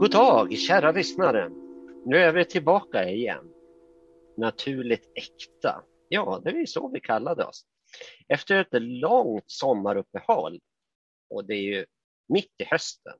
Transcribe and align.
God 0.00 0.10
dag 0.10 0.52
kära 0.52 0.92
lyssnare! 0.92 1.48
Nu 2.06 2.16
är 2.16 2.32
vi 2.32 2.44
tillbaka 2.44 3.08
igen. 3.08 3.52
Naturligt 4.36 5.12
äkta. 5.14 5.84
Ja, 6.08 6.40
det 6.44 6.50
är 6.50 6.66
så 6.66 6.88
vi 6.88 7.00
kallade 7.00 7.44
oss. 7.44 7.66
Efter 8.28 8.60
ett 8.60 8.82
långt 8.82 9.44
sommaruppehåll 9.46 10.60
och 11.30 11.44
det 11.44 11.54
är 11.54 11.62
ju 11.62 11.86
mitt 12.28 12.54
i 12.58 12.64
hösten 12.64 13.18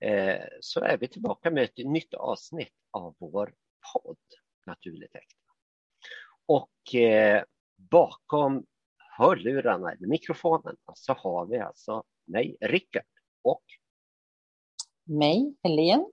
eh, 0.00 0.44
så 0.60 0.80
är 0.80 0.98
vi 0.98 1.08
tillbaka 1.08 1.50
med 1.50 1.64
ett 1.64 1.76
nytt 1.76 2.14
avsnitt 2.14 2.74
av 2.90 3.16
vår 3.18 3.54
podd 3.92 4.16
Naturligt 4.66 5.14
äkta. 5.14 5.50
Och 6.46 6.94
eh, 6.94 7.44
bakom 7.76 8.66
hörlurarna 9.18 9.92
eller 9.92 10.08
mikrofonerna, 10.08 10.94
så 10.94 11.12
har 11.12 11.46
vi 11.46 11.58
alltså 11.58 12.04
mig, 12.26 12.56
Rickard 12.60 13.04
och 13.42 13.64
mig, 15.04 15.54
Helene. 15.62 16.04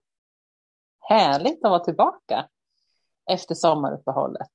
Härligt 1.09 1.66
att 1.66 1.70
vara 1.72 1.84
tillbaka 1.84 2.48
efter 3.31 3.55
sommaruppehållet. 3.55 4.52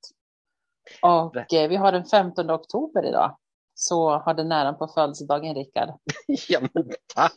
Och 1.02 1.54
eh, 1.54 1.68
vi 1.68 1.76
har 1.76 1.92
den 1.92 2.04
15 2.04 2.50
oktober 2.50 3.06
idag. 3.06 3.36
Så 3.74 4.10
har 4.10 4.34
det 4.34 4.44
nära 4.44 4.72
på 4.72 4.88
födelsedagen, 4.88 5.54
Rickard. 5.54 5.88
ja, 6.48 6.60
men 6.60 6.90
tack! 7.14 7.32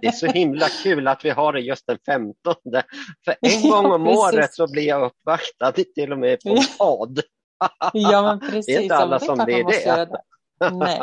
Det 0.00 0.06
är 0.06 0.12
så 0.12 0.26
himla 0.26 0.68
kul 0.82 1.08
att 1.08 1.24
vi 1.24 1.30
har 1.30 1.52
det 1.52 1.60
just 1.60 1.86
den 1.86 1.98
15. 2.06 2.54
För 3.24 3.36
en 3.40 3.70
gång 3.70 3.92
om 3.92 4.06
ja, 4.06 4.18
året 4.18 4.54
så 4.54 4.70
blir 4.72 4.82
jag 4.82 5.02
uppvaktad 5.02 5.72
till 5.72 6.12
och 6.12 6.18
med 6.18 6.40
på 6.40 6.58
vad. 6.78 7.20
ja, 7.92 8.22
men 8.22 8.40
precis. 8.40 8.66
Det 8.66 8.76
är 8.76 8.82
inte 8.82 8.96
alla 8.96 9.18
som 9.18 9.44
blir 9.44 9.64
det. 9.64 10.08
Nej. 10.72 11.00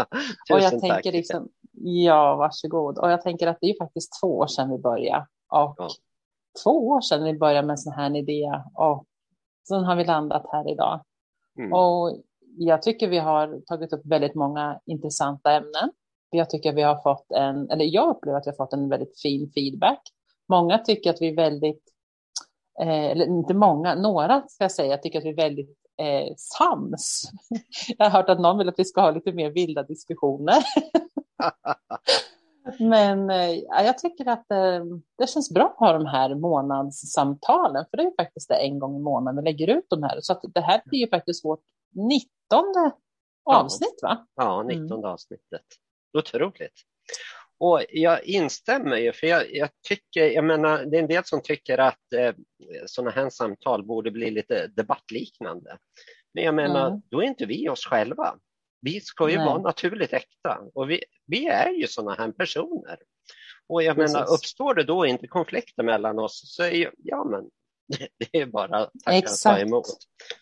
och 0.51 0.59
jag 0.59 0.71
tänker 0.71 0.89
tack. 0.89 1.05
liksom, 1.05 1.49
Ja, 1.79 2.35
varsågod. 2.35 2.97
Och 2.97 3.11
jag 3.11 3.21
tänker 3.21 3.47
att 3.47 3.57
det 3.61 3.69
är 3.69 3.77
faktiskt 3.77 4.11
två 4.21 4.37
år 4.37 4.47
sedan 4.47 4.71
vi 4.71 4.77
började. 4.77 5.25
Och 5.49 5.75
ja. 5.77 5.89
två 6.63 6.87
år 6.87 7.01
sedan 7.01 7.23
vi 7.23 7.37
började 7.37 7.67
med 7.67 7.73
en 7.73 7.77
sån 7.77 7.93
här 7.93 8.15
idé. 8.15 8.61
Och 8.73 9.05
sen 9.67 9.83
har 9.83 9.95
vi 9.95 10.05
landat 10.05 10.45
här 10.51 10.71
idag. 10.71 11.01
Mm. 11.59 11.73
Och 11.73 12.17
jag 12.57 12.81
tycker 12.81 13.07
vi 13.07 13.17
har 13.17 13.61
tagit 13.65 13.93
upp 13.93 14.01
väldigt 14.05 14.35
många 14.35 14.79
intressanta 14.85 15.51
ämnen. 15.51 15.91
Jag 16.29 16.49
tycker 16.49 16.73
vi 16.73 16.81
har 16.81 17.01
fått 17.01 17.31
en, 17.31 17.69
eller 17.69 17.85
jag 17.85 18.09
upplever 18.09 18.37
att 18.37 18.47
vi 18.47 18.51
har 18.51 18.65
fått 18.65 18.73
en 18.73 18.89
väldigt 18.89 19.21
fin 19.21 19.51
feedback. 19.55 20.01
Många 20.49 20.77
tycker 20.77 21.09
att 21.09 21.21
vi 21.21 21.27
är 21.27 21.35
väldigt, 21.35 21.83
eh, 22.81 23.05
eller 23.05 23.25
inte 23.25 23.53
många, 23.53 23.95
några 23.95 24.43
ska 24.47 24.63
jag 24.63 24.71
säga, 24.71 24.97
tycker 24.97 25.19
att 25.19 25.25
vi 25.25 25.29
är 25.29 25.35
väldigt 25.35 25.77
eh, 25.97 26.33
sams. 26.37 27.31
Jag 27.97 28.05
har 28.05 28.11
hört 28.11 28.29
att 28.29 28.39
någon 28.39 28.57
vill 28.57 28.69
att 28.69 28.79
vi 28.79 28.85
ska 28.85 29.01
ha 29.01 29.11
lite 29.11 29.31
mer 29.31 29.49
vilda 29.49 29.83
diskussioner. 29.83 30.57
Men 32.79 33.29
eh, 33.29 33.51
jag 33.69 33.97
tycker 33.97 34.29
att 34.29 34.51
eh, 34.51 34.85
det 35.17 35.29
känns 35.29 35.53
bra 35.53 35.65
att 35.65 35.79
ha 35.79 35.93
de 35.93 36.05
här 36.05 36.35
månadssamtalen, 36.35 37.85
för 37.89 37.97
det 37.97 38.03
är 38.03 38.23
faktiskt 38.23 38.49
det 38.49 38.55
en 38.55 38.79
gång 38.79 38.95
i 38.95 38.99
månaden 38.99 39.43
vi 39.43 39.51
lägger 39.51 39.77
ut 39.77 39.85
de 39.89 40.03
här. 40.03 40.19
Så 40.21 40.33
att 40.33 40.41
det 40.53 40.61
här 40.61 40.81
blir 40.85 40.99
ju 40.99 41.09
faktiskt 41.09 41.45
vårt 41.45 41.63
nittonde 41.91 42.91
avsnitt, 43.45 43.99
va? 44.01 44.27
Ja, 44.35 44.63
nittonde 44.63 44.95
mm. 44.95 45.05
avsnittet. 45.05 45.65
Otroligt. 46.17 46.73
Och 47.59 47.81
jag 47.89 48.23
instämmer 48.23 48.97
ju, 48.97 49.13
för 49.13 49.27
jag, 49.27 49.55
jag, 49.55 49.69
tycker, 49.87 50.25
jag 50.29 50.43
menar, 50.43 50.85
det 50.85 50.97
är 50.97 51.01
en 51.01 51.07
del 51.07 51.23
som 51.25 51.41
tycker 51.41 51.77
att 51.77 52.13
eh, 52.15 52.33
sådana 52.85 53.11
här 53.11 53.29
samtal 53.29 53.85
borde 53.85 54.11
bli 54.11 54.31
lite 54.31 54.67
debattliknande. 54.67 55.77
Men 56.33 56.43
jag 56.43 56.55
menar, 56.55 56.87
mm. 56.87 57.01
då 57.11 57.21
är 57.21 57.25
inte 57.25 57.45
vi 57.45 57.69
oss 57.69 57.85
själva. 57.85 58.35
Vi 58.81 59.01
ska 59.01 59.29
ju 59.29 59.37
Nej. 59.37 59.45
vara 59.45 59.61
naturligt 59.61 60.13
äkta 60.13 60.59
och 60.73 60.89
vi, 60.89 61.03
vi 61.25 61.47
är 61.47 61.69
ju 61.69 61.87
sådana 61.87 62.15
här 62.15 62.31
personer. 62.31 62.97
Och 63.67 63.83
jag 63.83 63.95
Precis. 63.95 64.13
menar, 64.13 64.33
uppstår 64.33 64.73
det 64.73 64.83
då 64.83 65.05
inte 65.05 65.27
konflikter 65.27 65.83
mellan 65.83 66.19
oss 66.19 66.55
så 66.55 66.63
är 66.63 66.71
ju, 66.71 66.91
ja 66.97 67.23
men 67.23 67.49
det 68.31 68.41
är 68.41 68.45
bara 68.45 68.77
att 68.77 68.91
tacka 69.05 69.17
och 69.17 69.37
ta 69.43 69.59
emot. 69.59 69.85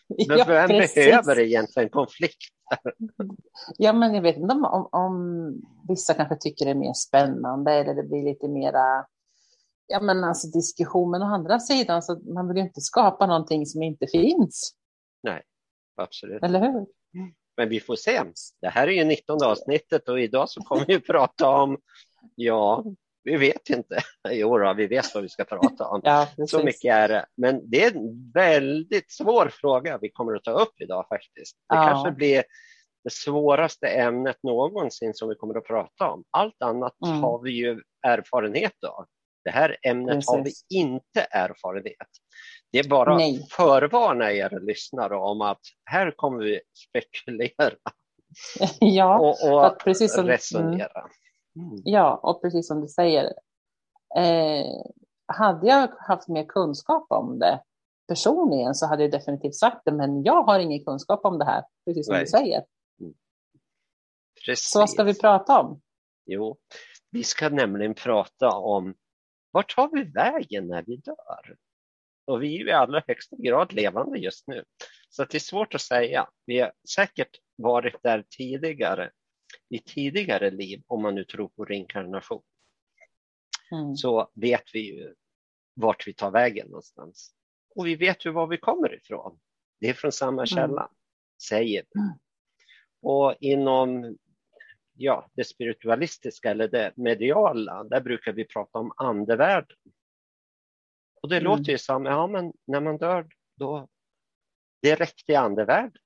Men 0.28 0.38
ja, 0.38 0.44
vem 0.48 0.68
precis. 0.68 0.94
behöver 0.94 1.38
egentligen 1.38 1.88
konflikter? 1.88 2.46
Ja, 3.78 3.92
men 3.92 4.14
jag 4.14 4.22
vet 4.22 4.36
inte 4.36 4.54
om, 4.54 4.64
om, 4.64 4.88
om, 4.92 5.54
vissa 5.88 6.14
kanske 6.14 6.36
tycker 6.36 6.64
det 6.64 6.70
är 6.70 6.74
mer 6.74 6.92
spännande 6.92 7.72
eller 7.72 7.94
det 7.94 8.02
blir 8.02 8.24
lite 8.24 8.48
mera 8.48 9.06
ja, 9.86 10.00
men 10.00 10.24
alltså 10.24 10.48
diskussion. 10.48 11.10
Men 11.10 11.22
å 11.22 11.24
andra 11.24 11.60
sidan 11.60 12.02
så 12.02 12.20
man 12.34 12.48
vill 12.48 12.56
ju 12.56 12.62
inte 12.62 12.80
skapa 12.80 13.26
någonting 13.26 13.66
som 13.66 13.82
inte 13.82 14.06
finns. 14.06 14.74
Nej, 15.22 15.42
absolut. 15.96 16.42
Eller 16.42 16.60
hur? 16.60 16.86
Men 17.56 17.68
vi 17.68 17.80
får 17.80 17.96
se. 17.96 18.22
Det 18.60 18.68
här 18.68 18.88
är 18.88 18.92
ju 18.92 19.04
19 19.04 19.42
avsnittet 19.44 20.08
och 20.08 20.20
idag 20.20 20.50
så 20.50 20.60
kommer 20.60 20.86
vi 20.86 21.00
prata 21.00 21.48
om, 21.48 21.78
ja, 22.34 22.84
vi 23.26 23.36
vet 23.36 23.70
inte. 23.70 23.98
Jo, 24.30 24.58
då, 24.58 24.74
vi 24.74 24.86
vet 24.86 25.14
vad 25.14 25.22
vi 25.22 25.28
ska 25.28 25.44
prata 25.44 25.88
om. 25.88 26.00
ja, 26.04 26.28
så 26.48 26.62
mycket 26.62 26.94
är 26.94 27.08
det. 27.08 27.26
Men 27.36 27.70
det 27.70 27.84
är 27.84 27.96
en 27.96 28.32
väldigt 28.34 29.12
svår 29.12 29.50
fråga 29.52 29.98
vi 30.02 30.10
kommer 30.10 30.34
att 30.34 30.44
ta 30.44 30.50
upp 30.50 30.80
idag 30.80 31.06
faktiskt. 31.08 31.56
Det 31.68 31.76
ja. 31.76 31.86
kanske 31.86 32.10
blir 32.10 32.44
det 33.04 33.12
svåraste 33.12 33.86
ämnet 33.86 34.42
någonsin 34.42 35.14
som 35.14 35.28
vi 35.28 35.34
kommer 35.34 35.58
att 35.58 35.66
prata 35.66 36.10
om. 36.10 36.24
Allt 36.30 36.62
annat 36.62 36.94
mm. 37.06 37.22
har 37.22 37.42
vi 37.42 37.50
ju 37.50 37.80
erfarenhet 38.02 38.84
av. 38.84 39.06
Det 39.44 39.50
här 39.50 39.76
ämnet 39.82 40.14
Precis. 40.14 40.28
har 40.28 40.44
vi 40.44 40.78
inte 40.78 41.20
erfarenhet. 41.30 42.08
Det 42.72 42.78
är 42.78 42.88
bara 42.88 43.14
att 43.14 43.52
förvarna 43.52 44.32
er 44.32 44.60
lyssnare 44.66 45.16
om 45.16 45.40
att 45.40 45.60
här 45.84 46.10
kommer 46.10 46.44
vi 46.44 46.60
spekulera 46.74 47.76
ja, 48.80 49.18
och, 49.18 49.64
och 49.64 49.78
precis 49.78 50.14
som, 50.14 50.26
resonera. 50.26 51.00
Mm. 51.00 51.10
Ja, 51.84 52.20
och 52.22 52.42
precis 52.42 52.66
som 52.66 52.80
du 52.80 52.88
säger. 52.88 53.24
Eh, 54.16 54.66
hade 55.26 55.66
jag 55.66 55.88
haft 55.98 56.28
mer 56.28 56.44
kunskap 56.44 57.06
om 57.08 57.38
det 57.38 57.62
personligen 58.08 58.74
så 58.74 58.86
hade 58.86 59.02
jag 59.02 59.12
definitivt 59.12 59.54
sagt 59.54 59.82
det, 59.84 59.92
men 59.92 60.22
jag 60.22 60.42
har 60.42 60.58
ingen 60.58 60.84
kunskap 60.84 61.24
om 61.24 61.38
det 61.38 61.44
här, 61.44 61.64
precis 61.84 62.06
som 62.06 62.12
Nej. 62.12 62.24
du 62.24 62.26
säger. 62.26 62.64
Mm. 63.00 63.14
Precis. 64.46 64.70
Så 64.70 64.78
vad 64.78 64.90
ska 64.90 65.02
vi 65.04 65.18
prata 65.18 65.60
om? 65.60 65.80
Jo, 66.26 66.56
vi 67.10 67.24
ska 67.24 67.48
nämligen 67.48 67.94
prata 67.94 68.48
om 68.48 68.94
vart 69.50 69.76
tar 69.76 69.88
vi 69.92 70.02
vägen 70.04 70.68
när 70.68 70.82
vi 70.82 70.96
dör? 70.96 71.56
Och 72.24 72.42
vi 72.42 72.54
är 72.54 72.58
ju 72.58 72.68
i 72.68 72.72
allra 72.72 73.02
högsta 73.06 73.36
grad 73.36 73.72
levande 73.72 74.18
just 74.18 74.46
nu. 74.46 74.64
Så 75.08 75.24
det 75.24 75.36
är 75.36 75.40
svårt 75.40 75.74
att 75.74 75.80
säga. 75.80 76.28
Vi 76.46 76.60
har 76.60 76.72
säkert 76.94 77.30
varit 77.56 78.02
där 78.02 78.24
tidigare, 78.30 79.10
i 79.68 79.78
tidigare 79.78 80.50
liv, 80.50 80.82
om 80.86 81.02
man 81.02 81.14
nu 81.14 81.24
tror 81.24 81.48
på 81.48 81.64
reinkarnation. 81.64 82.42
Mm. 83.72 83.96
Så 83.96 84.30
vet 84.34 84.64
vi 84.74 84.80
ju 84.80 85.14
vart 85.74 86.06
vi 86.06 86.14
tar 86.14 86.30
vägen 86.30 86.66
någonstans. 86.66 87.34
Och 87.74 87.86
vi 87.86 87.96
vet 87.96 88.26
ju 88.26 88.30
var 88.30 88.46
vi 88.46 88.58
kommer 88.58 88.94
ifrån. 88.94 89.38
Det 89.80 89.88
är 89.88 89.94
från 89.94 90.12
samma 90.12 90.42
mm. 90.42 90.46
källa, 90.46 90.82
mm. 90.82 90.94
säger 91.48 91.84
vi. 91.90 92.00
Mm. 92.00 92.18
Och 93.02 93.34
inom 93.40 94.16
ja, 94.94 95.30
det 95.34 95.44
spiritualistiska 95.44 96.50
eller 96.50 96.68
det 96.68 96.92
mediala, 96.96 97.84
där 97.84 98.00
brukar 98.00 98.32
vi 98.32 98.44
prata 98.44 98.78
om 98.78 98.92
andevärlden. 98.96 99.76
Och 101.22 101.28
det 101.28 101.36
mm. 101.36 101.44
låter 101.44 101.72
ju 101.72 101.78
som, 101.78 102.04
ja 102.04 102.26
men 102.26 102.52
när 102.64 102.80
man 102.80 102.98
dör 102.98 103.28
då 103.56 103.88
direkt 104.82 105.30
i 105.30 105.34
andevärlden. 105.34 106.02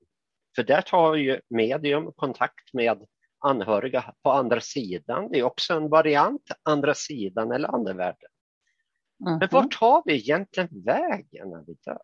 För 0.56 0.62
där 0.62 0.82
tar 0.82 1.14
ju 1.14 1.40
medium 1.48 2.12
kontakt 2.12 2.72
med 2.72 3.06
anhöriga 3.40 4.14
på 4.22 4.30
andra 4.30 4.60
sidan. 4.60 5.28
Det 5.30 5.38
är 5.38 5.42
också 5.42 5.74
en 5.74 5.88
variant, 5.88 6.42
andra 6.62 6.94
sidan 6.94 7.52
eller 7.52 7.74
andevärlden. 7.74 8.30
Mm. 9.26 9.38
Men 9.38 9.48
vart 9.50 9.78
tar 9.78 10.02
vi 10.06 10.14
egentligen 10.14 10.68
vägen 10.84 11.50
när 11.50 11.64
vi 11.66 11.74
dör? 11.84 12.02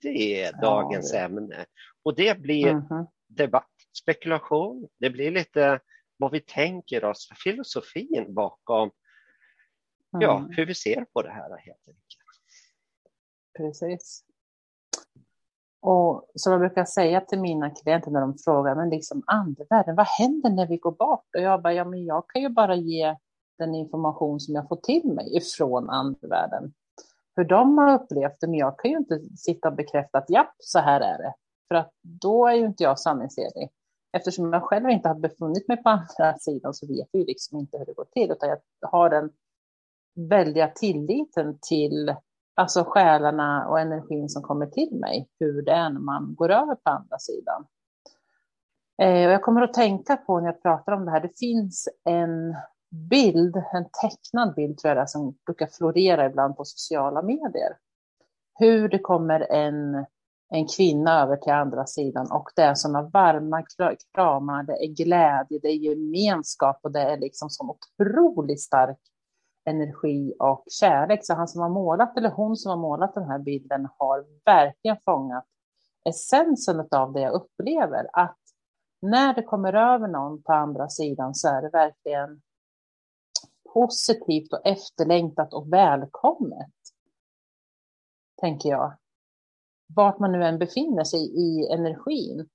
Det 0.00 0.42
är 0.42 0.60
dagens 0.60 1.12
ja, 1.12 1.18
det. 1.18 1.24
ämne. 1.24 1.66
Och 2.02 2.16
det 2.16 2.40
blir 2.40 2.66
mm. 2.66 3.06
debatt, 3.28 3.72
spekulation. 4.02 4.88
Det 4.98 5.10
blir 5.10 5.30
lite 5.30 5.80
vad 6.16 6.32
vi 6.32 6.40
tänker 6.40 7.04
oss, 7.04 7.28
filosofin 7.44 8.34
bakom 8.34 8.90
ja, 10.10 10.38
mm. 10.38 10.50
hur 10.50 10.66
vi 10.66 10.74
ser 10.74 11.04
på 11.12 11.22
det 11.22 11.30
här 11.30 11.58
helt 11.58 11.88
enkelt. 11.88 12.24
Precis. 13.58 14.24
Och 15.86 16.30
som 16.34 16.52
jag 16.52 16.60
brukar 16.60 16.84
säga 16.84 17.20
till 17.20 17.40
mina 17.40 17.70
klienter 17.70 18.10
när 18.10 18.20
de 18.20 18.38
frågar, 18.38 18.74
men 18.74 18.90
liksom 18.90 19.22
andevärlden, 19.26 19.96
vad 19.96 20.06
händer 20.06 20.50
när 20.50 20.66
vi 20.66 20.76
går 20.76 20.92
bort? 20.92 21.24
Och 21.36 21.42
jag 21.42 21.62
bara, 21.62 21.72
ja 21.72 21.84
men 21.84 22.04
jag 22.04 22.24
kan 22.28 22.42
ju 22.42 22.48
bara 22.48 22.74
ge 22.74 23.16
den 23.58 23.74
information 23.74 24.40
som 24.40 24.54
jag 24.54 24.68
får 24.68 24.76
till 24.76 25.12
mig 25.12 25.36
ifrån 25.36 25.90
andevärlden. 25.90 26.72
Hur 27.36 27.44
de 27.44 27.78
har 27.78 27.94
upplevt 27.94 28.40
det, 28.40 28.46
men 28.46 28.58
jag 28.58 28.78
kan 28.78 28.90
ju 28.90 28.96
inte 28.96 29.20
sitta 29.36 29.68
och 29.68 29.74
bekräfta 29.74 30.18
att 30.18 30.30
japp, 30.30 30.54
så 30.58 30.78
här 30.78 31.00
är 31.00 31.18
det. 31.18 31.34
För 31.68 31.74
att 31.74 31.90
då 32.02 32.46
är 32.46 32.54
ju 32.54 32.66
inte 32.66 32.82
jag 32.82 32.98
sanningsenlig. 32.98 33.70
Eftersom 34.12 34.52
jag 34.52 34.62
själv 34.62 34.90
inte 34.90 35.08
har 35.08 35.14
befunnit 35.14 35.68
mig 35.68 35.82
på 35.82 35.88
andra 35.88 36.38
sidan 36.38 36.74
så 36.74 36.86
vet 36.86 37.08
jag 37.10 37.20
ju 37.20 37.26
liksom 37.26 37.58
inte 37.58 37.78
hur 37.78 37.86
det 37.86 37.92
går 37.92 38.06
till, 38.12 38.30
utan 38.30 38.48
jag 38.48 38.88
har 38.88 39.10
den 39.10 39.30
väldiga 40.28 40.68
tilliten 40.68 41.58
till 41.68 42.14
alltså 42.54 42.84
själarna 42.84 43.68
och 43.68 43.80
energin 43.80 44.28
som 44.28 44.42
kommer 44.42 44.66
till 44.66 44.94
mig, 45.00 45.28
hur 45.38 45.62
det 45.62 45.72
är 45.72 45.90
när 45.90 46.00
man 46.00 46.34
går 46.34 46.50
över 46.50 46.74
på 46.74 46.90
andra 46.90 47.18
sidan. 47.18 47.66
Eh, 49.02 49.26
och 49.26 49.32
jag 49.32 49.42
kommer 49.42 49.62
att 49.62 49.74
tänka 49.74 50.16
på 50.16 50.40
när 50.40 50.46
jag 50.46 50.62
pratar 50.62 50.92
om 50.92 51.04
det 51.04 51.10
här, 51.10 51.20
det 51.20 51.38
finns 51.38 51.88
en 52.04 52.56
bild, 53.10 53.56
en 53.56 53.84
tecknad 54.02 54.54
bild 54.54 54.78
tror 54.78 54.94
jag 54.94 55.04
det 55.04 55.08
som 55.08 55.36
brukar 55.46 55.66
florera 55.66 56.26
ibland 56.26 56.56
på 56.56 56.64
sociala 56.64 57.22
medier. 57.22 57.76
Hur 58.58 58.88
det 58.88 58.98
kommer 58.98 59.40
en, 59.52 60.06
en 60.50 60.66
kvinna 60.76 61.22
över 61.22 61.36
till 61.36 61.52
andra 61.52 61.86
sidan 61.86 62.32
och 62.32 62.50
det 62.56 62.62
är 62.62 62.74
sådana 62.74 63.02
varma 63.02 63.62
kramar, 64.14 64.62
det 64.62 64.72
är 64.72 65.04
glädje, 65.04 65.58
det 65.62 65.68
är 65.68 65.76
gemenskap 65.76 66.78
och 66.82 66.92
det 66.92 67.00
är 67.00 67.16
liksom 67.16 67.50
som 67.50 67.70
otroligt 67.70 68.60
stark 68.60 68.98
energi 69.64 70.34
och 70.38 70.64
kärlek. 70.80 71.20
Så 71.22 71.34
han 71.34 71.48
som 71.48 71.60
har 71.60 71.68
målat, 71.68 72.16
eller 72.16 72.30
hon 72.30 72.56
som 72.56 72.70
har 72.70 72.76
målat 72.76 73.14
den 73.14 73.28
här 73.28 73.38
bilden, 73.38 73.88
har 73.98 74.26
verkligen 74.44 74.96
fångat 75.04 75.44
essensen 76.04 76.88
av 76.90 77.12
det 77.12 77.20
jag 77.20 77.32
upplever. 77.32 78.06
Att 78.12 78.38
när 79.02 79.34
det 79.34 79.42
kommer 79.42 79.72
över 79.72 80.08
någon 80.08 80.42
på 80.42 80.52
andra 80.52 80.88
sidan 80.88 81.34
så 81.34 81.48
är 81.48 81.62
det 81.62 81.70
verkligen 81.70 82.42
positivt 83.74 84.52
och 84.52 84.66
efterlängtat 84.66 85.54
och 85.54 85.72
välkommet. 85.72 86.72
Tänker 88.40 88.68
jag. 88.68 88.96
Vart 89.86 90.18
man 90.18 90.32
nu 90.32 90.44
än 90.44 90.58
befinner 90.58 91.04
sig 91.04 91.20
i 91.20 91.72
energin. 91.72 92.48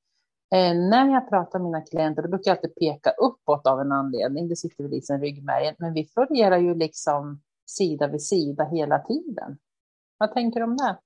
Eh, 0.51 0.75
när 0.75 1.13
jag 1.13 1.29
pratar 1.29 1.59
med 1.59 1.65
mina 1.65 1.81
klienter, 1.81 2.21
då 2.21 2.27
brukar 2.27 2.51
jag 2.51 2.57
alltid 2.57 2.75
peka 2.75 3.09
uppåt 3.09 3.67
av 3.67 3.79
en 3.79 3.91
anledning. 3.91 4.47
Det 4.47 4.55
sitter 4.55 4.83
väl 4.83 4.93
i 4.93 5.01
sin 5.01 5.21
ryggmärgen, 5.21 5.75
men 5.77 5.93
vi 5.93 6.05
fungerar 6.05 6.57
ju 6.57 6.75
liksom 6.75 7.41
sida 7.65 8.07
vid 8.07 8.21
sida 8.21 8.63
hela 8.63 8.99
tiden. 8.99 9.57
Vad 10.17 10.33
tänker 10.33 10.59
du 10.59 10.63
om 10.63 10.77
det? 10.77 10.97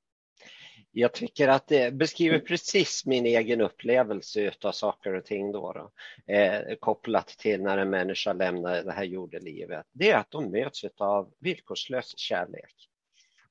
Jag 0.95 1.13
tycker 1.13 1.47
att 1.47 1.67
det 1.67 1.93
beskriver 1.93 2.39
precis 2.39 3.05
min 3.05 3.25
egen 3.25 3.61
upplevelse 3.61 4.51
av 4.63 4.71
saker 4.71 5.13
och 5.13 5.25
ting 5.25 5.51
då, 5.51 5.73
då 5.73 5.91
eh, 6.33 6.75
kopplat 6.79 7.27
till 7.27 7.61
när 7.61 7.77
en 7.77 7.89
människa 7.89 8.33
lämnar 8.33 8.83
det 8.83 8.91
här 8.91 9.03
jordelivet. 9.03 9.85
Det 9.91 10.11
är 10.11 10.17
att 10.17 10.31
de 10.31 10.51
möts 10.51 10.85
av 10.97 11.33
villkorslös 11.39 12.17
kärlek. 12.17 12.89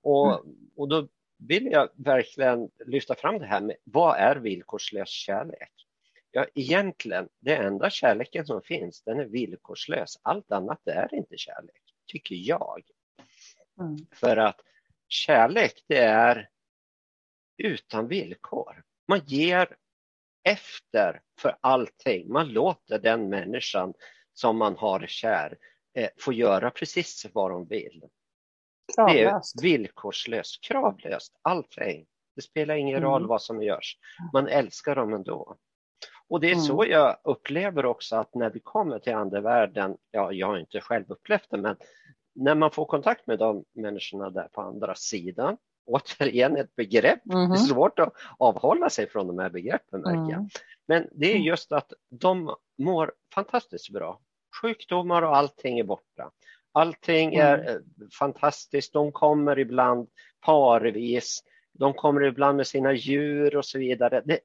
Och, 0.03 0.41
mm. 0.41 0.56
och 0.77 0.89
då 0.89 1.09
vill 1.39 1.67
jag 1.67 1.89
verkligen 1.97 2.71
lyfta 2.87 3.15
fram 3.15 3.39
det 3.39 3.47
här 3.47 3.61
med 3.61 3.77
vad 3.85 4.17
är 4.17 4.37
villkorslös 4.37 5.09
kärlek? 5.09 5.81
Ja, 6.34 6.46
egentligen, 6.55 7.29
det 7.40 7.56
enda 7.56 7.90
kärleken 7.90 8.46
som 8.46 8.62
finns, 8.62 9.02
den 9.02 9.20
är 9.20 9.25
villkorslös. 9.25 10.19
Allt 10.23 10.52
annat 10.52 10.87
är 10.87 11.14
inte 11.14 11.37
kärlek, 11.37 11.82
tycker 12.06 12.34
jag. 12.34 12.82
Mm. 13.81 13.96
För 14.12 14.37
att 14.37 14.61
kärlek, 15.08 15.84
det 15.87 15.99
är 15.99 16.49
utan 17.56 18.08
villkor. 18.08 18.82
Man 19.08 19.20
ger 19.26 19.76
efter 20.44 21.20
för 21.38 21.56
allting. 21.61 22.32
Man 22.32 22.49
låter 22.49 22.99
den 22.99 23.29
människan 23.29 23.94
som 24.32 24.56
man 24.56 24.76
har 24.76 25.06
kär 25.06 25.58
eh, 25.94 26.11
få 26.19 26.32
göra 26.32 26.70
precis 26.70 27.26
vad 27.32 27.50
de 27.50 27.67
vill. 27.67 28.05
Kravlöst. 28.94 29.62
Det 29.62 29.69
är 29.69 29.79
villkorslöst, 29.79 30.64
kravlöst, 30.64 31.38
allting. 31.43 32.06
Det 32.37 32.43
spelar 32.43 32.75
ingen 32.75 32.96
mm. 32.96 33.08
roll 33.08 33.26
vad 33.26 33.43
som 33.43 33.62
görs. 33.62 33.99
Man 34.32 34.49
älskar 34.49 34.96
dem 34.96 35.14
ändå. 35.14 35.56
Och 36.28 36.40
det 36.40 36.46
är 36.46 36.52
mm. 36.52 36.64
så 36.64 36.84
jag 36.88 37.16
upplever 37.24 37.86
också 37.86 38.16
att 38.16 38.34
när 38.34 38.50
vi 38.50 38.60
kommer 38.60 38.98
till 38.98 39.14
andevärlden, 39.14 39.96
ja, 40.10 40.32
jag 40.32 40.46
har 40.46 40.58
inte 40.58 40.80
själv 40.80 41.04
upplevt 41.08 41.50
det, 41.50 41.56
men 41.58 41.76
när 42.34 42.54
man 42.54 42.70
får 42.70 42.84
kontakt 42.84 43.26
med 43.26 43.38
de 43.38 43.64
människorna 43.72 44.30
där 44.30 44.48
på 44.52 44.60
andra 44.60 44.94
sidan, 44.94 45.56
återigen 45.86 46.56
ett 46.56 46.76
begrepp, 46.76 47.26
mm. 47.26 47.38
det 47.38 47.54
är 47.54 47.58
mm-hmm. 47.58 47.69
svårt 47.69 47.98
att 47.98 48.12
avhålla 48.38 48.90
sig 48.90 49.08
från 49.08 49.26
de 49.26 49.38
här 49.38 49.50
begreppen 49.50 50.00
märker 50.00 50.32
jag. 50.32 50.32
Mm. 50.32 50.48
Men 50.86 51.08
det 51.12 51.26
är 51.26 51.34
mm. 51.34 51.46
just 51.46 51.72
att 51.72 51.92
de 52.10 52.54
mår 52.78 53.12
fantastiskt 53.34 53.90
bra. 53.90 54.20
Sjukdomar 54.62 55.22
och 55.22 55.36
allting 55.36 55.78
är 55.78 55.84
borta. 55.84 56.30
Allting 56.72 57.34
är 57.34 57.58
mm. 57.58 57.82
Fantastiskt. 58.19 58.92
De 58.92 59.12
kommer 59.12 59.58
ibland 59.58 60.08
parvis. 60.40 61.42
De 61.72 61.94
kommer 61.94 62.24
ibland 62.24 62.56
med 62.56 62.66
sina 62.66 62.92
djur 62.92 63.56
och 63.56 63.64
så 63.64 63.78
vidare. 63.78 64.22
Det, 64.24 64.38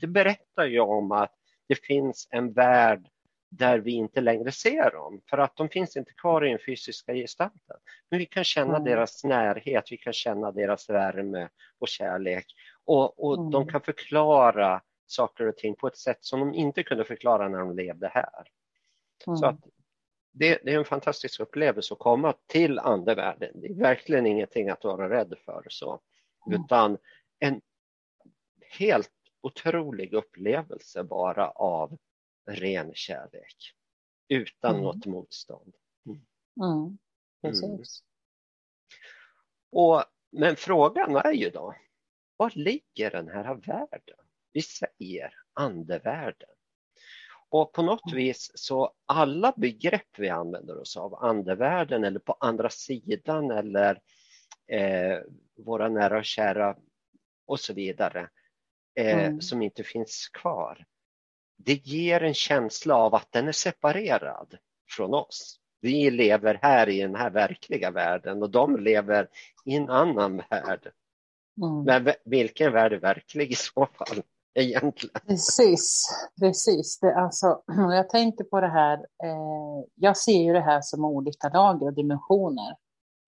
det 0.00 0.06
berättar 0.06 0.64
ju 0.64 0.80
om 0.80 1.12
att 1.12 1.34
det 1.68 1.84
finns 1.84 2.28
en 2.30 2.52
värld 2.52 3.08
där 3.50 3.78
vi 3.78 3.90
inte 3.90 4.20
längre 4.20 4.52
ser 4.52 4.90
dem 4.90 5.20
för 5.30 5.38
att 5.38 5.56
de 5.56 5.68
finns 5.68 5.96
inte 5.96 6.12
kvar 6.12 6.46
i 6.46 6.50
den 6.50 6.58
fysiska 6.66 7.14
gestalten. 7.14 7.76
Men 8.10 8.18
vi 8.18 8.26
kan 8.26 8.44
känna 8.44 8.76
mm. 8.76 8.84
deras 8.84 9.24
närhet, 9.24 9.92
vi 9.92 9.96
kan 9.96 10.12
känna 10.12 10.52
deras 10.52 10.90
värme 10.90 11.48
och 11.78 11.88
kärlek 11.88 12.46
och, 12.84 13.24
och 13.24 13.38
mm. 13.38 13.50
de 13.50 13.68
kan 13.68 13.80
förklara 13.80 14.82
saker 15.06 15.46
och 15.46 15.56
ting 15.56 15.74
på 15.74 15.86
ett 15.86 15.96
sätt 15.96 16.18
som 16.20 16.40
de 16.40 16.54
inte 16.54 16.82
kunde 16.82 17.04
förklara 17.04 17.48
när 17.48 17.58
de 17.58 17.76
levde 17.76 18.08
här. 18.08 18.46
Mm. 19.26 19.36
Så 19.36 19.46
att 19.46 19.60
det, 20.32 20.58
det, 20.64 20.74
är 20.74 20.78
en 20.78 20.84
fantastisk 20.84 21.40
upplevelse 21.40 21.94
att 21.94 21.98
komma 21.98 22.34
till 22.46 22.78
andevärlden. 22.78 23.50
Det 23.54 23.66
är 23.66 23.74
verkligen 23.74 24.26
ingenting 24.26 24.68
att 24.68 24.84
vara 24.84 25.10
rädd 25.10 25.34
för 25.44 25.66
så, 25.68 26.00
mm. 26.46 26.64
utan 26.64 26.98
en 27.38 27.60
helt 28.78 29.10
otrolig 29.40 30.12
upplevelse 30.12 31.04
bara 31.04 31.50
av 31.50 31.98
ren 32.46 32.94
kärlek 32.94 33.74
utan 34.28 34.70
mm. 34.70 34.82
något 34.82 35.06
motstånd. 35.06 35.74
Mm. 36.62 36.98
Precis. 37.42 38.02
Och, 39.70 40.04
men 40.32 40.56
frågan 40.56 41.16
är 41.16 41.32
ju 41.32 41.50
då, 41.50 41.74
var 42.36 42.52
ligger 42.54 43.10
den 43.10 43.28
här 43.28 43.54
världen? 43.54 44.26
Vi 44.52 44.62
säger 44.62 45.34
andevärlden. 45.52 46.48
Och 47.48 47.72
på 47.72 47.82
något 47.82 48.06
mm. 48.06 48.16
vis 48.16 48.52
så 48.54 48.92
alla 49.06 49.54
begrepp 49.56 50.18
vi 50.18 50.28
använder 50.28 50.78
oss 50.78 50.96
av, 50.96 51.14
andevärlden 51.14 52.04
eller 52.04 52.20
på 52.20 52.36
andra 52.40 52.70
sidan 52.70 53.50
eller 53.50 54.00
eh, 54.66 55.18
våra 55.56 55.88
nära 55.88 56.18
och 56.18 56.24
kära 56.24 56.76
och 57.46 57.60
så 57.60 57.72
vidare, 57.74 58.30
eh, 58.94 59.26
mm. 59.26 59.40
som 59.40 59.62
inte 59.62 59.82
finns 59.82 60.28
kvar. 60.28 60.84
Det 61.56 61.86
ger 61.86 62.22
en 62.22 62.34
känsla 62.34 62.94
av 62.94 63.14
att 63.14 63.32
den 63.32 63.48
är 63.48 63.52
separerad 63.52 64.56
från 64.88 65.14
oss. 65.14 65.60
Vi 65.80 66.10
lever 66.10 66.58
här 66.62 66.88
i 66.88 67.00
den 67.00 67.14
här 67.14 67.30
verkliga 67.30 67.90
världen 67.90 68.42
och 68.42 68.50
de 68.50 68.76
lever 68.76 69.28
i 69.64 69.76
en 69.76 69.90
annan 69.90 70.42
värld. 70.50 70.92
Mm. 71.62 71.84
Men 71.84 72.14
vilken 72.24 72.72
värld 72.72 72.92
är 72.92 73.00
verklig 73.00 73.52
i 73.52 73.54
så 73.54 73.86
fall? 73.86 74.22
Egentligen. 74.54 75.20
Precis, 75.26 76.06
precis. 76.40 77.00
Det, 77.00 77.14
alltså, 77.14 77.62
jag 77.66 78.08
tänker 78.08 78.44
på 78.44 78.60
det 78.60 78.68
här, 78.68 78.98
eh, 78.98 79.84
jag 79.94 80.16
ser 80.16 80.42
ju 80.42 80.52
det 80.52 80.60
här 80.60 80.80
som 80.82 81.04
olika 81.04 81.48
lager 81.48 81.86
och 81.86 81.94
dimensioner. 81.94 82.76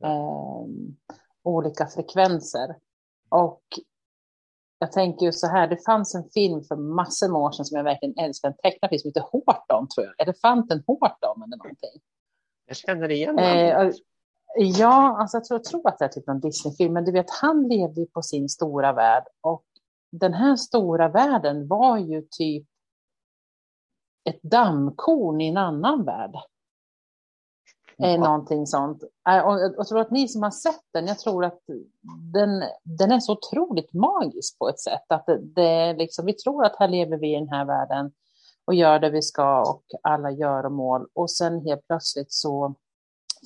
Eh, 0.04 0.66
olika 1.42 1.86
frekvenser. 1.86 2.76
Och 3.28 3.62
jag 4.82 4.92
tänker 4.92 5.26
ju 5.26 5.32
så 5.32 5.46
här, 5.46 5.68
det 5.68 5.84
fanns 5.84 6.14
en 6.14 6.24
film 6.34 6.64
för 6.64 6.76
massor 6.76 7.28
med 7.28 7.40
år 7.40 7.52
sedan 7.52 7.64
som 7.64 7.76
jag 7.76 7.84
verkligen 7.84 8.18
älskar, 8.18 8.48
en 8.48 8.56
tecknad 8.56 8.88
film 8.88 8.98
som 8.98 9.08
heter 9.08 9.26
Horton, 9.32 9.88
tror 9.88 10.06
jag. 10.06 10.20
Elefanten 10.20 10.82
Horton 10.86 11.42
eller 11.42 11.56
någonting. 11.56 12.00
Jag 12.66 12.76
känner 12.76 13.10
igen 13.10 13.38
eh, 13.38 13.90
Ja, 14.56 15.16
alltså 15.20 15.36
jag 15.36 15.44
tror, 15.44 15.58
jag 15.58 15.64
tror 15.64 15.88
att 15.88 15.98
det 15.98 16.04
är 16.04 16.08
typ 16.08 16.28
en 16.28 16.40
Disney-film, 16.40 16.92
men 16.92 17.04
du 17.04 17.12
vet, 17.12 17.30
han 17.30 17.68
levde 17.68 18.00
ju 18.00 18.06
på 18.06 18.22
sin 18.22 18.48
stora 18.48 18.92
värld 18.92 19.24
och 19.40 19.64
den 20.12 20.34
här 20.34 20.56
stora 20.56 21.08
världen 21.08 21.68
var 21.68 21.98
ju 21.98 22.26
typ 22.30 22.66
ett 24.24 24.42
dammkorn 24.42 25.40
i 25.40 25.48
en 25.48 25.56
annan 25.56 26.04
värld. 26.04 26.34
Eh, 28.02 28.20
någonting 28.20 28.66
sånt. 28.66 29.02
Eh, 29.28 29.46
och 29.46 29.60
jag 29.60 29.88
tror 29.88 30.00
att 30.00 30.10
ni 30.10 30.28
som 30.28 30.42
har 30.42 30.50
sett 30.50 30.82
den, 30.92 31.06
jag 31.06 31.18
tror 31.18 31.44
att 31.44 31.60
den, 32.32 32.62
den 32.84 33.12
är 33.12 33.20
så 33.20 33.32
otroligt 33.32 33.92
magisk 33.92 34.58
på 34.58 34.68
ett 34.68 34.80
sätt. 34.80 35.04
Att 35.08 35.26
det, 35.26 35.38
det 35.38 35.92
liksom, 35.92 36.26
vi 36.26 36.32
tror 36.32 36.64
att 36.64 36.76
här 36.78 36.88
lever 36.88 37.16
vi 37.16 37.32
i 37.32 37.38
den 37.38 37.48
här 37.48 37.64
världen 37.64 38.12
och 38.64 38.74
gör 38.74 38.98
det 38.98 39.10
vi 39.10 39.22
ska 39.22 39.62
och 39.62 39.84
alla 40.02 40.30
gör 40.30 40.66
och 40.66 40.72
mål. 40.72 41.06
Och 41.14 41.30
sen 41.30 41.60
helt 41.60 41.86
plötsligt 41.86 42.32
så 42.32 42.74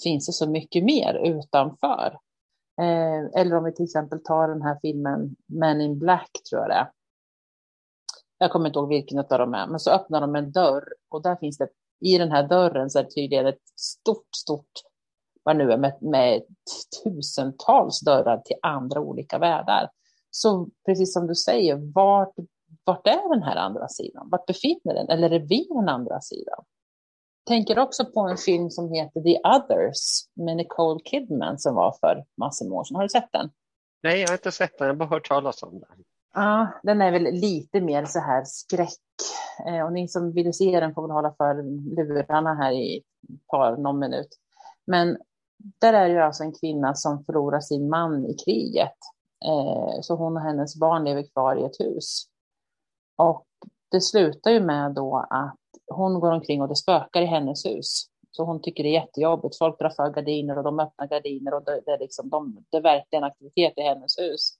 finns 0.02 0.26
det 0.26 0.32
så 0.32 0.50
mycket 0.50 0.84
mer 0.84 1.14
utanför. 1.14 2.18
Eh, 2.80 3.40
eller 3.40 3.56
om 3.56 3.64
vi 3.64 3.74
till 3.74 3.84
exempel 3.84 4.22
tar 4.22 4.48
den 4.48 4.62
här 4.62 4.78
filmen 4.82 5.36
Men 5.46 5.80
in 5.80 5.98
Black, 5.98 6.30
tror 6.50 6.62
jag 6.62 6.70
det 6.70 6.74
är. 6.74 6.90
Jag 8.38 8.50
kommer 8.50 8.66
inte 8.66 8.78
ihåg 8.78 8.88
vilken 8.88 9.18
av 9.18 9.24
dem 9.28 9.54
är, 9.54 9.66
men 9.66 9.80
så 9.80 9.90
öppnar 9.90 10.20
de 10.20 10.36
en 10.36 10.52
dörr 10.52 10.84
och 11.08 11.22
där 11.22 11.36
finns 11.36 11.58
det 11.58 11.68
i 12.00 12.18
den 12.18 12.30
här 12.30 12.48
dörren 12.48 12.90
så 12.90 12.98
är 12.98 13.02
det 13.02 13.10
tydligen 13.10 13.46
ett 13.46 13.68
stort, 13.76 14.28
stort, 14.36 14.72
vad 15.42 15.56
nu 15.56 15.72
är, 15.72 15.78
med, 15.78 16.02
med 16.02 16.42
tusentals 17.04 18.00
dörrar 18.00 18.38
till 18.38 18.56
andra 18.62 19.00
olika 19.00 19.38
världar. 19.38 19.90
Så 20.30 20.68
precis 20.86 21.12
som 21.12 21.26
du 21.26 21.34
säger, 21.34 21.92
vart, 21.94 22.34
vart 22.84 23.06
är 23.06 23.34
den 23.34 23.42
här 23.42 23.56
andra 23.56 23.88
sidan? 23.88 24.28
Vart 24.30 24.46
befinner 24.46 24.94
den? 24.94 25.08
Eller 25.08 25.30
är 25.30 25.40
vi 25.40 25.66
den 25.68 25.88
andra 25.88 26.20
sidan? 26.20 26.64
Tänker 27.46 27.78
också 27.78 28.04
på 28.04 28.20
en 28.20 28.36
film 28.36 28.70
som 28.70 28.92
heter 28.92 29.20
The 29.20 29.38
Others 29.38 30.28
med 30.34 30.56
Nicole 30.56 31.00
Kidman 31.04 31.58
som 31.58 31.74
var 31.74 31.96
för 32.00 32.24
massor 32.36 32.68
med 32.68 32.72
år 32.72 32.84
sedan. 32.84 32.96
Har 32.96 33.02
du 33.02 33.08
sett 33.08 33.32
den? 33.32 33.50
Nej, 34.02 34.20
jag 34.20 34.28
har 34.28 34.34
inte 34.34 34.52
sett 34.52 34.78
den. 34.78 34.86
Jag 34.86 34.94
har 34.94 34.98
bara 34.98 35.08
hört 35.08 35.28
talas 35.28 35.62
om 35.62 35.80
den. 35.80 36.04
Ja, 36.38 36.68
den 36.82 37.02
är 37.02 37.12
väl 37.12 37.22
lite 37.22 37.80
mer 37.80 38.04
så 38.04 38.18
här 38.18 38.44
skräck. 38.44 38.98
Eh, 39.66 39.84
och 39.84 39.92
ni 39.92 40.08
som 40.08 40.32
vill 40.32 40.54
se 40.54 40.80
den 40.80 40.94
får 40.94 41.02
väl 41.02 41.10
hålla 41.10 41.34
för 41.38 41.62
lurarna 41.96 42.54
här 42.54 42.72
i 42.72 43.02
par, 43.50 43.76
någon 43.76 43.98
minut. 43.98 44.28
Men 44.86 45.18
där 45.80 45.92
är 45.92 46.08
det 46.08 46.14
ju 46.14 46.20
alltså 46.20 46.42
en 46.42 46.52
kvinna 46.52 46.94
som 46.94 47.24
förlorar 47.24 47.60
sin 47.60 47.88
man 47.88 48.26
i 48.26 48.34
kriget. 48.34 48.96
Eh, 49.46 50.00
så 50.00 50.14
hon 50.14 50.36
och 50.36 50.42
hennes 50.42 50.76
barn 50.80 51.04
lever 51.04 51.22
kvar 51.32 51.56
i 51.56 51.64
ett 51.64 51.80
hus. 51.80 52.24
Och 53.16 53.46
det 53.90 54.00
slutar 54.00 54.50
ju 54.50 54.60
med 54.60 54.94
då 54.94 55.26
att 55.30 55.58
hon 55.86 56.20
går 56.20 56.32
omkring 56.32 56.62
och 56.62 56.68
det 56.68 56.76
spökar 56.76 57.22
i 57.22 57.26
hennes 57.26 57.66
hus. 57.66 58.06
Så 58.30 58.44
hon 58.44 58.62
tycker 58.62 58.82
det 58.82 58.88
är 58.88 59.00
jättejobbigt. 59.00 59.58
Folk 59.58 59.78
drar 59.78 59.90
för 59.90 60.10
gardiner 60.10 60.58
och 60.58 60.64
de 60.64 60.80
öppnar 60.80 61.06
gardiner 61.06 61.54
och 61.54 61.64
det, 61.64 61.80
det, 61.86 61.90
är, 61.90 61.98
liksom, 61.98 62.28
de, 62.28 62.64
det 62.70 62.76
är 62.76 62.82
verkligen 62.82 63.24
aktivitet 63.24 63.72
i 63.76 63.82
hennes 63.82 64.18
hus. 64.18 64.58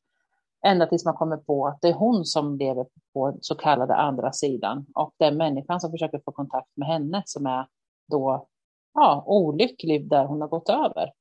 Ända 0.67 0.87
tills 0.87 1.05
man 1.05 1.15
kommer 1.15 1.37
på 1.37 1.67
att 1.67 1.79
det 1.81 1.89
är 1.89 1.93
hon 1.93 2.25
som 2.25 2.59
lever 2.59 2.87
på 3.13 3.39
så 3.41 3.55
kallade 3.55 3.95
andra 3.95 4.33
sidan 4.33 4.87
och 4.95 5.15
det 5.19 5.25
är 5.25 5.33
människan 5.33 5.81
som 5.81 5.91
försöker 5.91 6.21
få 6.25 6.33
kontakt 6.33 6.77
med 6.77 6.89
henne 6.89 7.23
som 7.27 7.47
är 7.47 7.67
då 8.11 8.47
ja, 8.95 9.25
olycklig 9.27 10.09
där 10.09 10.25
hon 10.25 10.41
har 10.41 10.49
gått 10.49 10.69
över. 10.69 11.13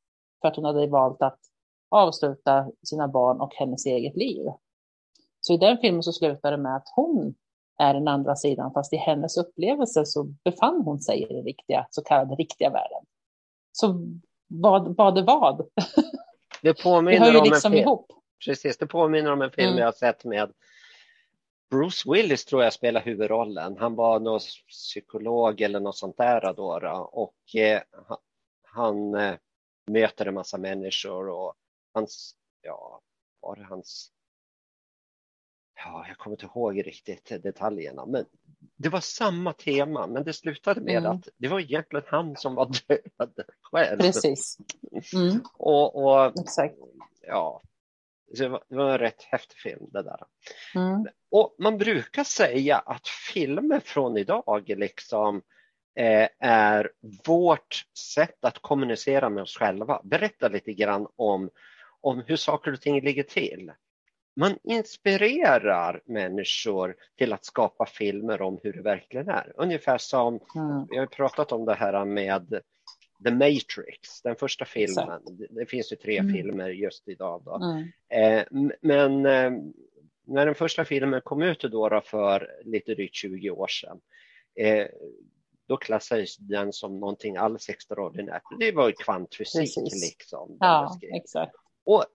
För 0.41 0.47
att 0.47 0.55
hon 0.55 0.65
hade 0.65 0.87
valt 0.87 1.21
att 1.21 1.39
avsluta 1.89 2.71
sina 2.83 3.07
barn 3.07 3.41
och 3.41 3.55
hennes 3.55 3.85
eget 3.85 4.15
liv. 4.15 4.45
Så 5.41 5.53
i 5.53 5.57
den 5.57 5.77
filmen 5.77 6.03
så 6.03 6.11
slutar 6.11 6.51
det 6.51 6.57
med 6.57 6.75
att 6.75 6.91
hon 6.95 7.35
är 7.77 7.93
den 7.93 8.07
andra 8.07 8.35
sidan, 8.35 8.73
fast 8.73 8.93
i 8.93 8.97
hennes 8.97 9.37
upplevelse 9.37 10.05
så 10.05 10.23
befann 10.23 10.81
hon 10.85 10.99
sig 10.99 11.21
i 11.23 11.33
den 11.33 11.43
riktiga, 11.43 11.87
så 11.89 12.03
kallade 12.03 12.35
riktiga 12.35 12.69
världen. 12.69 13.05
Så 13.71 13.95
vad, 14.47 14.95
vad 14.97 15.17
är 15.17 15.23
vad? 15.23 15.67
Det 16.61 16.83
påminner 16.83 17.19
det 17.19 17.25
hör 17.25 17.31
ju 17.31 17.37
om 17.37 17.43
liksom 17.43 17.71
en 17.71 17.77
film. 17.77 17.87
ihop. 17.87 18.11
Precis, 18.45 18.77
det 18.77 18.87
påminner 18.87 19.31
om 19.31 19.41
en 19.41 19.51
film 19.51 19.67
Mm. 19.67 19.79
jag 19.79 19.87
har 19.87 19.91
sett 19.91 20.25
med 20.25 20.53
Bruce 21.69 22.11
Willis 22.11 22.45
tror 22.45 22.63
jag 22.63 22.73
spelar 22.73 23.01
huvudrollen. 23.01 23.77
Han 23.77 23.95
var 23.95 24.19
någon 24.19 24.39
psykolog 24.69 25.61
eller 25.61 25.79
något 25.79 25.97
sånt 25.97 26.17
där 26.17 26.53
då, 26.53 26.79
då. 26.79 27.09
och 27.11 27.55
eh, 27.55 27.81
han, 28.63 29.15
eh, 29.15 29.35
möter 29.87 30.25
en 30.25 30.33
massa 30.33 30.57
människor 30.57 31.29
och 31.29 31.53
hans, 31.93 32.35
ja, 32.61 33.01
var 33.41 33.55
det 33.55 33.63
hans 33.63 34.11
Ja, 35.77 36.05
jag 36.07 36.17
kommer 36.17 36.33
inte 36.35 36.45
ihåg 36.45 36.87
riktigt 36.87 37.43
detaljerna, 37.43 38.05
men 38.05 38.25
det 38.75 38.89
var 38.89 38.99
samma 38.99 39.53
tema, 39.53 40.07
men 40.07 40.23
det 40.23 40.33
slutade 40.33 40.81
med 40.81 40.97
Mm. 40.97 41.11
att 41.11 41.27
det 41.37 41.47
var 41.47 41.59
egentligen 41.59 42.05
han 42.07 42.35
som 42.37 42.55
var 42.55 42.65
död 42.87 43.45
själv. 43.61 43.99
Precis. 43.99 44.57
Mm, 45.13 45.41
Och, 45.57 45.95
och 46.05 46.39
exakt. 46.39 46.75
ja, 47.21 47.61
det 48.27 48.47
var, 48.47 48.63
det 48.69 48.75
var 48.75 48.91
en 48.91 48.97
rätt 48.97 49.23
häftig 49.23 49.57
film 49.57 49.87
det 49.91 50.03
där. 50.03 50.19
Mm, 50.75 51.07
Och 51.31 51.55
man 51.59 51.77
brukar 51.77 52.23
säga 52.23 52.77
att 52.77 53.07
filmer 53.07 53.79
från 53.79 54.17
idag 54.17 54.63
liksom 54.67 55.41
eh, 55.95 56.29
är 56.39 56.91
vårt 57.25 57.85
sätt 58.15 58.45
att 58.45 58.59
kommunicera 58.59 59.29
med 59.29 59.43
oss 59.43 59.57
själva. 59.57 60.01
Berätta 60.03 60.47
lite 60.47 60.73
grann 60.73 61.07
om, 61.15 61.49
om 62.01 62.23
hur 62.27 62.35
saker 62.35 62.73
och 62.73 62.81
ting 62.81 63.01
ligger 63.01 63.23
till. 63.23 63.71
Man 64.35 64.57
inspirerar 64.63 66.01
människor 66.05 66.95
till 67.17 67.33
att 67.33 67.45
skapa 67.45 67.85
filmer 67.85 68.41
om 68.41 68.59
hur 68.63 68.73
det 68.73 68.81
verkligen 68.81 69.29
är. 69.29 69.53
Ungefär 69.55 69.97
som, 69.97 70.39
mm, 70.55 70.87
vi 70.89 70.97
har 70.97 71.05
pratat 71.05 71.51
om 71.51 71.65
det 71.65 71.73
här 71.73 72.05
med 72.05 72.61
The 73.23 73.31
Matrix, 73.31 74.21
den 74.23 74.35
första 74.35 74.65
filmen. 74.65 75.21
Det, 75.25 75.47
det 75.49 75.65
finns 75.65 75.91
ju 75.91 75.95
tre 75.95 76.17
Mm. 76.17 76.33
filmer 76.33 76.69
just 76.69 77.07
idag. 77.07 77.41
Då. 77.45 77.55
mm, 77.55 77.91
Eh, 78.09 78.45
men 78.81 79.25
eh, 79.25 79.51
när 80.27 80.45
den 80.45 80.55
första 80.55 80.85
filmen 80.85 81.21
kom 81.21 81.41
ut 81.41 81.61
då, 81.61 81.89
då 81.89 82.01
för 82.01 82.51
lite 82.63 82.95
drygt 82.95 83.15
20 83.15 83.49
år 83.49 83.67
sedan, 83.67 83.99
eh, 84.59 84.87
då 85.67 85.77
klassades 85.77 86.37
den 86.37 86.73
som 86.73 86.99
någonting 86.99 87.37
alldeles 87.37 87.69
extraordinärt. 87.69 88.43
Det 88.59 88.71
var 88.71 88.87
ju 88.87 88.93
kvantfysik 88.93 89.75
Precis. 89.75 90.03
liksom. 90.03 90.57
ja, 90.59 90.99
exakt. 91.15 91.55
Och 91.85 92.05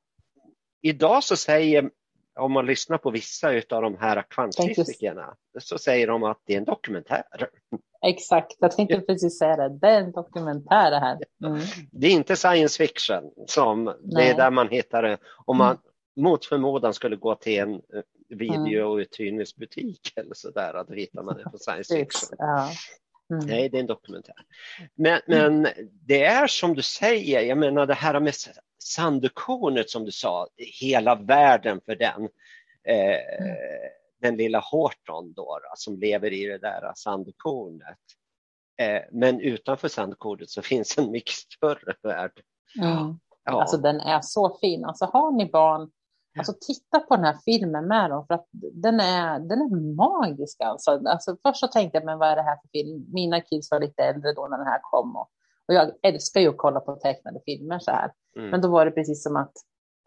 idag 0.81 1.25
så 1.25 1.37
säger, 1.37 1.91
om 2.39 2.53
man 2.53 2.67
lyssnar 2.67 2.99
på 2.99 3.11
vissa 3.11 3.49
av 3.49 3.83
de 3.83 3.97
här 3.97 4.25
kvantfysikerna, 4.31 5.37
så 5.59 5.79
säger 5.79 6.07
de 6.07 6.23
att 6.23 6.43
det 6.45 6.55
är 6.55 6.59
en 6.59 6.65
dokumentär. 6.65 7.51
Exakt, 8.07 8.57
jag 8.59 8.71
tänkte 8.71 9.01
precis 9.01 9.39
säga 9.39 9.57
det. 9.57 9.79
Det 9.79 9.89
är 9.89 10.01
en 10.01 10.13
dokumentär 10.13 10.91
det 10.91 10.99
här. 10.99 11.19
Mm. 11.45 11.61
Det 11.93 12.07
är 12.07 12.11
inte 12.11 12.37
science 12.37 12.85
fiction 12.85 13.31
som 13.47 13.85
det 13.85 13.95
Nej. 14.03 14.25
Mm. 14.25 14.35
är 14.35 14.45
där 14.45 14.51
man 14.51 14.69
hittar 14.69 15.03
det. 15.03 15.19
Om 15.45 15.57
man 15.57 15.79
mot 16.17 16.45
förmodan 16.45 16.95
skulle 16.95 17.17
gå 17.17 17.35
till 17.35 17.59
en 17.59 17.75
eh, 17.75 17.81
videouthyrningsbutik 18.29 20.13
eller 20.17 20.35
så 20.35 20.51
där, 20.51 20.85
då 20.89 20.95
hittar 20.95 21.23
man 21.23 21.37
det 21.37 21.45
på 21.45 21.59
science 21.59 21.97
fiction. 21.97 22.37
ja. 22.39 22.71
Mm. 23.33 23.47
Nej, 23.47 23.69
det 23.69 23.79
är 23.79 23.81
en 23.81 23.87
dokumentär. 23.87 24.35
Men, 24.95 25.21
men 25.27 25.69
det 26.07 26.25
är 26.25 26.47
som 26.47 26.75
du 26.75 26.83
säger, 26.83 27.41
jag 27.41 27.59
menar 27.59 27.87
det 27.87 27.95
här 27.95 28.21
med 28.21 28.35
sandkornet 28.83 29.91
som 29.91 30.05
du 30.05 30.11
sa, 30.11 30.49
hela 30.81 31.15
världen 31.15 31.81
för 31.87 31.97
den. 31.97 32.23
Eh, 32.85 33.19
Den 34.21 34.37
lilla 34.37 34.61
Horton 34.61 35.33
då, 35.33 35.59
som 35.77 35.99
lever 35.99 36.33
i 36.33 36.47
det 36.47 36.59
där 36.59 36.93
sandkornet. 36.95 37.99
Eh, 38.81 39.03
men 39.13 39.41
utanför 39.41 39.89
sandkornet 39.89 40.51
så 40.51 40.63
finns 40.73 40.99
en 40.99 41.11
mycket 41.11 41.35
större 41.35 41.95
värld. 42.03 42.41
Mm. 42.83 43.19
Ja, 43.45 43.61
Alltså 43.61 43.77
den 43.77 44.01
är 44.01 44.21
så 44.21 44.59
fin. 44.61 44.85
Alltså 44.85 45.05
har 45.05 45.33
ni 45.33 45.51
barn, 45.51 45.91
alltså 46.39 46.53
titta 46.61 47.01
på 47.01 47.17
den 47.17 47.25
här 47.25 47.39
filmen 47.45 47.89
med 47.89 48.11
dem 48.11 48.27
för 48.27 48.35
att 48.35 48.47
den 48.73 49.01
är, 49.01 49.39
den 49.39 49.61
är 49.61 49.95
magisk 49.95 50.61
alltså. 50.61 50.91
alltså. 50.91 51.37
Först 51.43 51.61
så 51.61 51.69
tänkte 51.69 51.99
jag, 51.99 52.05
men 52.05 52.19
vad 52.19 52.29
är 52.29 52.37
det 52.37 52.43
här 52.43 52.57
för 52.57 52.69
film? 52.69 53.07
Mina 53.13 53.41
kids 53.41 53.71
var 53.71 53.81
lite 53.81 54.03
äldre 54.03 54.33
då 54.33 54.49
när 54.51 54.59
den 54.59 54.67
här 54.67 54.81
kom 54.83 55.17
och, 55.17 55.31
och 55.69 55.75
jag 55.75 55.91
älskar 56.03 56.41
ju 56.41 56.49
att 56.49 56.57
kolla 56.57 56.81
på 56.81 56.97
tecknade 56.97 57.41
filmer 57.47 57.79
så 57.79 57.91
här. 57.91 58.13
mm, 58.37 58.51
Men 58.51 58.61
då 58.61 58.69
var 58.69 58.85
det 58.85 58.91
precis 58.91 59.23
som 59.23 59.37
att, 59.37 59.53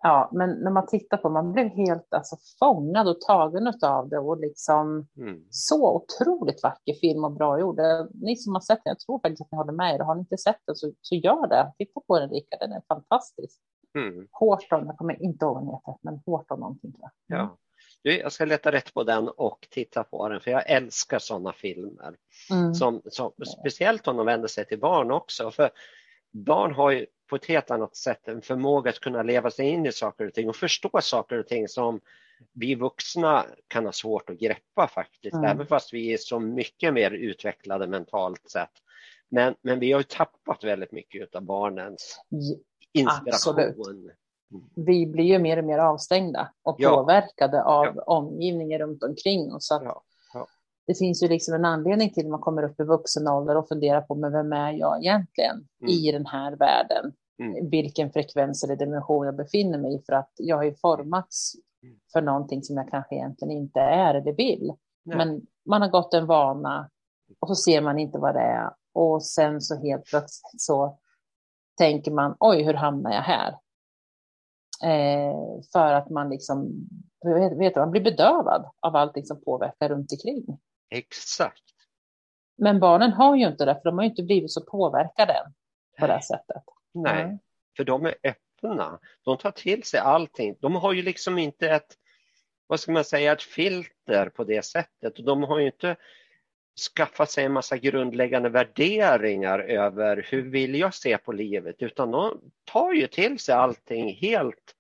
ja, 0.04 0.30
men 0.34 0.50
när 0.50 0.72
man 0.72 0.88
tittar 0.88 1.18
på, 1.18 1.30
man 1.30 1.52
blev 1.52 1.68
helt 1.68 2.14
alltså 2.14 2.36
fångad 2.60 3.08
och 3.08 3.22
tagen 3.22 3.74
av 3.84 4.10
det 4.10 4.20
och 4.20 4.40
liksom 4.40 5.08
mm. 5.18 5.44
så 5.50 5.96
otroligt 5.96 6.64
vacker 6.64 6.94
film 6.94 7.24
och 7.24 7.32
bra 7.32 7.60
gjord. 7.60 7.80
Eh, 7.80 8.06
Ni 8.14 8.36
som 8.36 8.54
har 8.54 8.62
sett 8.62 8.82
den, 8.84 8.92
jag 8.92 9.00
tror 9.00 9.20
faktiskt 9.20 9.42
att 9.42 9.52
ni 9.52 9.58
håller 9.58 9.74
med 9.74 9.96
er. 9.96 10.00
Har 10.00 10.16
ni 10.16 10.20
inte 10.20 10.38
sett 10.38 10.60
den 10.66 10.76
så, 10.76 10.92
så 11.02 11.16
gör 11.16 11.48
det. 11.48 11.74
Titta 11.78 12.00
på 12.08 12.20
den 12.20 12.30
Rickard, 12.30 12.60
den 12.60 12.72
är 12.72 12.82
fantastisk. 12.88 13.60
Mm. 13.98 14.28
Horton, 14.32 14.86
jag 14.86 14.98
kommer 14.98 15.24
inte 15.24 15.46
ihåg 15.46 15.56
vad 15.56 15.64
den 15.64 15.74
heter, 15.74 16.00
men 16.02 16.22
Horton 16.26 16.60
någonting 16.60 16.92
tror 16.92 17.10
jag. 17.28 17.38
Mm. 17.38 17.48
Ja. 17.48 17.58
Du, 18.04 18.18
jag 18.18 18.32
ska 18.32 18.46
leta 18.46 18.72
rätt 18.72 18.94
på 18.94 19.04
den 19.04 19.30
och 19.30 19.68
titta 19.72 20.04
på 20.04 20.30
den 20.30 20.40
för 20.40 20.52
jag 20.52 20.70
älskar 20.70 21.20
sådana 21.20 21.54
filmer. 21.54 22.16
Mm. 22.52 22.74
Som, 22.74 23.02
som, 23.06 23.32
speciellt 23.60 24.08
om 24.08 24.18
de 24.18 24.26
vänder 24.26 24.48
sig 24.48 24.66
till 24.66 24.80
barn 24.80 25.12
också. 25.12 25.52
För 25.52 25.70
barn 26.32 26.74
har 26.74 26.92
ju 26.92 27.06
på 27.34 27.38
ett 27.38 27.46
helt 27.46 27.72
annat 27.72 27.96
sätt 27.96 28.28
en 28.28 28.42
förmåga 28.42 28.90
att 28.90 29.00
kunna 29.00 29.24
leva 29.24 29.52
sig 29.52 29.66
in 29.70 29.86
i 29.86 29.92
saker 29.92 30.28
och 30.28 30.34
ting 30.34 30.50
och 30.50 30.56
förstå 30.56 30.90
saker 31.02 31.40
och 31.40 31.48
ting 31.48 31.68
som 31.68 32.00
vi 32.54 32.76
vuxna 32.76 33.46
kan 33.68 33.86
ha 33.86 33.92
svårt 33.92 34.30
att 34.30 34.40
greppa 34.40 34.88
faktiskt, 34.88 35.34
Mm. 35.36 35.46
även 35.52 35.68
fast 35.68 35.94
vi 35.94 36.14
är 36.14 36.18
så 36.18 36.40
mycket 36.40 36.94
mer 36.94 37.12
utvecklade 37.12 37.88
mentalt 37.88 38.50
sett. 38.50 38.70
Men, 39.30 39.56
men 39.62 39.80
vi 39.80 39.92
har 39.92 40.00
ju 40.00 40.04
tappat 40.04 40.64
väldigt 40.64 40.92
mycket 40.92 41.36
av 41.36 41.42
barnens 41.42 42.22
inspiration. 42.94 43.60
Absolut. 43.60 44.16
Vi 44.76 45.06
blir 45.08 45.24
ju 45.26 45.40
mer 45.40 45.58
och 45.58 45.64
mer 45.66 45.78
avstängda 45.80 46.52
och 46.64 46.76
Ja. 46.80 46.90
påverkade 46.96 47.64
av 47.64 47.98
omgivningen 48.00 48.80
runt 48.80 49.04
omkring 49.04 49.54
oss. 49.54 49.68
Ja, 49.72 50.04
ja. 50.34 50.48
Det 50.88 50.94
finns 50.98 51.24
ju 51.24 51.28
liksom 51.28 51.54
en 51.54 51.66
anledning 51.66 52.14
till 52.14 52.26
att 52.26 52.32
man 52.32 52.40
kommer 52.40 52.64
upp 52.64 52.80
i 52.80 52.84
vuxen 52.84 53.28
ålder 53.28 53.58
och 53.58 53.68
funderar 53.68 54.02
på 54.02 54.16
men 54.16 54.32
vem 54.32 54.54
är 54.54 54.72
jag 54.72 55.00
egentligen 55.04 55.68
Mm. 55.82 55.90
i 55.94 56.12
den 56.12 56.26
här 56.26 56.56
världen? 56.56 57.14
Mm. 57.40 57.70
Vilken 57.70 58.12
frekvens 58.12 58.64
eller 58.64 58.76
dimension 58.76 59.26
jag 59.26 59.36
befinner 59.36 59.78
mig 59.78 59.96
i 59.96 60.04
för 60.06 60.14
att 60.14 60.32
jag 60.38 60.56
har 60.56 60.64
ju 60.64 60.76
formats 60.76 61.54
Mm. 61.84 62.00
för 62.14 62.22
någonting 62.22 62.64
som 62.64 62.78
jag 62.78 62.90
kanske 62.90 63.16
egentligen 63.16 63.52
inte 63.52 63.80
är 63.80 64.14
eller 64.16 64.34
vill. 64.34 64.74
Nej. 65.04 65.18
Men 65.18 65.42
man 65.66 65.82
har 65.82 65.90
gått 65.90 66.14
en 66.14 66.26
vana 66.26 66.90
och 67.40 67.48
så 67.48 67.56
ser 67.56 67.82
man 67.82 68.00
inte 68.00 68.18
vad 68.18 68.36
det 68.36 68.42
är 68.42 68.72
och 68.94 69.26
sen 69.26 69.62
så 69.62 69.82
helt 69.82 70.06
plötsligt 70.06 70.62
så 70.62 71.00
tänker 71.78 72.12
man 72.12 72.36
oj, 72.40 72.64
hur 72.64 72.74
hamnar 72.74 73.12
jag 73.12 73.22
här? 73.22 73.52
Eh, 74.84 75.62
för 75.74 75.94
att 75.94 76.10
man 76.10 76.30
liksom, 76.30 76.88
vet, 77.26 77.58
vet 77.58 77.76
man 77.76 77.92
blir 77.92 78.04
bedövad 78.04 78.70
av 78.80 78.96
allting 78.96 79.26
som 79.26 79.42
påverkar 79.44 79.90
runt 79.90 80.12
omkring. 80.12 80.60
Exakt. 80.90 81.64
Men 82.58 82.80
barnen 82.80 83.12
har 83.12 83.36
ju 83.36 83.48
inte 83.48 83.66
det, 83.66 83.76
för 83.76 83.84
de 83.84 83.98
har 83.98 84.04
ju 84.04 84.10
inte 84.10 84.24
blivit 84.24 84.52
så 84.52 84.62
påverkade 84.62 85.34
än 85.34 85.54
på 86.00 86.08
det 86.08 86.14
här 86.14 86.20
sättet. 86.20 86.64
Nej, 86.94 87.24
Mm. 87.24 87.40
för 87.78 87.84
de 87.84 88.06
är 88.06 88.16
öppna. 88.24 89.00
De 89.24 89.38
tar 89.38 89.52
till 89.52 89.84
sig 89.84 90.00
allting. 90.00 90.56
De 90.60 90.76
har 90.76 90.94
ju 90.94 91.02
liksom 91.02 91.38
inte 91.38 91.70
ett, 91.70 91.98
vad 92.68 92.80
ska 92.80 92.92
man 92.92 93.04
säga, 93.04 93.32
ett 93.32 93.44
filter 93.44 94.30
på 94.30 94.44
det 94.44 94.66
sättet. 94.66 95.20
Och 95.20 95.26
De 95.26 95.44
har 95.44 95.60
ju 95.60 95.66
inte 95.66 95.96
skaffat 96.96 97.32
sig 97.32 97.46
en 97.46 97.54
massa 97.54 97.78
grundläggande 97.78 98.50
värderingar 98.50 99.60
över 99.60 100.28
hur 100.30 100.42
vill 100.42 100.76
jag 100.76 100.94
se 100.94 101.18
på 101.18 101.32
livet, 101.32 101.76
utan 101.80 102.12
de 102.12 102.42
tar 102.64 102.94
ju 102.94 103.08
till 103.08 103.40
sig 103.40 103.56
allting 103.56 104.14
helt 104.14 104.76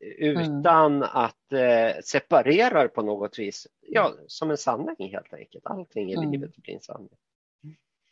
utan 0.00 0.96
mm. 0.96 1.08
att 1.12 1.52
eh, 1.52 2.00
separera 2.04 2.82
det 2.82 2.88
på 2.88 3.02
något 3.02 3.38
vis. 3.38 3.66
Ja, 3.80 4.14
som 4.26 4.50
en 4.50 4.56
sanning 4.56 5.12
helt 5.12 5.34
enkelt. 5.34 5.66
Allting 5.66 6.10
i 6.10 6.14
mm. 6.14 6.30
livet 6.30 6.56
blir 6.56 6.74
en 6.74 6.80
sanning. 6.80 7.16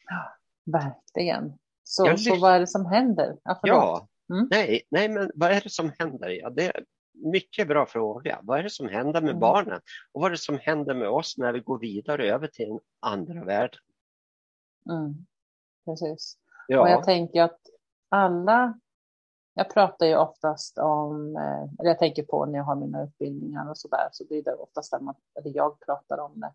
Ja, 0.07 0.37
verkligen. 0.64 1.59
Så, 1.88 2.16
så 2.16 2.40
vad 2.40 2.55
är 2.55 2.61
det 2.61 2.66
som 2.66 2.87
händer? 2.87 3.37
Ja, 3.45 3.61
ja 3.62 4.09
mm. 4.31 4.49
nej, 4.50 4.83
nej, 4.90 5.09
men 5.09 5.31
vad 5.35 5.50
är 5.50 5.61
det 5.61 5.71
som 5.71 5.93
händer? 5.99 6.28
Ja, 6.28 6.50
det 6.50 6.66
är 6.66 6.85
mycket 7.12 7.69
bra 7.69 7.87
fråga. 7.87 8.40
Vad 8.43 8.59
är 8.59 8.62
det 8.62 8.71
som 8.71 8.88
händer 8.88 9.21
med 9.21 9.31
mm. 9.31 9.40
barnen? 9.40 9.81
Och 10.12 10.21
vad 10.21 10.26
är 10.26 10.31
det 10.31 10.38
som 10.38 10.59
händer 10.59 10.95
med 10.95 11.09
oss 11.09 11.38
när 11.38 11.52
vi 11.52 11.61
går 11.61 11.78
vidare 11.78 12.31
över 12.31 12.47
till 12.47 12.71
en 12.71 12.81
andra 13.00 13.45
värld? 13.45 13.76
Mm. 14.90 15.26
Precis. 15.85 16.38
Ja. 16.69 16.81
Och 16.81 16.88
jag 16.88 17.05
tänker 17.05 17.43
att 17.43 17.61
alla 18.09 18.81
jag 19.55 19.71
pratar 19.71 20.07
ju 20.07 20.16
oftast 20.16 20.78
om, 20.78 21.37
eh, 21.37 21.62
eller 21.78 21.90
jag 21.90 21.99
tänker 21.99 22.23
på 22.23 22.47
när 22.47 22.59
jag 22.59 22.64
har 22.64 22.76
mina 22.76 23.02
utbildningar 23.02 23.71
och 23.71 23.78
så 23.78 23.88
där, 23.88 24.09
så 24.12 24.26
blir 24.26 24.43
det 24.43 24.55
oftast 24.55 24.90
där 24.90 25.00
man, 25.00 25.14
eller 25.38 25.57
jag 25.57 25.81
pratar 25.81 26.19
om 26.19 26.40
det. 26.40 26.52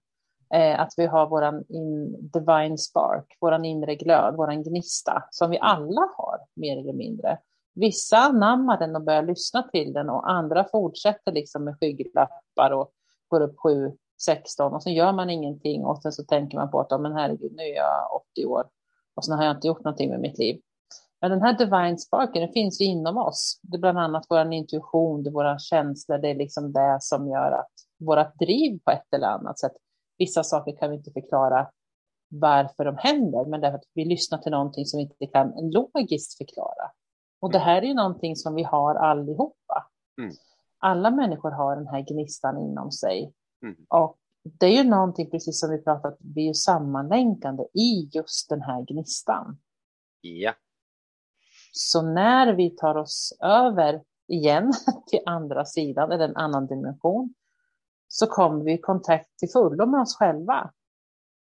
Eh, 0.53 0.79
att 0.79 0.93
vi 0.97 1.05
har 1.05 1.29
våran 1.29 1.63
in, 1.69 2.17
divine 2.29 2.77
spark, 2.77 3.37
våran 3.41 3.65
inre 3.65 3.95
glöd, 3.95 4.35
våran 4.35 4.63
gnista, 4.63 5.23
som 5.31 5.49
vi 5.49 5.59
alla 5.61 6.09
har 6.17 6.39
mer 6.55 6.77
eller 6.77 6.93
mindre. 6.93 7.37
Vissa 7.75 8.17
anammar 8.17 8.79
den 8.79 8.95
och 8.95 9.03
börjar 9.03 9.23
lyssna 9.23 9.63
till 9.63 9.93
den 9.93 10.09
och 10.09 10.31
andra 10.31 10.65
fortsätter 10.71 11.31
liksom 11.31 11.63
med 11.63 11.77
skygglappar 11.79 12.71
och 12.71 12.91
går 13.27 13.41
upp 13.41 13.55
7, 13.59 13.91
16 14.25 14.73
och 14.73 14.83
sen 14.83 14.93
gör 14.93 15.13
man 15.13 15.29
ingenting 15.29 15.85
och 15.85 16.01
sen 16.01 16.11
så 16.11 16.23
tänker 16.23 16.57
man 16.57 16.71
på 16.71 16.79
att, 16.79 16.91
oh, 16.91 17.01
men 17.01 17.13
herregud, 17.13 17.53
nu 17.55 17.63
är 17.63 17.75
jag 17.75 18.21
80 18.31 18.45
år 18.45 18.65
och 19.15 19.25
sen 19.25 19.37
har 19.37 19.45
jag 19.45 19.55
inte 19.55 19.67
gjort 19.67 19.83
någonting 19.83 20.09
med 20.09 20.19
mitt 20.19 20.37
liv. 20.37 20.61
Men 21.21 21.31
den 21.31 21.41
här 21.41 21.57
divine 21.57 21.97
sparken 21.97 22.41
den 22.41 22.51
finns 22.51 22.81
ju 22.81 22.85
inom 22.85 23.17
oss. 23.17 23.59
Det 23.63 23.77
är 23.77 23.79
bland 23.79 23.99
annat 23.99 24.25
vår 24.29 24.53
intuition, 24.53 25.23
det 25.23 25.29
är 25.29 25.31
våra 25.31 25.59
känslor, 25.59 26.17
det 26.17 26.29
är 26.29 26.35
liksom 26.35 26.73
det 26.73 26.97
som 27.01 27.27
gör 27.27 27.51
att 27.51 27.71
vårt 27.99 28.35
driv 28.39 28.79
på 28.85 28.91
ett 28.91 29.13
eller 29.13 29.27
annat 29.27 29.59
sätt. 29.59 29.71
Vissa 30.21 30.43
saker 30.43 30.77
kan 30.79 30.89
vi 30.89 30.95
inte 30.95 31.11
förklara 31.11 31.67
varför 32.27 32.85
de 32.85 32.97
händer, 32.97 33.45
men 33.45 33.61
därför 33.61 33.77
att 33.77 33.89
vi 33.93 34.05
lyssnar 34.05 34.37
till 34.37 34.51
någonting 34.51 34.85
som 34.85 34.97
vi 34.97 35.03
inte 35.03 35.27
kan 35.27 35.53
logiskt 35.71 36.37
förklara. 36.37 36.91
Och 37.39 37.51
det 37.51 37.57
mm. 37.57 37.65
här 37.65 37.81
är 37.81 37.85
ju 37.85 37.93
någonting 37.93 38.35
som 38.35 38.55
vi 38.55 38.63
har 38.63 38.95
allihopa. 38.95 39.89
Mm. 40.21 40.33
Alla 40.79 41.11
människor 41.11 41.51
har 41.51 41.75
den 41.75 41.87
här 41.87 42.01
gnistan 42.01 42.57
inom 42.57 42.91
sig. 42.91 43.33
Mm. 43.63 43.75
Och 43.89 44.17
det 44.43 44.65
är 44.65 44.83
ju 44.83 44.89
någonting, 44.89 45.29
precis 45.29 45.59
som 45.59 45.69
vi 45.69 45.83
pratat, 45.83 46.17
vi 46.19 46.49
är 46.49 46.53
sammanlänkande 46.53 47.63
i 47.63 48.09
just 48.13 48.49
den 48.49 48.61
här 48.61 48.81
gnistan. 48.81 49.57
Ja. 50.21 50.53
Så 51.71 52.01
när 52.01 52.53
vi 52.53 52.69
tar 52.69 52.95
oss 52.95 53.37
över 53.41 54.03
igen 54.27 54.71
till 55.07 55.19
andra 55.25 55.65
sidan, 55.65 56.11
eller 56.11 56.25
en 56.25 56.35
annan 56.35 56.67
dimension, 56.67 57.33
så 58.13 58.27
kommer 58.27 58.65
vi 58.65 58.73
i 58.73 58.77
kontakt 58.77 59.37
till 59.37 59.49
fullo 59.49 59.85
med 59.85 60.01
oss 60.01 60.15
själva. 60.15 60.71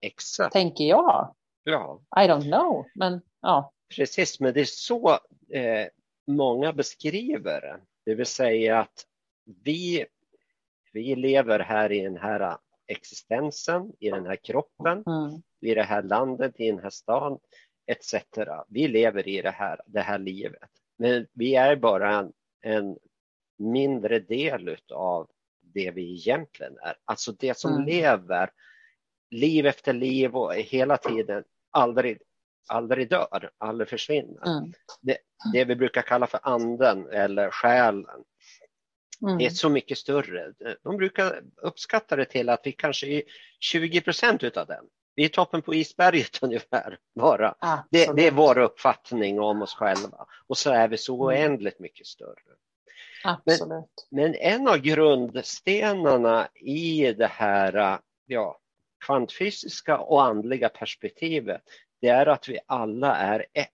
Exakt. 0.02 0.54
Tänker 0.54 0.84
jag. 0.84 1.36
Ja. 1.64 2.02
I 2.16 2.20
don't 2.20 2.52
know, 2.52 2.86
men 2.96 3.22
ja. 3.42 3.74
Precis, 3.96 4.40
men 4.40 4.54
det 4.54 4.62
är 4.62 4.66
så 4.66 5.10
eh, 5.54 5.88
många 6.28 6.74
beskriver 6.74 7.62
det. 7.62 7.80
Det 8.06 8.16
vill 8.16 8.26
säga 8.26 8.80
att 8.80 9.06
vi, 9.64 10.06
vi 10.94 11.16
lever 11.16 11.60
här 11.60 11.92
i 11.92 12.02
den 12.02 12.18
här 12.18 12.58
existensen, 12.88 13.92
i 14.00 14.10
den 14.10 14.26
här 14.26 14.36
kroppen, 14.36 15.04
mm. 15.08 15.42
i 15.62 15.76
det 15.76 15.84
här 15.84 16.04
landet, 16.04 16.60
i 16.60 16.72
den 16.72 16.80
här 16.80 16.90
staden 16.90 17.40
etc. 17.88 18.16
Vi 18.68 18.88
lever 18.88 19.28
i 19.28 19.42
det 19.42 19.52
här, 19.52 19.80
det 19.86 20.02
här 20.02 20.20
livet. 20.20 20.70
Men 20.98 21.28
vi 21.34 21.56
är 21.56 21.76
bara 21.76 22.20
en, 22.20 22.34
en 22.62 22.98
mindre 23.58 24.20
del 24.20 24.78
av 24.94 25.30
det 25.74 25.92
vi 25.92 26.14
egentligen 26.14 26.78
är. 26.82 26.96
Alltså 27.06 27.32
det 27.32 27.58
som 27.58 27.74
mm. 27.74 27.86
lever 27.86 28.50
liv 29.32 29.66
efter 29.66 29.94
liv 29.94 30.36
och 30.36 30.54
hela 30.54 30.98
tiden 30.98 31.44
aldrig, 31.72 32.20
aldrig 32.68 33.10
dör, 33.10 33.50
aldrig 33.58 33.90
försvinner. 33.90 34.48
Mm. 34.48 34.74
Det, 35.02 35.18
det, 35.54 35.66
vi 35.66 35.76
brukar 35.76 36.02
kalla 36.02 36.28
för 36.28 36.40
anden 36.44 37.08
eller 37.12 37.52
själen. 37.52 38.24
Mm. 39.22 39.38
Det 39.38 39.46
är 39.46 39.50
så 39.50 39.70
mycket 39.70 39.98
större. 39.98 40.54
De 40.84 40.98
brukar 40.98 41.42
uppskatta 41.58 42.16
det 42.16 42.26
till 42.26 42.50
att 42.50 42.62
vi 42.64 42.72
kanske 42.72 43.08
är 43.08 43.24
20 43.60 44.02
procent 44.02 44.44
utav 44.44 44.68
den. 44.68 44.86
Vi 45.16 45.26
är 45.26 45.30
toppen 45.30 45.62
på 45.62 45.76
isberget 45.76 46.40
ungefär 46.42 46.98
bara. 47.16 47.56
Det, 47.90 48.16
det, 48.16 48.28
är 48.28 48.32
vår 48.32 48.58
uppfattning 48.58 49.40
om 49.40 49.62
oss 49.62 49.74
själva 49.74 50.26
och 50.48 50.58
så 50.58 50.72
är 50.72 50.88
vi 50.88 50.98
så 50.98 51.14
mm. 51.14 51.26
oändligt 51.26 51.80
mycket 51.80 52.08
större. 52.08 52.56
Absolut. 53.24 54.08
Men, 54.10 54.32
men 54.32 54.36
en 54.36 54.68
av 54.68 54.78
grundstenarna 54.78 56.48
i 56.56 57.14
det 57.14 57.28
här 57.28 58.00
ja, 58.26 58.60
kvantfysiska 59.06 59.98
och 59.98 60.24
andliga 60.24 60.70
perspektivet 60.70 61.62
det 62.02 62.08
är 62.08 62.26
att 62.26 62.50
vi 62.50 62.60
alla 62.66 63.16
är 63.16 63.46
ett. 63.54 63.70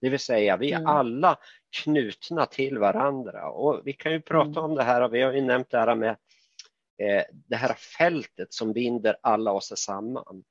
Det 0.00 0.08
vill 0.08 0.18
säga 0.18 0.56
vi 0.56 0.72
är 0.72 0.76
mm. 0.76 0.86
alla 0.86 1.38
knutna 1.82 2.46
till 2.46 2.78
varandra 2.78 3.50
och 3.50 3.80
vi 3.84 3.92
kan 3.92 4.12
ju 4.12 4.20
prata 4.20 4.50
mm. 4.50 4.64
om 4.64 4.74
det 4.74 4.82
här, 4.82 5.08
vi 5.08 5.22
har 5.22 5.32
ju 5.32 5.40
nämnt 5.40 5.70
det 5.70 5.78
här 5.78 5.94
med 5.94 6.10
eh, 7.02 7.24
det 7.32 7.56
här 7.56 7.74
fältet 7.74 8.52
som 8.52 8.72
binder 8.72 9.16
alla 9.20 9.52
oss 9.52 9.72
samman. 9.76 10.44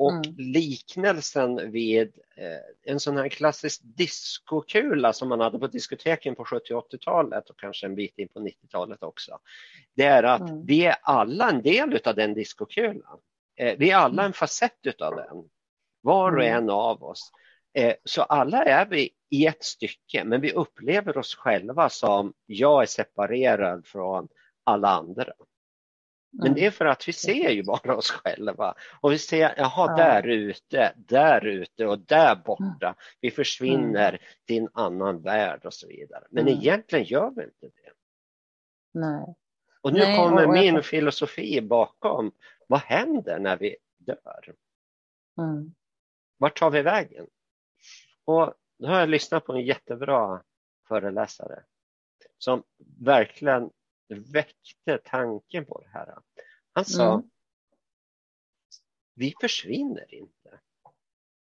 Och 0.00 0.12
mm. 0.12 0.34
liknelsen 0.36 1.72
vid 1.72 2.12
eh, 2.36 2.92
en 2.92 3.00
sån 3.00 3.16
här 3.16 3.28
klassisk 3.28 3.80
diskokula 3.84 5.12
som 5.12 5.28
man 5.28 5.40
hade 5.40 5.58
på 5.58 5.66
diskoteken 5.66 6.34
på 6.34 6.44
70 6.44 6.74
80-talet 6.74 7.50
och 7.50 7.58
kanske 7.58 7.86
en 7.86 7.94
bit 7.94 8.18
in 8.18 8.28
på 8.28 8.40
90-talet 8.40 9.02
också. 9.02 9.38
Det 9.96 10.04
är 10.04 10.22
att 10.22 10.40
mm. 10.40 10.66
vi 10.66 10.86
är 10.86 10.96
alla 11.02 11.50
en 11.50 11.62
del 11.62 12.00
av 12.04 12.14
den 12.14 12.34
diskokulan. 12.34 13.18
Eh, 13.56 13.78
vi 13.78 13.90
är 13.90 13.96
alla 13.96 14.24
en 14.24 14.32
facett 14.32 15.00
av 15.00 15.16
den. 15.16 15.44
Var 16.00 16.32
och 16.32 16.44
mm. 16.44 16.56
en 16.56 16.70
av 16.70 17.04
oss. 17.04 17.32
Eh, 17.74 17.94
så 18.04 18.22
alla 18.22 18.64
är 18.64 18.86
vi 18.86 19.10
i 19.30 19.46
ett 19.46 19.64
stycke 19.64 20.24
men 20.24 20.40
vi 20.40 20.52
upplever 20.52 21.18
oss 21.18 21.34
själva 21.34 21.88
som 21.88 22.32
jag 22.46 22.82
är 22.82 22.86
separerad 22.86 23.86
från 23.86 24.28
alla 24.64 24.88
andra. 24.88 25.32
Men 26.32 26.54
det 26.54 26.66
är 26.66 26.70
för 26.70 26.84
att 26.84 27.08
vi 27.08 27.12
ser 27.12 27.50
ju 27.50 27.62
bara 27.62 27.96
oss 27.96 28.10
själva 28.10 28.74
och 29.00 29.12
vi 29.12 29.18
ser, 29.18 29.54
jaha, 29.56 29.86
ja. 29.88 29.96
där 29.96 30.26
ute, 30.28 30.92
där 30.96 31.46
ute 31.46 31.86
och 31.86 31.98
där 31.98 32.36
borta. 32.36 32.86
Mm. 32.86 32.94
Vi 33.20 33.30
försvinner 33.30 34.08
mm. 34.08 34.20
till 34.46 34.62
en 34.62 34.68
annan 34.72 35.22
värld 35.22 35.64
och 35.64 35.74
så 35.74 35.86
vidare. 35.88 36.24
Men 36.30 36.48
mm. 36.48 36.58
egentligen 36.58 37.04
gör 37.04 37.30
vi 37.30 37.44
inte 37.44 37.66
det. 37.66 37.92
Nej. 38.92 39.34
Och 39.80 39.92
nu 39.92 39.98
Nej, 39.98 40.16
kommer 40.16 40.46
och, 40.46 40.52
min 40.52 40.82
filosofi 40.82 41.60
bakom. 41.60 42.32
Vad 42.66 42.80
händer 42.80 43.38
när 43.38 43.56
vi 43.56 43.76
dör? 43.98 44.54
Mm. 45.38 45.74
Vart 46.38 46.58
tar 46.58 46.70
vi 46.70 46.82
vägen? 46.82 47.26
Och 48.24 48.54
då 48.78 48.88
har 48.88 49.00
jag 49.00 49.08
lyssnat 49.08 49.44
på 49.44 49.52
en 49.52 49.66
jättebra 49.66 50.42
föreläsare 50.88 51.62
som 52.38 52.62
verkligen 53.00 53.70
väckte 54.14 54.98
tanken 55.04 55.66
på 55.66 55.80
det 55.80 55.88
här. 55.88 56.18
Han 56.72 56.84
sa, 56.84 57.14
mm. 57.14 57.30
vi 59.14 59.34
försvinner 59.40 60.14
inte. 60.14 60.60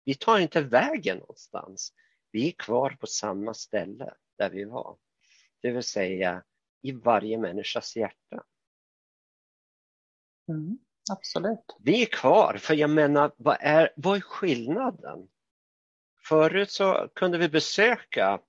Vi 0.04 0.14
tar 0.14 0.38
inte 0.38 0.60
vägen 0.60 1.18
någonstans. 1.18 1.92
Vi 2.30 2.48
är 2.48 2.52
kvar 2.52 2.90
på 2.90 3.06
samma 3.06 3.54
ställe 3.54 4.14
där 4.38 4.50
vi 4.50 4.64
var. 4.64 4.98
Det 5.60 5.70
vill 5.70 5.82
säga 5.82 6.44
i 6.82 6.92
varje 6.92 7.38
människas 7.38 7.96
hjärta. 7.96 8.44
Mm, 10.48 10.78
absolut. 11.12 11.76
Vi 11.78 12.02
är 12.02 12.06
kvar, 12.06 12.56
för 12.56 12.74
jag 12.74 12.90
menar, 12.90 13.32
vad 13.36 13.56
är, 13.60 13.92
vad 13.96 14.16
är 14.16 14.20
skillnaden? 14.20 15.28
Förut 16.28 16.70
så 16.70 17.08
kunde 17.14 17.38
vi 17.38 17.48
besöka 17.48 18.40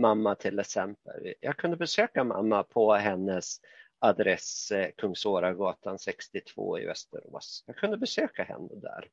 mamma 0.00 0.34
till 0.34 0.58
exempel. 0.58 1.34
Jag 1.40 1.56
kunde 1.56 1.76
besöka 1.76 2.24
mamma 2.24 2.62
på 2.62 2.94
hennes 2.94 3.60
adress 3.98 4.70
eh, 4.70 4.90
Kungsåragatan 4.96 5.98
62 5.98 6.78
i 6.78 6.86
Västerås. 6.86 7.64
Jag 7.66 7.76
kunde 7.76 7.96
besöka 7.96 8.44
henne 8.44 8.68
där. 8.74 9.08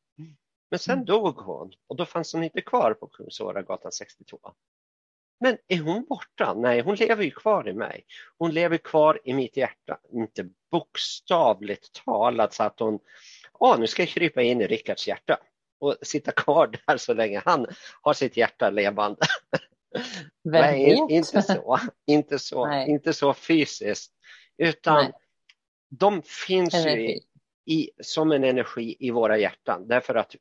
Men 0.69 0.80
sen 0.80 0.93
mm. 0.93 1.06
dog 1.06 1.36
hon 1.36 1.71
och 1.88 1.95
då 1.95 2.06
fanns 2.06 2.34
hon 2.34 2.43
inte 2.43 2.62
kvar 2.62 2.93
på 2.93 3.08
Kungsåragatan 3.08 3.91
62. 3.91 4.39
Men 5.39 5.58
är 5.67 5.80
hon 5.80 6.06
borta? 6.06 6.54
Nej, 6.54 6.82
hon 6.82 6.95
lever 6.95 7.23
ju 7.23 7.32
kvar 7.32 7.69
i 7.69 7.73
mig. 7.73 8.06
Hon 8.38 8.52
lever 8.52 8.78
kvar 8.78 9.19
i 9.23 9.34
mitt 9.34 9.58
hjärta, 9.58 10.00
inte 10.12 10.50
bokstavligt 10.71 12.06
talat 12.06 12.54
så 12.54 12.63
att 12.63 12.80
hon, 12.80 13.00
åh 13.54 13.80
nu 13.80 13.88
ska 13.88 14.02
jag 14.02 14.10
krypa 14.10 14.41
in 14.41 14.62
i 14.62 14.67
Rickards 14.67 15.08
hjärta 15.08 15.38
och 15.80 15.95
sitta 16.02 16.32
kvar 16.32 16.67
där 16.88 16.97
så 16.97 17.13
länge 17.13 17.41
han 17.45 17.67
har 18.02 18.13
sitt 18.13 18.38
hjärta 18.38 18.69
levande. 18.69 19.19
Nej, 20.43 21.05
inte 21.10 21.41
så. 21.41 21.79
Inte 22.07 22.39
så, 22.39 22.83
inte 22.88 23.13
så 23.13 23.33
fysiskt. 23.33 24.13
Utan 24.57 25.03
Nej. 25.03 25.13
de 25.89 26.21
finns 26.21 26.73
ju 26.73 27.10
i, 27.10 27.21
i, 27.65 27.89
som 28.01 28.31
en 28.31 28.43
energi 28.43 28.95
i 28.99 29.12
våra 29.12 29.38
hjärtan 29.38 29.88
därför 29.88 30.15
att 30.15 30.36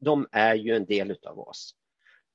de 0.00 0.28
är 0.32 0.54
ju 0.54 0.76
en 0.76 0.84
del 0.84 1.10
utav 1.10 1.38
oss. 1.38 1.74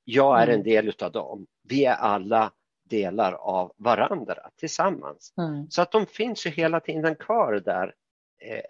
Jag 0.04 0.38
är 0.38 0.46
mm. 0.46 0.54
en 0.54 0.62
del 0.62 0.88
utav 0.88 1.12
dem. 1.12 1.46
Vi 1.62 1.84
är 1.84 1.94
alla 1.94 2.52
delar 2.84 3.32
av 3.32 3.72
varandra 3.76 4.50
tillsammans. 4.56 5.34
Mm. 5.38 5.70
Så 5.70 5.82
att 5.82 5.92
de 5.92 6.06
finns 6.06 6.46
ju 6.46 6.50
hela 6.50 6.80
tiden 6.80 7.16
kvar 7.16 7.52
där 7.64 7.94
eh, 8.38 8.64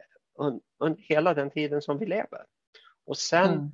under 0.79 1.03
hela 1.03 1.35
den 1.35 1.51
tiden 1.51 1.83
som 1.83 1.99
vi 1.99 2.07
lever. 2.07 2.45
Och 3.07 3.19
sen 3.19 3.55
Mm. 3.55 3.71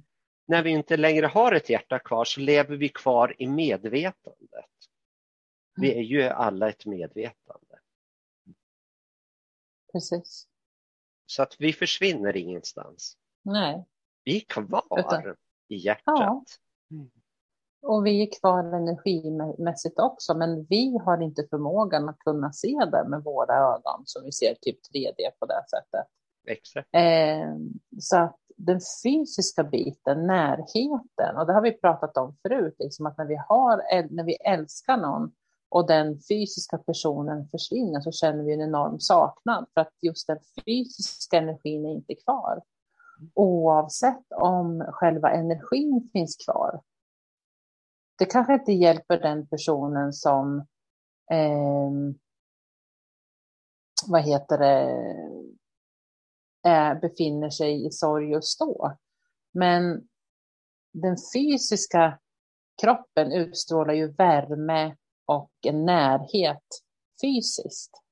När 0.46 0.62
vi 0.62 0.70
inte 0.70 0.96
längre 0.96 1.26
har 1.26 1.52
ett 1.52 1.70
hjärta 1.70 1.98
kvar 1.98 2.24
så 2.24 2.40
lever 2.40 2.76
vi 2.76 2.88
kvar 2.88 3.35
i 3.38 3.46
medvetandet. 3.46 4.70
Vi 5.76 5.92
Mm. 5.92 5.98
är 5.98 6.02
ju 6.09 6.22
alla 6.22 6.68
ett 6.68 6.87
medvetande. 6.87 7.78
Precis. 9.92 10.48
Så 11.26 11.42
att 11.42 11.56
vi 11.59 11.72
försvinner 11.72 12.37
ingenstans. 12.37 13.16
Nej. 13.42 13.85
Vi 14.24 14.37
är 14.37 14.40
kvar 14.40 14.98
Utan- 14.98 15.37
i 15.68 15.76
hjärtat. 15.76 16.04
Ja. 16.18 16.44
Och 17.82 18.06
vi 18.06 18.22
är 18.22 18.40
kvar 18.40 18.64
energimässigt 18.64 19.98
också, 19.98 20.35
men 20.35 20.64
vi 20.64 20.98
har 21.04 21.22
inte 21.22 21.46
förmågan 21.50 22.09
att 22.09 22.18
kunna 22.18 22.52
se 22.52 22.76
det 22.92 23.09
med 23.09 23.22
våra 23.24 23.54
ögon 23.54 24.02
som 24.04 24.24
vi 24.24 24.32
ser 24.32 24.54
typ 24.61 24.78
3D 24.92 25.30
på 25.38 25.46
det 25.46 25.64
sättet. 25.70 26.06
Exakt. 26.46 26.88
Eh, 26.92 27.56
så 28.00 28.16
att 28.16 28.38
den 28.56 28.80
fysiska 29.04 29.64
biten, 29.64 30.26
närheten, 30.26 31.36
och 31.36 31.46
det 31.46 31.52
har 31.52 31.62
vi 31.62 31.72
pratat 31.72 32.16
om 32.16 32.36
förut, 32.42 32.76
liksom 32.78 33.06
att 33.06 33.18
när 33.18 33.26
vi, 33.26 33.36
har, 33.48 33.76
när 34.14 34.24
vi 34.24 34.34
älskar 34.34 34.96
någon 34.96 35.32
och 35.68 35.86
den 35.86 36.20
fysiska 36.28 36.78
personen 36.78 37.48
försvinner 37.48 38.00
så 38.00 38.12
känner 38.12 38.44
vi 38.44 38.54
en 38.54 38.60
enorm 38.60 39.00
saknad 39.00 39.66
för 39.74 39.80
att 39.80 39.92
just 40.02 40.26
den 40.26 40.38
fysiska 40.64 41.38
energin 41.38 41.86
är 41.86 41.90
inte 41.90 42.14
kvar. 42.14 42.62
Oavsett 43.34 44.32
om 44.36 44.86
själva 44.88 45.30
energin 45.30 46.10
finns 46.12 46.36
kvar. 46.36 46.80
Det 48.18 48.24
kanske 48.24 48.54
inte 48.54 48.72
hjälper 48.72 49.18
den 49.18 49.46
personen 49.46 50.12
som 50.12 50.58
eh, 51.30 51.90
vad 54.06 54.22
heter 54.22 54.58
det, 54.58 55.16
eh, 56.66 57.00
befinner 57.00 57.50
sig 57.50 57.87
i 57.87 57.90
sorg 57.90 58.31
just 58.31 58.59
då. 58.59 58.96
Men 59.55 60.09
den 60.92 61.16
fysiska 61.35 62.18
kroppen 62.83 63.33
utstrålar 63.33 63.94
ju 63.94 64.12
värme 64.12 64.96
och 65.26 65.52
en 65.66 65.85
närhet 65.85 66.66
fysiskt. 67.22 68.02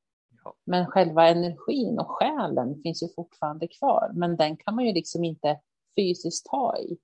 Ja. 0.44 0.54
Men 0.64 0.86
själva 0.86 1.28
energin 1.28 1.98
och 1.98 2.10
själen 2.10 2.82
finns 2.82 3.02
ju 3.02 3.08
fortfarande 3.16 3.68
kvar. 3.68 4.10
Men 4.14 4.36
den 4.36 4.56
kan 4.56 4.74
man 4.74 4.84
ju 4.84 4.92
liksom 4.92 5.24
inte 5.24 5.60
fysiskt 5.96 6.46
ta 6.46 6.78
i. 6.78 6.98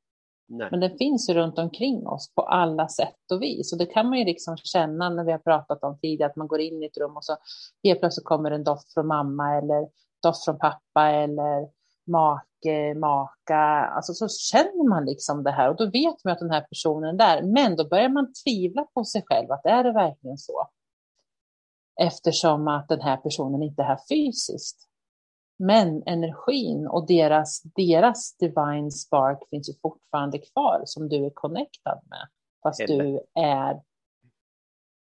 Nej. 0.48 0.68
Men 0.70 0.80
den 0.80 0.98
finns 0.98 1.30
ju 1.30 1.34
runt 1.34 1.58
omkring 1.58 2.06
oss 2.06 2.34
på 2.34 2.42
alla 2.42 2.88
sätt 2.88 3.32
och 3.32 3.42
vis. 3.42 3.72
Och 3.72 3.78
det 3.78 3.86
kan 3.86 4.08
man 4.08 4.18
ju 4.18 4.24
liksom 4.24 4.56
känna 4.56 5.10
när 5.10 5.24
vi 5.24 5.32
har 5.32 5.38
pratat 5.38 5.84
om 5.84 5.98
tidigare, 5.98 6.30
att 6.30 6.36
man 6.36 6.48
går 6.48 6.60
in 6.60 6.82
i 6.82 6.86
ett 6.86 6.96
rum 6.96 7.16
och 7.16 7.24
så 7.24 7.36
helt 7.84 8.00
plötsligt 8.00 8.24
kommer 8.24 8.50
en 8.50 8.64
doft 8.64 8.94
från 8.94 9.06
mamma 9.06 9.58
eller 9.58 9.88
doft 10.22 10.44
från 10.44 10.58
pappa 10.58 11.06
eller 11.10 11.68
make, 12.06 12.94
maka. 12.94 13.58
Alltså 13.96 14.12
så 14.14 14.28
känner 14.28 14.88
man 14.88 15.04
liksom 15.04 15.42
det 15.42 15.50
här 15.50 15.68
och 15.68 15.76
då 15.76 15.90
vet 15.90 16.24
man 16.24 16.32
att 16.32 16.38
den 16.38 16.50
här 16.50 16.60
personen 16.60 17.14
är 17.14 17.18
där. 17.18 17.42
Men 17.42 17.76
då 17.76 17.88
börjar 17.88 18.08
man 18.08 18.32
tvivla 18.44 18.84
på 18.94 19.04
sig 19.04 19.22
själv, 19.26 19.52
att 19.52 19.66
är 19.66 19.84
det 19.84 19.92
verkligen 19.92 20.38
så? 20.38 20.68
Eftersom 22.00 22.68
att 22.68 22.88
den 22.88 23.00
här 23.00 23.16
personen 23.16 23.62
inte 23.62 23.82
är 23.82 23.86
här 23.86 24.00
fysiskt. 24.08 24.86
Men 25.58 26.02
energin 26.06 26.86
och 26.86 27.06
deras, 27.06 27.62
deras 27.62 28.36
divine 28.36 28.90
spark 28.90 29.38
finns 29.50 29.68
ju 29.68 29.72
fortfarande 29.82 30.38
kvar 30.38 30.82
som 30.84 31.08
du 31.08 31.26
är 31.26 31.30
connectad 31.34 32.00
med. 32.10 32.28
Fast 32.62 32.80
Eller- 32.80 33.04
du 33.04 33.20
är 33.34 33.80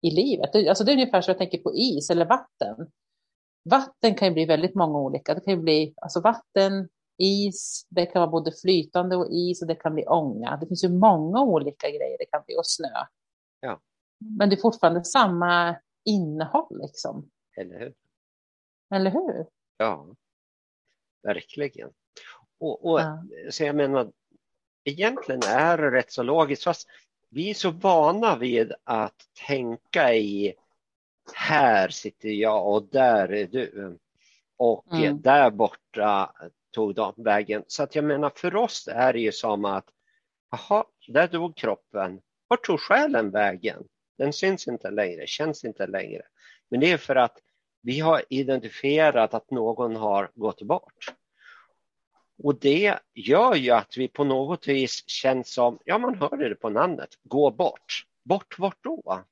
i 0.02 0.10
livet. 0.10 0.68
Alltså 0.68 0.84
det 0.84 0.92
är 0.92 0.94
ungefär 0.94 1.20
som 1.20 1.30
jag 1.30 1.38
tänker 1.38 1.58
på 1.58 1.74
is 1.74 2.10
eller 2.10 2.26
vatten. 2.26 2.90
Vatten 3.64 4.14
kan 4.14 4.28
ju 4.28 4.34
bli 4.34 4.44
väldigt 4.44 4.74
många 4.74 4.98
olika. 4.98 5.34
Det 5.34 5.40
kan 5.40 5.54
ju 5.54 5.60
bli 5.60 5.94
alltså 5.96 6.20
vatten, 6.20 6.88
is, 7.18 7.86
det 7.90 8.06
kan 8.06 8.20
vara 8.20 8.30
både 8.30 8.52
flytande 8.62 9.16
och 9.16 9.26
is 9.30 9.62
och 9.62 9.68
det 9.68 9.74
kan 9.74 9.94
bli 9.94 10.06
ånga. 10.06 10.56
Det 10.56 10.66
finns 10.66 10.84
ju 10.84 10.88
många 10.88 11.42
olika 11.42 11.88
grejer 11.90 12.18
det 12.18 12.26
kan 12.26 12.42
bli 12.46 12.56
och 12.56 12.66
snö. 12.66 12.88
Ja. 13.60 13.80
Men 14.18 14.48
det 14.48 14.56
är 14.56 14.60
fortfarande 14.60 15.04
samma 15.04 15.76
innehåll 16.04 16.80
liksom. 16.82 17.30
Eller 17.56 17.78
hur? 17.78 17.94
Eller 18.94 19.10
hur? 19.10 19.46
Ja, 19.76 20.06
verkligen. 21.22 21.90
Och, 22.58 22.86
och 22.90 23.00
Ja. 23.00 23.24
så 23.50 23.64
jag 23.64 23.76
menar, 23.76 24.12
egentligen 24.84 25.40
är 25.48 25.78
det 25.78 25.90
rätt 25.90 26.12
så 26.12 26.22
logiskt. 26.22 26.64
Fast 26.64 26.88
vi 27.30 27.50
är 27.50 27.54
så 27.54 27.70
vana 27.70 28.36
vid 28.36 28.72
att 28.84 29.16
tänka 29.46 30.14
i 30.14 30.54
här 31.34 31.88
sitter 31.88 32.28
jag 32.28 32.68
och 32.72 32.88
där 32.92 33.32
är 33.32 33.46
du. 33.46 33.98
Och 34.56 34.92
Mm. 34.92 35.22
där 35.22 35.50
borta 35.50 36.32
tog 36.70 36.94
de 36.94 37.14
vägen. 37.16 37.64
Så 37.66 37.82
att 37.82 37.94
jag 37.94 38.04
menar 38.04 38.32
för 38.36 38.56
oss 38.56 38.88
är 38.92 39.12
det 39.12 39.20
ju 39.20 39.32
som 39.32 39.64
att 39.64 39.88
jaha, 40.50 40.84
där 41.08 41.28
dog 41.28 41.56
kroppen. 41.56 42.20
Vart 42.48 42.64
tog 42.64 42.80
själen 42.80 43.30
vägen? 43.30 43.84
Den 44.18 44.32
syns 44.32 44.68
inte 44.68 44.90
längre, 44.90 45.26
känns 45.26 45.64
inte 45.64 45.86
längre. 45.86 46.22
Men 46.68 46.80
det 46.80 46.92
är 46.92 46.96
för 46.98 47.16
att 47.16 47.38
vi 47.82 48.00
har 48.00 48.22
identifierat 48.28 49.34
att 49.34 49.50
någon 49.50 49.96
har 49.96 50.30
gått 50.34 50.62
bort. 50.62 51.14
Och 52.42 52.58
det 52.60 52.98
gör 53.14 53.54
ju 53.54 53.70
att 53.70 53.96
vi 53.96 54.08
på 54.08 54.24
något 54.24 54.68
vis 54.68 55.08
känns 55.08 55.52
som, 55.52 55.78
ja 55.84 55.98
man 55.98 56.14
hörde 56.14 56.48
det 56.48 56.54
på 56.54 56.68
namnet, 56.70 57.10
gå 57.22 57.50
bort. 57.50 58.06
Bort 58.22 58.58
vart 58.58 58.84
då? 58.84 59.24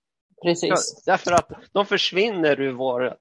Precis. 0.43 1.03
därför 1.07 1.33
att 1.33 1.51
de 1.73 1.87
försvinner 1.87 2.61
ur 2.61 2.73
vår, 2.73 3.17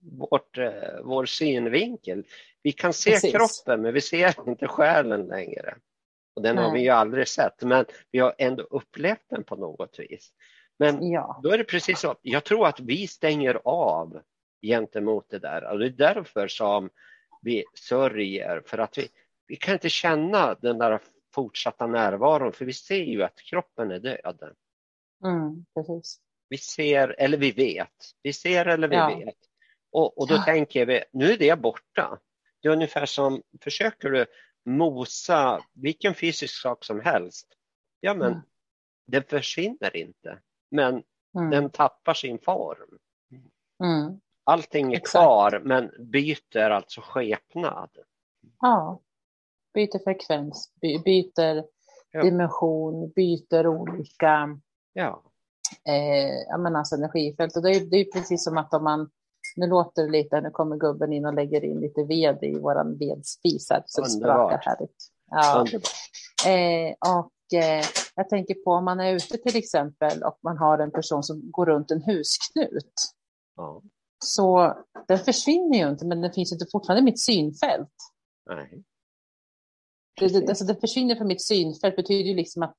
vårt, 0.00 0.58
eh, 0.58 0.72
vår 1.04 1.24
synvinkel. 1.26 2.24
Vi 2.62 2.72
kan 2.72 2.92
se 2.92 3.10
Precis. 3.10 3.32
kroppen 3.32 3.82
men 3.82 3.94
vi 3.94 4.00
ser 4.00 4.48
inte 4.48 4.66
själen 4.68 5.26
längre. 5.26 5.76
Och 6.36 6.42
den 6.42 6.58
har 6.58 6.64
Nej. 6.64 6.72
vi 6.74 6.80
ju 6.84 6.90
aldrig 6.90 7.28
sett 7.28 7.62
men 7.62 7.84
vi 8.10 8.18
har 8.18 8.34
ändå 8.38 8.62
upplevt 8.62 9.24
den 9.30 9.44
på 9.44 9.56
något 9.56 9.98
vis. 9.98 10.32
Men 10.78 11.10
Ja. 11.10 11.40
då 11.42 11.50
är 11.50 11.58
det 11.58 11.64
precis 11.64 12.00
så. 12.00 12.14
Jag 12.22 12.44
tror 12.44 12.66
att 12.66 12.80
vi 12.80 13.06
stänger 13.06 13.60
av 13.64 14.20
gentemot 14.62 15.28
det 15.30 15.38
där. 15.38 15.64
Och 15.72 15.78
det 15.78 15.86
är 15.86 15.90
därför 15.90 16.48
som 16.48 16.90
vi 17.42 17.64
sörjer. 17.74 18.62
För 18.66 18.78
att 18.78 18.98
vi, 18.98 19.08
vi 19.46 19.56
kan 19.56 19.74
inte 19.74 19.88
känna 19.88 20.54
den 20.54 20.78
där 20.78 21.00
fortsatta 21.34 21.86
närvaron. 21.86 22.52
För 22.52 22.64
vi 22.64 22.72
ser 22.72 23.04
ju 23.04 23.22
att 23.22 23.36
kroppen 23.40 23.90
är 23.90 23.98
död. 23.98 24.52
Mm, 25.24 25.64
precis. 25.74 26.20
Vi 26.48 26.58
ser 26.58 27.14
eller 27.18 27.38
vi 27.38 27.50
vet. 27.50 28.12
Vi 28.22 28.32
ser 28.32 28.66
eller 28.66 28.88
vi 28.88 28.96
Ja. 28.96 29.16
vet. 29.18 29.36
Och, 29.92 30.18
och 30.18 30.28
då 30.28 30.34
Ja. 30.34 30.42
tänker 30.44 30.86
vi, 30.86 31.04
nu 31.12 31.32
är 31.32 31.38
det 31.38 31.58
borta. 31.60 32.18
Det 32.62 32.68
är 32.68 32.72
ungefär 32.72 33.06
som, 33.06 33.42
försöker 33.60 34.10
du 34.10 34.26
mosa 34.64 35.60
vilken 35.72 36.14
fysisk 36.14 36.60
sak 36.62 36.84
som 36.84 37.00
helst. 37.00 37.46
Ja 38.00 38.14
men 38.14 38.28
Mm. 38.32 38.40
den 39.06 39.22
försvinner 39.22 39.96
inte. 39.96 40.38
Men 40.70 41.02
Mm. 41.38 41.50
den 41.50 41.70
tappar 41.70 42.14
sin 42.14 42.38
form. 42.38 42.98
Mm. 43.84 44.20
Allting 44.44 44.92
är 44.92 44.96
Exakt. 44.96 45.12
kvar 45.12 45.60
men 45.64 45.90
byter 46.10 46.70
alltså 46.70 47.00
skepnad. 47.00 47.90
Ja. 48.60 49.00
Byter 49.74 50.04
frekvens, 50.04 50.72
by, 50.80 50.98
byter 50.98 51.64
dimension, 52.22 53.10
byter 53.10 53.66
olika 53.66 54.60
Ja, 54.92 55.22
eh, 55.84 56.76
alltså 56.78 56.94
energifält. 56.94 57.56
Och 57.56 57.62
det 57.62 57.70
är, 57.70 57.80
det 57.80 57.96
är 57.96 58.12
precis 58.12 58.44
som 58.44 58.58
att 58.58 58.74
om 58.74 58.84
man, 58.84 59.10
nu 59.56 59.66
låter 59.66 60.02
det 60.02 60.10
lite, 60.10 60.40
nu 60.40 60.50
kommer 60.50 60.76
gubben 60.76 61.12
in 61.12 61.26
och 61.26 61.34
lägger 61.34 61.64
in 61.64 61.80
lite 61.80 62.04
ved 62.04 62.42
i 62.42 62.58
våran 62.58 62.98
vedspis 62.98 63.70
här, 63.70 63.82
så 63.86 64.00
det 64.00 64.10
sprakar 64.10 64.58
härligt. 64.62 64.96
Ja. 65.30 65.66
Eh, 66.50 66.94
och 67.16 67.58
eh, 67.58 67.84
jag 68.14 68.28
tänker 68.28 68.54
på 68.54 68.70
om 68.70 68.84
man 68.84 69.00
är 69.00 69.14
ute 69.14 69.38
till 69.38 69.56
exempel 69.56 70.22
och 70.22 70.38
man 70.42 70.58
har 70.58 70.78
en 70.78 70.90
person 70.90 71.22
som 71.22 71.50
går 71.50 71.66
runt 71.66 71.90
en 71.90 72.02
husknut. 72.02 72.92
Ja, 73.56 73.82
Så 74.24 74.76
den 75.08 75.18
försvinner 75.18 75.78
ju 75.78 75.88
inte, 75.88 76.06
men 76.06 76.20
den 76.20 76.32
finns 76.32 76.52
inte 76.52 76.66
fortfarande 76.72 77.00
i 77.00 77.04
mitt 77.04 77.20
synfält. 77.20 77.94
nej. 78.46 78.84
Det, 80.20 80.28
det, 80.28 80.48
alltså 80.48 80.64
det 80.64 80.80
försvinner 80.80 81.14
från 81.14 81.26
mitt 81.26 81.42
synfält 81.42 81.96
betyder 81.96 82.30
ju 82.30 82.34
liksom 82.34 82.62
att 82.62 82.76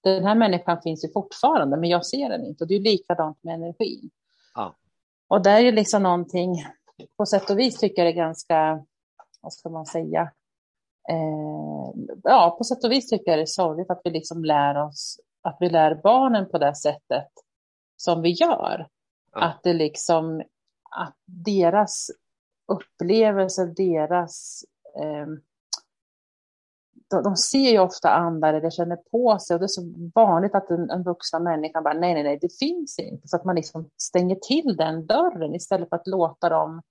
den 0.00 0.24
här 0.24 0.34
människan 0.34 0.82
finns 0.82 1.04
ju 1.04 1.12
fortfarande, 1.12 1.76
men 1.76 1.90
jag 1.90 2.06
ser 2.06 2.28
den 2.28 2.44
inte. 2.44 2.64
Och 2.64 2.68
det 2.68 2.74
är 2.74 2.80
likadant 2.80 3.42
med 3.42 3.54
energin. 3.54 4.10
Ja. 4.54 4.76
Och 5.28 5.42
där 5.42 5.64
är 5.64 5.72
liksom 5.72 6.02
någonting, 6.02 6.64
på 7.16 7.26
sätt 7.26 7.50
och 7.50 7.58
vis 7.58 7.78
tycker 7.78 8.04
jag 8.04 8.14
det 8.14 8.20
är 8.20 8.24
ganska, 8.24 8.84
vad 9.40 9.52
ska 9.52 9.68
man 9.68 9.86
säga, 9.86 10.32
eh, 11.08 12.00
ja, 12.22 12.54
på 12.58 12.64
sätt 12.64 12.84
och 12.84 12.92
vis 12.92 13.08
tycker 13.08 13.30
jag 13.30 13.38
det 13.38 13.42
är 13.42 13.46
sorgligt 13.46 13.90
att 13.90 14.00
vi 14.04 14.10
liksom 14.10 14.44
lär 14.44 14.82
oss, 14.82 15.20
att 15.42 15.56
vi 15.60 15.70
lär 15.70 16.00
barnen 16.02 16.48
på 16.48 16.58
det 16.58 16.74
sättet 16.74 17.28
som 17.96 18.22
vi 18.22 18.30
gör. 18.30 18.88
Ja. 19.32 19.40
Att 19.40 19.62
det 19.62 19.72
liksom, 19.72 20.42
att 20.90 21.16
deras 21.24 22.10
upplevelse, 22.66 23.66
deras 23.76 24.64
eh, 25.00 25.26
de, 27.10 27.22
de 27.22 27.36
ser 27.36 27.70
ju 27.70 27.78
ofta 27.78 28.10
andar 28.10 28.54
eller 28.54 28.70
känner 28.70 28.96
på 28.96 29.38
sig 29.38 29.54
och 29.54 29.60
det 29.60 29.66
är 29.66 29.68
så 29.68 30.10
vanligt 30.14 30.54
att 30.54 30.70
en, 30.70 30.90
en 30.90 31.02
vuxna 31.02 31.38
människa 31.38 31.82
bara 31.82 31.94
nej, 31.94 32.14
nej, 32.14 32.22
nej, 32.22 32.38
det 32.40 32.58
finns 32.58 32.98
inte. 32.98 33.28
Så 33.28 33.36
att 33.36 33.44
man 33.44 33.56
liksom 33.56 33.90
stänger 33.96 34.36
till 34.36 34.76
den 34.76 35.06
dörren 35.06 35.54
istället 35.54 35.88
för 35.88 35.96
att 35.96 36.06
låta 36.06 36.48
dem 36.48 36.82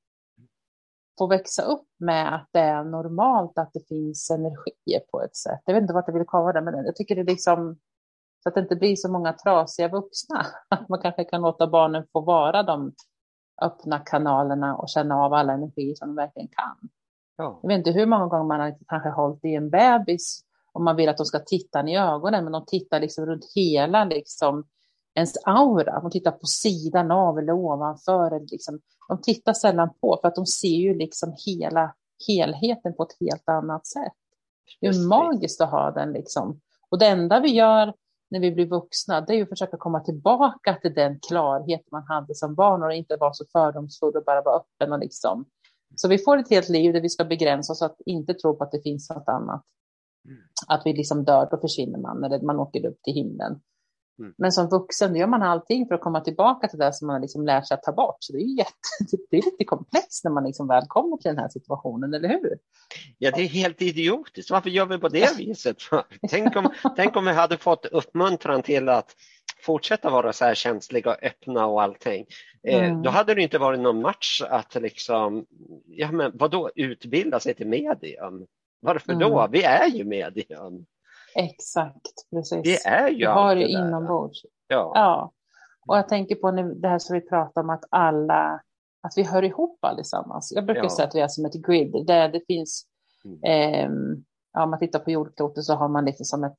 få 1.18 1.28
växa 1.28 1.64
upp 1.64 1.88
med 2.00 2.36
att 2.36 2.50
det 2.52 2.60
är 2.60 2.84
normalt 2.84 3.58
att 3.58 3.74
det 3.74 3.88
finns 3.88 4.30
energier 4.32 5.00
på 5.12 5.22
ett 5.22 5.36
sätt. 5.36 5.62
Jag 5.66 5.74
vet 5.74 5.82
inte 5.82 5.94
vart 5.94 6.08
jag 6.08 6.14
vill 6.14 6.26
komma 6.26 6.54
där, 6.54 6.62
men 6.62 6.86
jag 6.86 6.96
tycker 6.96 7.16
det 7.16 7.22
är 7.22 7.26
liksom 7.26 7.78
så 8.44 8.50
att 8.50 8.56
det 8.56 8.62
inte 8.62 8.76
blir 8.76 8.96
så 8.96 9.12
många 9.12 9.34
trasiga 9.34 9.88
vuxna. 9.88 10.46
Att 10.70 10.90
man 10.90 11.02
kanske 11.02 11.24
kan 11.24 11.42
låta 11.42 11.68
barnen 11.68 12.04
få 12.14 12.22
vara 12.22 12.64
de 12.64 12.94
öppna 13.62 14.00
kanalerna 14.00 14.76
och 14.76 14.90
känna 14.90 15.16
av 15.16 15.34
alla 15.34 15.54
energier 15.54 15.96
som 15.96 16.08
de 16.08 16.16
verkligen 16.16 16.48
kan. 16.48 16.90
Ja. 17.38 17.60
Jag 17.62 17.68
vet 17.68 17.78
inte 17.78 17.92
hur 17.92 18.06
många 18.06 18.28
gånger 18.28 18.44
man 18.46 18.60
har 18.60 18.78
kanske 18.88 19.10
hållit 19.10 19.46
i 19.46 19.56
en 19.56 19.70
bebis 19.70 20.42
och 20.74 20.82
man 20.82 20.96
vill 20.96 21.10
att 21.10 21.18
de 21.18 21.26
ska 21.26 21.40
titta 21.40 21.90
i 21.90 21.98
ögonen, 21.98 22.44
men 22.44 22.54
de 22.54 22.66
tittar 22.66 23.00
liksom 23.00 23.26
runt 23.26 23.46
hela 23.56 24.06
liksom, 24.06 24.66
ens 25.16 25.34
aura. 25.46 26.00
De 26.02 26.12
tittar 26.12 26.32
på 26.32 26.46
sidan 26.46 27.12
av 27.12 27.40
eller 27.40 27.54
ovanför. 27.54 28.28
Eller 28.28 28.48
liksom, 28.52 28.80
de 29.08 29.22
tittar 29.22 29.54
sällan 29.54 29.90
på, 30.02 30.20
för 30.22 30.28
att 30.28 30.36
de 30.36 30.46
ser 30.46 30.68
ju 30.68 30.94
liksom 30.98 31.36
hela 31.46 31.96
helheten 32.28 32.96
på 32.96 33.04
ett 33.04 33.18
helt 33.20 33.50
annat 33.50 33.88
sätt. 33.88 34.14
Det 34.82 34.88
är 34.88 35.08
magiskt 35.08 35.62
att 35.62 35.72
ha 35.72 35.92
den. 35.92 36.12
Liksom. 36.12 36.62
Och 36.90 37.00
det 37.00 37.08
enda 37.08 37.40
vi 37.40 37.54
gör 37.54 37.94
när 38.30 38.40
vi 38.40 38.52
blir 38.52 38.66
vuxna, 38.66 39.22
det 39.22 39.34
är 39.34 39.44
att 39.44 39.50
försöka 39.50 39.78
komma 39.78 40.00
tillbaka 40.00 40.74
till 40.82 40.94
den 40.94 41.20
klarhet 41.28 41.92
man 41.92 42.04
hade 42.08 42.36
som 42.36 42.56
barn 42.56 42.84
och 42.84 42.94
inte 42.94 43.18
vara 43.18 43.34
så 43.34 43.46
fördomsfull 43.52 44.16
och 44.16 44.24
bara 44.24 44.42
vara 44.42 44.60
öppen 44.60 44.94
och 44.94 45.00
liksom 45.00 45.46
så 45.96 46.08
vi 46.08 46.18
får 46.18 46.38
ett 46.38 46.50
helt 46.50 46.70
liv 46.70 46.94
där 46.94 47.02
vi 47.02 47.10
ska 47.10 47.26
begränsa 47.26 47.74
oss 47.74 47.82
att 47.82 47.98
inte 48.06 48.34
tro 48.34 48.56
på 48.56 48.64
att 48.64 48.72
det 48.72 48.82
finns 48.82 49.10
något 49.10 49.28
annat. 49.28 49.64
Mm. 50.28 50.38
Att 50.68 50.82
vi 50.86 50.94
liksom 50.94 51.24
dör, 51.24 51.48
då 51.52 51.58
försvinner 51.58 52.00
man, 52.00 52.24
eller 52.24 52.40
man 52.40 52.60
åker 52.60 52.86
upp 52.86 53.04
till 53.04 53.14
himlen. 53.14 53.62
Mm. 54.20 54.34
Men 54.38 54.52
som 54.52 54.70
vuxen 54.70 55.16
gör 55.16 55.28
man 55.28 55.42
allting 55.42 55.88
för 55.88 55.96
att 55.96 56.02
komma 56.02 56.22
tillbaka 56.22 56.68
till 56.68 56.80
det 56.80 56.94
som 56.94 57.08
man 57.08 57.22
liksom 57.22 57.46
lär 57.46 57.62
sig 57.62 57.76
att 57.76 57.84
ta 57.84 57.92
bort. 57.92 58.18
Så 58.20 58.34
det 58.34 58.40
är, 58.40 58.58
jätte, 58.58 58.72
det 59.30 59.38
är 59.38 59.46
lite 59.46 59.64
komplext 59.64 60.24
när 60.24 60.32
man 60.32 60.44
liksom 60.44 60.68
väl 60.68 60.86
kommer 60.88 61.18
till 61.18 61.30
den 61.30 61.38
här 61.38 61.50
situationen, 61.50 62.14
eller 62.14 62.30
hur? 62.30 62.58
Ja, 63.18 63.32
det 63.32 63.42
är 63.42 63.48
helt 63.48 63.82
idiotiskt. 63.82 64.52
Varför 64.52 64.70
gör 64.70 64.86
vi 64.86 64.98
på 64.98 65.10
det 65.10 65.30
viset? 65.38 65.78
tänk, 66.30 66.56
om, 66.56 66.70
tänk 66.96 67.16
om 67.16 67.26
vi 67.26 67.32
hade 67.32 67.58
fått 67.58 67.86
uppmuntran 67.86 68.62
till 68.62 68.90
att 68.90 69.16
fortsätta 69.66 70.10
vara 70.10 70.34
så 70.34 70.46
här 70.46 70.56
känsliga 70.56 71.10
och 71.10 71.24
öppna 71.24 71.66
och 71.66 71.82
allting. 71.82 72.26
Eh, 72.64 72.84
mm. 72.84 73.02
Då 73.02 73.10
hade 73.10 73.34
det 73.34 73.42
inte 73.42 73.58
varit 73.58 73.80
någon 73.80 74.02
match 74.02 74.42
att 74.50 74.76
liksom, 74.76 75.46
ja 75.86 76.12
men 76.12 76.32
vadå, 76.38 76.72
utbilda 76.76 77.40
sig 77.40 77.54
till 77.54 77.68
medium? 77.68 78.48
Varför 78.80 79.14
mm. 79.14 79.30
då? 79.30 79.48
Vi 79.52 79.64
är 79.64 79.88
ju 79.88 80.04
medium. 80.04 80.86
Exakt, 81.36 82.30
precis. 82.32 82.62
Vi 82.64 82.78
är 82.86 83.10
ju 83.10 83.18
Vi 83.18 83.26
har 83.26 83.56
det 83.56 83.68
inombords. 83.68 84.46
Ja. 84.68 84.92
ja. 84.96 85.32
Och 85.88 85.98
jag 85.98 86.10
tänker 86.10 86.36
på 86.36 86.52
det 86.52 86.88
här 86.88 87.00
som 87.00 87.14
vi 87.14 87.22
pratar 87.22 87.62
om 87.62 87.70
att 87.70 87.84
alla, 87.90 88.62
att 89.02 89.14
vi 89.16 89.24
hör 89.24 89.44
ihop 89.44 89.80
allesammans. 89.82 90.52
Jag 90.56 90.66
brukar 90.66 90.84
ja. 90.84 90.90
säga 90.90 91.08
att 91.08 91.16
vi 91.16 91.20
är 91.20 91.28
som 91.28 91.46
ett 91.46 91.66
grid 91.66 92.06
där 92.08 92.30
det 92.30 92.42
finns, 92.48 92.86
mm. 93.26 93.40
eh, 93.44 93.90
ja, 94.54 94.64
om 94.64 94.70
man 94.70 94.80
tittar 94.80 95.00
på 95.00 95.12
jordklotet 95.12 95.64
så 95.64 95.74
har 95.74 95.88
man 95.88 96.06
lite 96.06 96.24
som 96.24 96.44
ett 96.44 96.58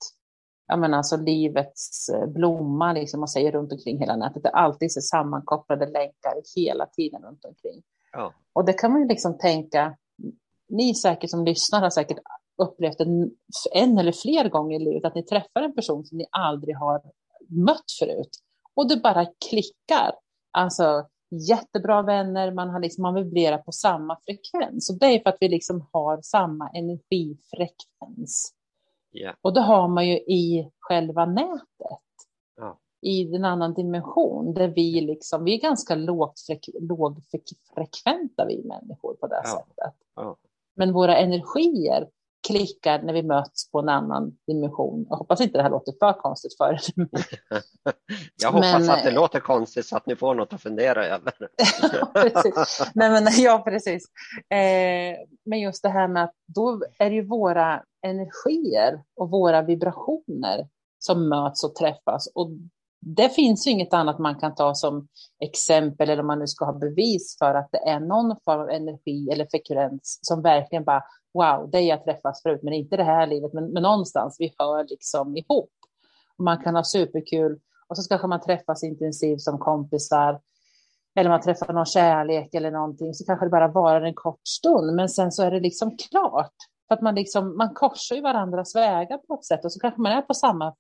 jag 0.66 0.78
menar, 0.78 0.98
alltså 0.98 1.16
livets 1.16 2.08
eh, 2.08 2.26
blomma, 2.26 2.92
liksom 2.92 3.20
man 3.20 3.28
säger 3.28 3.52
runt 3.52 3.72
omkring 3.72 3.98
hela 3.98 4.16
nätet. 4.16 4.42
Det 4.42 4.48
är 4.48 4.56
alltid 4.56 4.92
så 4.92 5.00
sammankopplade 5.00 5.86
länkar 5.86 6.34
hela 6.56 6.86
tiden 6.86 7.22
runt 7.22 7.44
omkring. 7.44 7.82
Ja. 8.12 8.32
Och 8.52 8.64
det 8.64 8.72
kan 8.72 8.92
man 8.92 9.00
ju 9.00 9.08
liksom 9.08 9.38
tänka, 9.38 9.96
ni 10.68 10.94
säkert 10.94 11.30
som 11.30 11.44
lyssnar 11.44 11.80
har 11.80 11.90
säkert 11.90 12.18
upplevt 12.62 13.00
en, 13.00 13.30
en 13.74 13.98
eller 13.98 14.12
fler 14.12 14.48
gånger 14.48 14.80
i 14.80 14.84
livet 14.84 15.04
att 15.04 15.14
ni 15.14 15.22
träffar 15.22 15.62
en 15.62 15.74
person 15.74 16.04
som 16.04 16.18
ni 16.18 16.26
aldrig 16.30 16.76
har 16.76 17.02
mött 17.48 17.90
förut. 17.98 18.30
Och 18.74 18.88
det 18.88 18.96
bara 18.96 19.26
klickar. 19.50 20.12
Alltså 20.50 21.06
jättebra 21.48 22.02
vänner, 22.02 22.52
man, 22.52 22.70
har 22.70 22.80
liksom, 22.80 23.02
man 23.02 23.14
vibrerar 23.14 23.58
på 23.58 23.72
samma 23.72 24.18
frekvens. 24.24 24.90
Och 24.90 24.98
det 24.98 25.06
är 25.06 25.22
för 25.22 25.30
att 25.30 25.38
vi 25.40 25.48
liksom 25.48 25.88
har 25.92 26.22
samma 26.22 26.68
energifrekvens. 26.68 28.55
Yeah. 29.16 29.34
Och 29.40 29.54
det 29.54 29.60
har 29.60 29.88
man 29.88 30.06
ju 30.06 30.16
i 30.16 30.70
själva 30.80 31.26
nätet. 31.26 32.02
Ja. 32.56 32.78
I 33.00 33.34
en 33.34 33.44
annan 33.44 33.74
dimension 33.74 34.54
där 34.54 34.68
vi 34.68 35.00
liksom, 35.00 35.44
vi 35.44 35.54
är 35.54 35.60
ganska 35.60 35.94
lågfrekventa 35.94 38.44
vi 38.48 38.62
människor 38.64 39.14
på 39.14 39.26
det 39.26 39.40
ja. 39.44 39.50
sättet. 39.50 39.94
Ja. 40.16 40.36
Men 40.74 40.92
våra 40.92 41.16
energier 41.16 42.08
klickar 42.46 43.02
när 43.02 43.12
vi 43.12 43.22
möts 43.22 43.70
på 43.70 43.78
en 43.78 43.88
annan 43.88 44.38
dimension. 44.46 45.06
Jag 45.08 45.16
hoppas 45.16 45.40
inte 45.40 45.58
det 45.58 45.62
här 45.62 45.70
låter 45.70 45.92
för 45.98 46.12
konstigt 46.12 46.56
för 46.56 46.72
er. 46.72 46.80
Jag 48.42 48.52
hoppas 48.52 48.80
men, 48.80 48.90
att 48.90 49.04
det 49.04 49.10
låter 49.10 49.40
konstigt 49.40 49.86
så 49.86 49.96
att 49.96 50.06
ni 50.06 50.16
får 50.16 50.34
något 50.34 50.52
att 50.52 50.62
fundera 50.62 51.06
över. 51.06 51.32
precis. 52.14 52.90
Nej, 52.94 53.10
men, 53.10 53.26
ja, 53.36 53.62
precis. 53.64 54.04
Eh, 54.50 55.16
men 55.44 55.60
just 55.60 55.82
det 55.82 55.88
här 55.88 56.08
med 56.08 56.24
att 56.24 56.34
då 56.46 56.82
är 56.98 57.10
det 57.10 57.16
ju 57.16 57.26
våra 57.26 57.82
energier 58.06 59.02
och 59.16 59.30
våra 59.30 59.62
vibrationer 59.62 60.68
som 60.98 61.28
möts 61.28 61.64
och 61.64 61.74
träffas. 61.74 62.32
Och 62.34 62.50
det 63.00 63.28
finns 63.28 63.66
ju 63.66 63.70
inget 63.70 63.94
annat 63.94 64.18
man 64.18 64.40
kan 64.40 64.54
ta 64.54 64.74
som 64.74 65.08
exempel 65.40 66.10
eller 66.10 66.20
om 66.20 66.26
man 66.26 66.38
nu 66.38 66.46
ska 66.46 66.64
ha 66.64 66.72
bevis 66.72 67.36
för 67.38 67.54
att 67.54 67.68
det 67.72 67.88
är 67.88 68.00
någon 68.00 68.36
form 68.44 68.60
av 68.60 68.70
energi 68.70 69.28
eller 69.32 69.46
frekvens 69.50 70.18
som 70.22 70.42
verkligen 70.42 70.84
bara 70.84 71.04
wow, 71.34 71.70
det 71.70 71.80
jag 71.80 72.04
träffas 72.04 72.42
förut, 72.42 72.60
men 72.62 72.74
inte 72.74 72.96
det 72.96 73.04
här 73.04 73.26
livet, 73.26 73.52
men, 73.52 73.72
men 73.72 73.82
någonstans, 73.82 74.36
vi 74.38 74.54
hör 74.58 74.86
liksom 74.90 75.36
ihop. 75.36 75.70
Och 76.38 76.44
man 76.44 76.62
kan 76.62 76.76
ha 76.76 76.84
superkul 76.84 77.60
och 77.88 77.96
så 77.96 78.08
kanske 78.08 78.26
man 78.26 78.40
träffas 78.40 78.84
intensivt 78.84 79.40
som 79.40 79.58
kompisar 79.58 80.40
eller 81.16 81.30
man 81.30 81.40
träffar 81.40 81.72
någon 81.72 81.86
kärlek 81.86 82.54
eller 82.54 82.70
någonting, 82.70 83.14
så 83.14 83.24
kanske 83.24 83.46
det 83.46 83.50
bara 83.50 83.68
varar 83.68 84.02
en 84.02 84.14
kort 84.14 84.40
stund, 84.48 84.96
men 84.96 85.08
sen 85.08 85.32
så 85.32 85.42
är 85.42 85.50
det 85.50 85.60
liksom 85.60 85.96
klart. 85.96 86.54
För 86.88 86.94
att 86.94 87.02
man, 87.02 87.14
liksom, 87.14 87.56
man 87.56 87.74
korsar 87.74 88.16
ju 88.16 88.22
varandras 88.22 88.76
vägar 88.76 89.18
på 89.18 89.34
ett 89.34 89.44
sätt 89.44 89.64
och 89.64 89.72
så 89.72 89.80
kanske 89.80 90.00
man 90.00 90.12
är 90.12 90.22
på 90.22 90.34
samma 90.34 90.74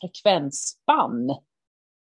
frekvensspann. 0.00 1.30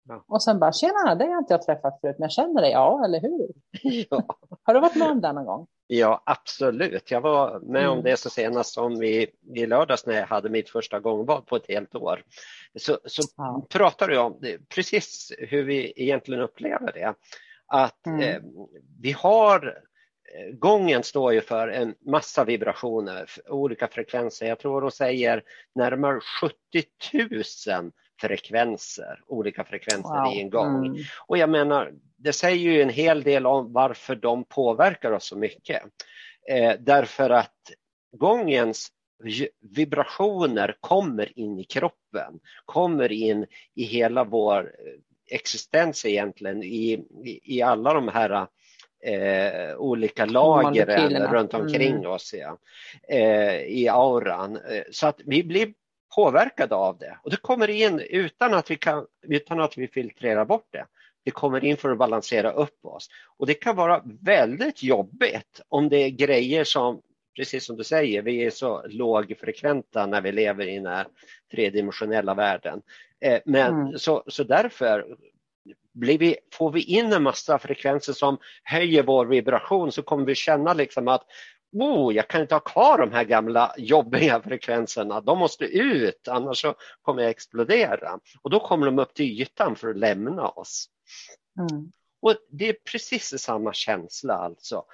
Ja. 0.09 0.25
Och 0.27 0.43
sen 0.43 0.59
bara, 0.59 0.73
tjena, 0.73 1.15
det 1.15 1.25
har 1.25 1.33
jag 1.33 1.41
inte 1.41 1.55
jag 1.55 1.63
träffat 1.63 2.01
förut, 2.01 2.17
men 2.19 2.25
jag 2.25 2.33
känner 2.33 2.61
dig, 2.61 2.71
ja, 2.71 3.05
eller 3.05 3.21
hur? 3.21 3.49
Ja. 3.83 4.25
Har 4.63 4.75
du 4.75 4.81
varit 4.81 4.97
med 4.97 5.11
om 5.11 5.21
det 5.21 5.33
någon 5.33 5.45
gång? 5.45 5.67
Ja, 5.87 6.23
absolut. 6.27 7.11
Jag 7.11 7.21
var 7.21 7.61
med 7.61 7.85
mm. 7.85 7.99
om 7.99 8.03
det 8.03 8.17
så 8.17 8.31
senast 8.31 8.75
som 8.75 9.03
i, 9.03 9.27
i 9.55 9.67
lördags 9.67 10.07
när 10.07 10.15
jag 10.15 10.27
hade 10.27 10.49
mitt 10.49 10.71
första 10.71 11.01
gångbad 11.01 11.47
på 11.47 11.57
ett 11.57 11.69
helt 11.69 11.95
år. 11.95 12.23
Så, 12.79 12.99
så 13.05 13.23
ja. 13.37 13.67
pratar 13.71 14.09
du 14.09 14.19
om 14.19 14.39
det, 14.41 14.69
precis 14.69 15.33
hur 15.39 15.65
vi 15.65 15.93
egentligen 15.97 16.43
upplever 16.43 16.93
det. 16.93 17.15
Att 17.67 18.07
mm. 18.07 18.21
eh, 18.21 18.43
vi 19.01 19.13
har 19.13 19.83
Gången 20.53 21.03
står 21.03 21.33
ju 21.33 21.41
för 21.41 21.69
en 21.69 21.95
massa 22.07 22.45
vibrationer, 22.45 23.31
olika 23.49 23.89
frekvenser. 23.89 24.47
Jag 24.47 24.59
tror 24.59 24.81
de 24.81 24.91
säger 24.91 25.43
närmare 25.75 26.21
70 26.41 26.57
000 27.81 27.93
frekvenser, 28.21 29.21
olika 29.27 29.65
frekvenser 29.65 30.25
wow. 30.25 30.35
i 30.35 30.41
en 30.41 30.51
gång. 30.51 30.87
Mm. 30.87 31.03
Och 31.27 31.39
jag 31.39 31.51
menar, 31.51 31.93
det 32.17 32.33
säger 32.33 32.73
ju 32.73 32.83
en 32.83 32.89
hel 32.89 33.23
del 33.23 33.47
om 33.47 33.73
varför 33.73 34.15
de 34.15 34.45
påverkar 34.45 35.13
oss 35.13 35.27
så 35.27 35.37
mycket. 35.37 35.83
Eh, 36.51 36.75
därför 36.81 37.31
att 37.31 37.73
gångens 38.17 38.89
vibrationer 39.61 40.77
kommer 40.81 41.39
in 41.39 41.59
i 41.59 41.65
kroppen, 41.65 42.41
kommer 42.65 43.13
in 43.13 43.47
i 43.75 43.85
hela 43.85 44.25
vår 44.25 44.73
existens 45.31 46.05
egentligen, 46.05 46.63
i, 46.63 47.05
i, 47.45 47.63
alla 47.63 47.95
de 47.95 48.09
här 48.09 48.47
eh, 49.01 49.77
olika 49.77 50.27
lagren 50.27 51.27
runt 51.27 51.55
omkring 51.55 51.95
mm. 51.95 52.11
oss, 52.11 52.35
ja, 52.35 52.59
eh, 53.09 53.63
i 53.63 53.89
auran. 53.89 54.57
Eh, 54.57 54.83
så 54.91 55.07
att 55.07 55.21
vi 55.25 55.45
blir 55.45 55.73
påverkade 56.15 56.75
av 56.75 56.99
det 56.99 57.19
och 57.23 57.31
det 57.31 57.37
kommer 57.37 57.71
in 57.71 58.01
utan 58.01 58.55
att 58.55 58.71
vi, 58.71 58.77
kan, 58.77 59.07
utan 59.23 59.61
att 59.61 59.79
vi 59.79 59.89
filtrerar 59.89 60.45
bort 60.45 60.67
det. 60.71 60.87
Det 61.25 61.31
kommer 61.31 61.65
in 61.65 61.77
för 61.77 61.91
att 61.91 61.99
balansera 61.99 62.53
upp 62.53 62.85
oss 62.85 63.09
och 63.39 63.47
det 63.47 63.55
kan 63.55 63.77
vara 63.77 64.03
väldigt 64.21 64.83
jobbigt 64.83 65.61
om 65.69 65.89
det 65.89 65.97
är 65.97 66.11
grejer 66.11 66.65
som, 66.65 67.03
precis 67.37 67.67
som 67.67 67.77
du 67.77 67.85
säger, 67.85 68.23
vi 68.23 68.45
är 68.45 68.51
så 68.51 68.87
lågfrekventa 68.87 70.07
när 70.07 70.21
vi 70.21 70.33
lever 70.33 70.69
i 70.69 70.75
den 70.75 70.87
här 70.87 71.07
tredimensionella 71.53 72.35
världen. 72.35 72.83
Eh, 73.21 73.41
men 73.45 73.81
mm. 73.81 73.99
så, 73.99 74.25
så 74.27 74.45
därför 74.45 75.17
vi, 75.93 76.37
får 76.53 76.73
vi 76.73 76.83
in 76.83 77.13
en 77.13 77.23
massa 77.23 77.59
frekvenser 77.59 78.13
som 78.13 78.39
höjer 78.63 79.03
vår 79.03 79.27
vibration 79.27 79.93
så 79.93 80.03
kommer 80.03 80.25
vi 80.25 80.35
känna 80.35 80.73
liksom 80.75 81.09
att 81.09 81.27
oh, 81.73 82.15
jag 82.15 82.29
kan 82.29 82.41
inte 82.41 82.55
ha 82.55 82.61
kvar 82.61 82.99
de 82.99 83.13
här 83.13 83.25
gamla 83.25 83.75
jobbiga 83.79 84.43
frekvenserna, 84.43 85.21
de 85.21 85.39
måste 85.39 85.65
ut 85.65 86.29
annars 86.29 86.61
så 86.61 86.75
kommer 87.03 87.23
jag 87.23 87.31
explodera. 87.31 88.19
Och 88.43 88.51
då 88.51 88.61
kommer 88.61 88.87
de 88.87 88.99
upp 88.99 89.15
till 89.15 89.41
ytan 89.41 89.77
för 89.77 89.89
att 89.89 89.99
lämna 89.99 90.49
oss. 90.49 90.87
Mm. 91.59 91.93
Och 92.23 92.35
Det 92.51 92.69
är 92.69 92.77
precis 92.93 93.39
samma 93.39 93.73
känsla 93.73 94.35
alltså. 94.35 94.85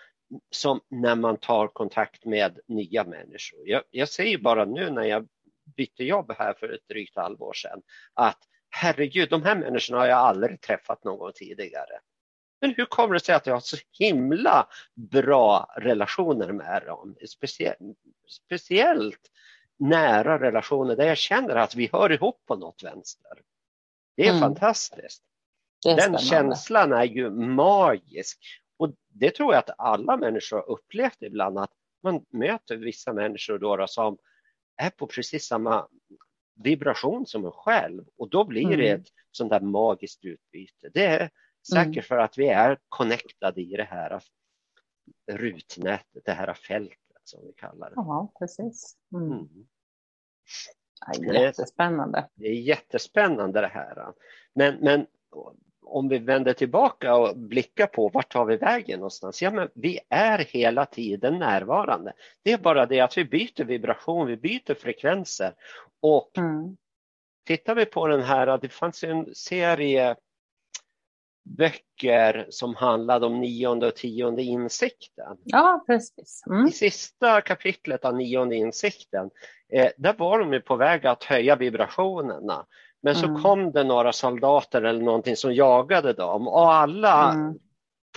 som 0.51 0.81
när 0.89 1.15
man 1.15 1.37
tar 1.37 1.69
kontakt 1.69 2.25
med 2.25 2.59
nya 2.69 3.05
människor. 3.05 3.61
Jag, 3.65 3.83
jag 3.91 4.09
ser 4.09 4.39
bara 4.39 4.65
nu 4.65 4.91
när 4.91 5.05
jag 5.05 5.29
bytte 5.77 6.05
jobb 6.05 6.33
här 6.39 6.55
för 6.55 6.75
ett 6.75 6.89
drygt 6.89 7.17
halvår 7.17 7.53
sedan 7.53 7.83
att 8.15 8.39
herregud, 8.77 9.31
de 9.31 9.43
här 9.43 9.57
människorna 9.57 9.99
har 9.99 10.07
jag 10.07 10.19
aldrig 10.19 10.61
träffat 10.61 11.05
någon 11.05 11.33
tidigare. 11.35 12.01
Men 12.61 12.75
hur 12.77 12.85
kommer 12.85 13.15
det 13.15 13.21
sig 13.21 13.35
att 13.35 13.47
jag 13.47 13.55
har 13.55 13.61
så 13.61 13.77
himla 13.99 14.69
bra 14.95 15.75
relationer 15.77 16.53
med 16.53 16.83
dem? 16.87 17.17
Speciellt, 17.29 17.79
speciellt 18.29 19.21
nära 19.79 20.41
relationer 20.41 20.97
där 20.97 21.07
jag 21.07 21.17
känner 21.17 21.57
att 21.57 21.75
vi 21.75 21.91
hör 21.93 22.13
ihop 22.13 22.43
på 22.47 22.57
något 22.57 22.83
vänster. 22.83 23.33
Det 24.17 24.23
är 24.23 24.31
mm. 24.31 24.41
fantastiskt. 24.41 25.23
Det 25.85 25.91
är 25.91 25.97
Den 25.97 26.19
känslan 26.19 26.93
är 26.93 27.05
ju 27.05 27.31
magisk. 27.31 28.39
Och 28.79 28.95
det 29.09 29.31
tror 29.31 29.55
jag 29.55 29.59
att 29.59 29.75
alla 29.79 30.17
människor 30.17 30.57
har 30.57 30.71
upplevt 30.71 31.23
ibland 31.23 31.59
att 31.59 31.73
man 32.03 32.25
möter 32.33 32.77
vissa 32.77 33.13
människor 33.13 33.59
då 33.59 33.87
som 33.87 34.19
är 34.77 34.91
på 34.91 35.07
precis 35.07 35.47
samma 35.47 35.89
vibration 36.57 37.27
som 37.27 37.45
en 37.45 37.53
själv 37.53 38.05
och 38.17 38.31
då 38.31 38.45
blir 38.45 38.67
mm. 38.67 38.79
det 38.79 38.89
ett 38.89 39.07
sånt 39.31 39.51
där 39.51 39.61
magiskt 39.61 40.25
utbyte. 40.25 40.89
Det 40.95 41.05
är 41.05 41.31
säkert 41.73 41.87
mm. 41.87 42.03
för 42.03 42.19
att 42.19 42.39
vi 42.39 42.49
är 42.49 42.79
connectade 42.89 43.61
i 43.61 43.77
det 43.77 43.85
här 43.91 44.21
rutnätet, 45.33 46.25
det 46.25 46.33
här 46.33 46.55
fältet 46.55 46.99
som 47.25 47.47
vi 47.47 47.53
kallar 47.53 47.91
det. 47.91 47.95
Ja, 47.97 48.33
precis. 48.39 48.97
Mm. 49.15 49.33
Mm. 49.33 49.67
Ja, 51.07 51.35
jättespännande. 51.35 52.29
Det 52.35 52.47
är 52.47 52.55
jättespännande 52.55 53.61
det 53.61 53.67
här. 53.67 54.13
Men, 54.55 54.75
men 54.75 55.07
om 55.87 56.09
vi 56.09 56.19
vänder 56.19 56.53
tillbaka 56.53 57.15
och 57.15 57.37
blickar 57.37 57.87
på 57.87 58.09
vart 58.09 58.33
tar 58.33 58.45
vi 58.45 58.57
vägen 58.57 58.99
någonstans? 58.99 59.43
Ja, 59.43 59.51
men 59.51 59.69
vi 59.75 60.01
är 60.09 60.39
hela 60.39 60.87
tiden 60.87 61.39
närvarande. 61.39 62.13
Det 62.43 62.53
är 62.53 62.59
bara 62.59 62.87
det 62.87 63.01
att 63.01 63.19
vi 63.19 63.25
byter 63.25 63.65
vibration, 63.65 64.27
vi 64.27 64.37
byter 64.37 64.75
frekvenser. 64.75 65.53
Och 66.01 66.39
mm. 66.39 66.77
tittar 67.47 67.75
vi 67.75 67.87
på 67.87 68.07
den 68.07 68.23
här, 68.23 68.59
det 68.59 68.69
fanns 68.69 69.05
en 69.05 69.35
serie 69.35 70.17
böcker 71.47 72.47
som 72.51 72.75
handlade 72.75 73.27
om 73.27 73.41
nionde 73.41 73.87
och 73.87 73.97
tionde 73.97 74.43
insikten. 74.43 75.37
Ja, 75.45 75.85
precis. 75.87 76.43
Mm. 76.51 76.67
I 76.67 76.71
sista 76.71 77.41
kapitlet 77.41 78.05
av 78.05 78.17
nionde 78.17 78.57
insikten, 78.57 79.31
eh, 79.69 79.91
där 79.97 80.15
var 80.19 80.39
de 80.39 80.61
på 80.61 80.77
väg 80.77 81.07
att 81.07 81.25
höja 81.25 81.57
vibrationerna. 81.57 82.67
Men 83.03 83.15
så 83.15 83.27
mm. 83.27 83.43
kom 83.43 83.73
det 83.73 83.85
några 83.85 84.13
soldater 84.13 84.83
eller 84.83 85.03
någonting 85.03 85.37
som 85.37 85.55
jagade 85.55 86.13
dem 86.13 86.49
och 86.49 86.73
alla 86.73 87.33
mm. 87.33 87.59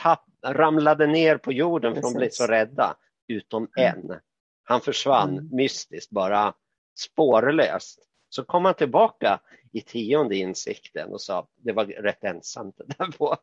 tapp, 0.02 0.26
ramlade 0.46 1.08
ner 1.08 1.38
på 1.38 1.52
jorden 1.52 1.94
för 1.96 2.02
Precis. 2.02 2.13
de 2.13 2.20
blev 2.20 2.30
så 2.30 2.48
rädda, 2.48 2.96
utom 3.28 3.68
mm. 3.78 3.94
en. 3.94 4.20
Han 4.63 4.82
försvann 4.82 5.30
mm. 5.30 5.50
mystiskt, 5.52 6.12
bara 6.12 6.54
spårlöst. 6.98 8.00
Så 8.30 8.44
kom 8.44 8.65
han 8.65 8.74
tillbaka 8.74 9.39
i 9.72 9.82
tionde 9.82 10.36
insikten 10.36 11.10
och 11.10 11.22
sa 11.22 11.48
det 11.56 11.72
var 11.72 11.86
rätt 11.86 12.24
ensamt 12.24 12.78
det 12.78 12.86
där 12.98 13.12
på 13.18 13.38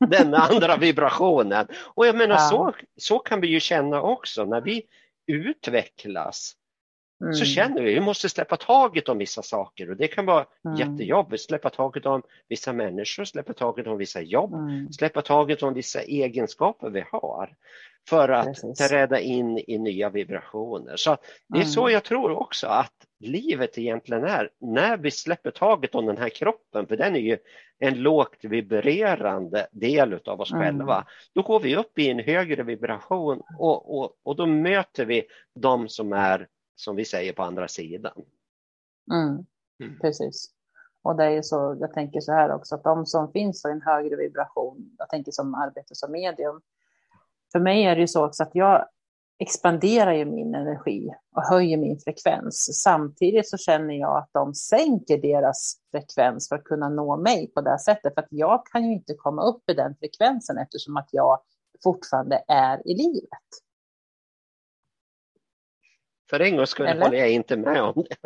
den 0.06 0.34
andra 0.34 0.76
vibrationen. 0.76 1.66
Och 1.94 2.06
jag 2.06 2.16
menar 2.16 2.34
ja. 2.34 2.48
så, 2.48 2.74
så 2.96 3.18
kan 3.18 3.40
vi 3.40 3.46
ju 3.46 3.60
känna 3.60 4.02
också 4.02 4.44
när 4.44 4.60
vi 4.60 4.82
utvecklas 5.26 6.56
Mm. 7.20 7.34
så 7.34 7.44
känner 7.44 7.82
vi 7.82 7.90
att 7.90 7.96
vi 7.96 8.00
måste 8.00 8.28
släppa 8.28 8.56
taget 8.56 9.08
om 9.08 9.18
vissa 9.18 9.42
saker 9.42 9.90
och 9.90 9.96
det 9.96 10.08
kan 10.08 10.26
vara 10.26 10.46
mm. 10.64 10.78
jättejobbigt. 10.78 11.42
Släppa 11.42 11.70
taget 11.70 12.06
om 12.06 12.22
vissa 12.48 12.72
människor, 12.72 13.24
släppa 13.24 13.52
taget 13.52 13.86
om 13.86 13.98
vissa 13.98 14.20
jobb, 14.20 14.54
mm. 14.54 14.92
släppa 14.92 15.22
taget 15.22 15.62
om 15.62 15.74
vissa 15.74 16.00
egenskaper 16.00 16.90
vi 16.90 17.04
har 17.12 17.54
för 18.08 18.28
att 18.28 18.46
Precis. 18.46 18.88
träda 18.88 19.20
in 19.20 19.58
i 19.66 19.78
nya 19.78 20.10
vibrationer. 20.10 20.96
Så 20.96 21.16
det 21.48 21.58
är 21.58 21.62
mm. 21.62 21.72
så 21.72 21.90
jag 21.90 22.04
tror 22.04 22.30
också 22.30 22.66
att 22.66 22.92
livet 23.20 23.78
egentligen 23.78 24.24
är 24.24 24.50
när 24.60 24.96
vi 24.96 25.10
släpper 25.10 25.50
taget 25.50 25.94
om 25.94 26.06
den 26.06 26.18
här 26.18 26.28
kroppen, 26.28 26.86
för 26.86 26.96
den 26.96 27.16
är 27.16 27.20
ju 27.20 27.38
en 27.78 28.02
lågt 28.02 28.38
vibrerande 28.44 29.66
del 29.72 30.18
av 30.24 30.40
oss 30.40 30.52
mm. 30.52 30.62
själva. 30.62 31.06
Då 31.34 31.42
går 31.42 31.60
vi 31.60 31.76
upp 31.76 31.98
i 31.98 32.10
en 32.10 32.18
högre 32.18 32.62
vibration 32.62 33.42
och, 33.58 33.98
och, 33.98 34.12
och 34.22 34.36
då 34.36 34.46
möter 34.46 35.04
vi 35.04 35.22
de 35.54 35.88
som 35.88 36.12
är 36.12 36.46
som 36.76 36.96
vi 36.96 37.04
säger 37.04 37.32
på 37.32 37.42
andra 37.42 37.68
sidan. 37.68 38.24
Mm, 39.12 39.46
mm. 39.80 39.98
Precis. 40.00 40.50
Och 41.02 41.16
det 41.16 41.24
är 41.24 41.42
så, 41.42 41.76
jag 41.80 41.92
tänker 41.92 42.20
så 42.20 42.32
här 42.32 42.52
också, 42.52 42.74
att 42.74 42.84
de 42.84 43.06
som 43.06 43.32
finns 43.32 43.64
i 43.64 43.68
en 43.68 43.82
högre 43.82 44.16
vibration, 44.16 44.94
jag 44.98 45.08
tänker 45.08 45.32
som 45.32 45.54
arbete 45.54 45.94
som 45.94 46.12
medium, 46.12 46.60
för 47.52 47.60
mig 47.60 47.84
är 47.84 47.94
det 47.94 48.00
ju 48.00 48.08
så 48.08 48.26
också 48.26 48.42
att 48.42 48.54
jag 48.54 48.88
expanderar 49.38 50.12
ju 50.12 50.24
min 50.24 50.54
energi 50.54 51.10
och 51.36 51.42
höjer 51.42 51.76
min 51.76 51.98
frekvens. 51.98 52.82
Samtidigt 52.82 53.48
så 53.48 53.56
känner 53.56 53.94
jag 53.94 54.18
att 54.18 54.30
de 54.32 54.54
sänker 54.54 55.18
deras 55.18 55.76
frekvens 55.90 56.48
för 56.48 56.56
att 56.56 56.64
kunna 56.64 56.88
nå 56.88 57.16
mig 57.16 57.52
på 57.54 57.60
det 57.60 57.78
sättet. 57.78 58.14
För 58.14 58.20
att 58.20 58.28
jag 58.30 58.66
kan 58.66 58.84
ju 58.84 58.92
inte 58.92 59.14
komma 59.14 59.42
upp 59.42 59.70
i 59.70 59.74
den 59.74 59.94
frekvensen 59.96 60.58
eftersom 60.58 60.96
att 60.96 61.08
jag 61.10 61.40
fortfarande 61.84 62.44
är 62.48 62.88
i 62.88 62.94
livet. 62.94 63.48
För 66.30 66.40
en 66.40 66.56
gång 66.56 66.66
skulle 66.66 67.04
håller 67.04 67.18
jag 67.18 67.30
inte 67.30 67.56
med 67.56 67.82
om 67.82 68.04
det. 68.08 68.16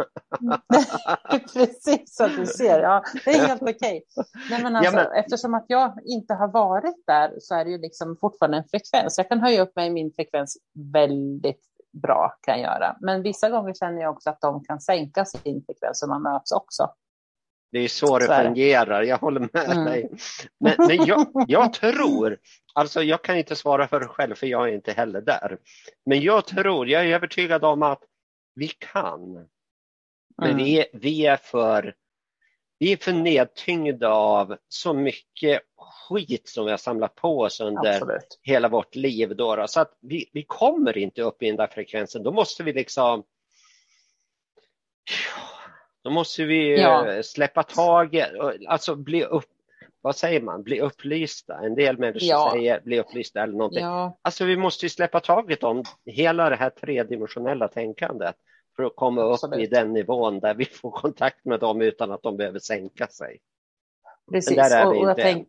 Precis, 1.53 2.21
att 2.21 2.37
du 2.37 2.47
ser. 2.47 2.81
Ja, 2.81 3.05
det 3.25 3.31
är 3.31 3.47
helt 3.47 3.63
okej. 3.63 4.05
Men 4.51 4.77
alltså, 4.77 4.97
ja, 4.97 5.05
men... 5.05 5.25
Eftersom 5.25 5.55
att 5.55 5.65
jag 5.69 5.99
inte 6.05 6.35
har 6.35 6.49
varit 6.49 7.07
där 7.07 7.35
så 7.39 7.55
är 7.55 7.65
det 7.65 7.71
ju 7.71 7.79
liksom 7.79 8.17
fortfarande 8.21 8.57
en 8.57 8.65
frekvens. 8.65 9.19
Jag 9.19 9.29
kan 9.29 9.41
höja 9.41 9.63
upp 9.63 9.77
mig 9.77 9.87
i 9.87 9.91
min 9.91 10.13
frekvens 10.13 10.57
väldigt 10.93 11.63
bra, 12.03 12.39
kan 12.41 12.61
jag 12.61 12.75
göra. 12.75 12.97
Men 13.01 13.23
vissa 13.23 13.51
gånger 13.51 13.75
känner 13.75 14.03
jag 14.03 14.13
också 14.15 14.31
att 14.31 14.41
de 14.41 14.65
kan 14.65 14.81
sänka 14.81 15.25
sin 15.25 15.65
frekvens 15.67 16.03
och 16.03 16.09
man 16.09 16.23
möts 16.23 16.53
också. 16.53 16.91
Det 17.71 17.79
är 17.79 17.89
så 17.89 18.19
det 18.19 18.27
så 18.27 18.35
fungerar, 18.35 19.03
jag 19.03 19.19
håller 19.19 19.41
med 19.41 19.71
mm. 19.71 19.85
dig. 19.85 20.11
Men, 20.61 20.75
men 20.79 21.07
jag, 21.07 21.27
jag, 21.49 21.73
tror, 21.73 22.39
alltså 22.75 23.03
jag 23.03 23.25
kan 23.25 23.37
inte 23.37 23.57
svara 23.57 23.89
för 23.89 24.01
det 24.01 24.07
själv 24.07 24.35
för 24.35 24.47
jag 24.47 24.69
är 24.69 24.73
inte 24.73 24.93
heller 24.93 25.21
där. 25.21 25.59
Men 26.07 26.21
jag 26.21 26.47
tror, 26.47 26.89
jag 26.89 27.07
är 27.07 27.15
övertygad 27.15 27.65
om 27.65 27.83
att 27.83 28.03
vi 28.55 28.69
kan. 28.69 29.49
Men 30.39 30.51
mm. 30.51 30.65
vi, 30.65 30.87
vi, 30.93 31.27
är 31.27 31.37
för, 31.37 31.95
vi 32.79 32.93
är 32.93 32.97
för 32.97 33.13
nedtyngda 33.13 34.09
av 34.09 34.57
så 34.69 34.95
mycket 34.95 35.63
skit 35.77 36.49
som 36.49 36.65
vi 36.65 36.71
har 36.71 36.79
samlat 36.79 37.15
på 37.15 37.41
oss 37.41 37.61
under 37.61 37.95
Absolut. 37.95 38.39
hela 38.43 38.69
vårt 38.69 38.95
liv. 38.95 39.37
Då. 39.37 39.65
Så 39.69 39.81
att 39.81 39.99
vi, 40.01 40.31
vi 40.33 40.43
kommer 40.43 40.99
inte 40.99 41.23
upp 41.23 41.43
i 41.43 41.47
den 41.47 41.57
där 41.57 41.67
frekvensen. 41.67 42.23
Då 42.23 42.33
måste 42.33 42.63
vi 42.63 42.73
liksom 42.73 43.25
då 46.09 46.15
måste 46.15 46.45
vi 46.45 46.81
ja. 46.81 47.13
Eh, 47.13 47.23
släppa 47.23 47.63
taget, 47.63 48.31
alltså 48.69 48.97
bli 48.97 49.25
upp, 49.25 49.45
vad 50.01 50.17
säger 50.17 50.41
man, 50.41 50.63
bli 50.63 50.81
upplysta. 50.81 51.59
En 51.65 51.75
del 51.75 51.99
människor 51.99 52.29
ja. 52.29 52.51
säger 52.53 52.81
bli 52.81 53.01
upplysta 53.01 53.43
eller 53.43 53.53
någonting. 53.53 53.85
Ja. 53.85 54.19
Alltså 54.23 54.45
vi 54.45 54.57
måste 54.57 54.87
ju 54.87 54.91
släppa 54.91 55.21
taget 55.21 55.65
om 55.65 55.85
hela 56.07 56.51
det 56.51 56.57
här 56.57 56.71
tredimensionella 56.71 57.69
tänkandet 57.69 58.35
för 58.77 58.85
att 58.85 58.97
komma 58.97 59.23
upp 59.23 59.55
i 59.59 59.67
den 59.67 59.93
nivån 59.93 60.41
där 60.41 60.55
vi 60.55 60.65
får 60.65 60.91
kontakt 60.91 61.45
med 61.45 61.61
dem 61.61 61.83
utan 61.83 62.13
att 62.13 62.23
de 62.23 62.37
behöver 62.37 62.59
sänka 62.59 63.07
sig. 63.07 63.39
Precis, 64.31 64.59
och, 64.85 64.97
och 64.97 65.09
jag 65.09 65.17
tänk, 65.17 65.49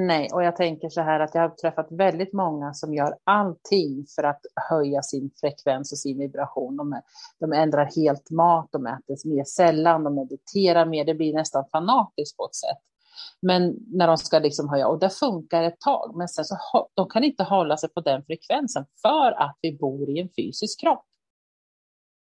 Nej, 0.00 0.28
och 0.32 0.44
jag 0.44 0.56
tänker 0.56 0.88
så 0.88 1.00
här 1.00 1.20
att 1.20 1.34
jag 1.34 1.42
har 1.42 1.48
träffat 1.48 1.86
väldigt 1.90 2.32
många 2.32 2.74
som 2.74 2.94
gör 2.94 3.16
allting 3.24 4.06
för 4.14 4.22
att 4.22 4.40
höja 4.70 5.02
sin 5.02 5.30
frekvens 5.40 5.92
och 5.92 5.98
sin 5.98 6.18
vibration. 6.18 6.76
De, 6.76 7.00
de 7.40 7.52
ändrar 7.52 7.90
helt 7.96 8.30
mat, 8.30 8.68
de 8.72 8.86
äter 8.86 9.28
mer 9.28 9.44
sällan, 9.44 10.04
de 10.04 10.14
mediterar 10.14 10.86
mer, 10.86 11.04
det 11.04 11.14
blir 11.14 11.34
nästan 11.34 11.64
fanatiskt 11.72 12.36
på 12.36 12.44
ett 12.44 12.54
sätt. 12.54 12.78
Men 13.42 13.76
när 13.86 14.06
de 14.06 14.18
ska 14.18 14.38
liksom 14.38 14.68
höja, 14.68 14.88
och 14.88 14.98
det 14.98 15.10
funkar 15.10 15.62
ett 15.62 15.80
tag, 15.80 16.16
men 16.16 16.28
sen 16.28 16.44
så 16.44 16.56
de 16.94 17.08
kan 17.08 17.24
inte 17.24 17.44
hålla 17.44 17.76
sig 17.76 17.88
på 17.88 18.00
den 18.00 18.24
frekvensen 18.24 18.84
för 19.02 19.32
att 19.42 19.58
vi 19.60 19.78
bor 19.78 20.10
i 20.10 20.20
en 20.20 20.28
fysisk 20.36 20.80
kropp. 20.80 21.06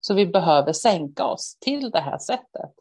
Så 0.00 0.14
vi 0.14 0.26
behöver 0.26 0.72
sänka 0.72 1.24
oss 1.24 1.56
till 1.60 1.90
det 1.90 2.00
här 2.00 2.18
sättet. 2.18 2.72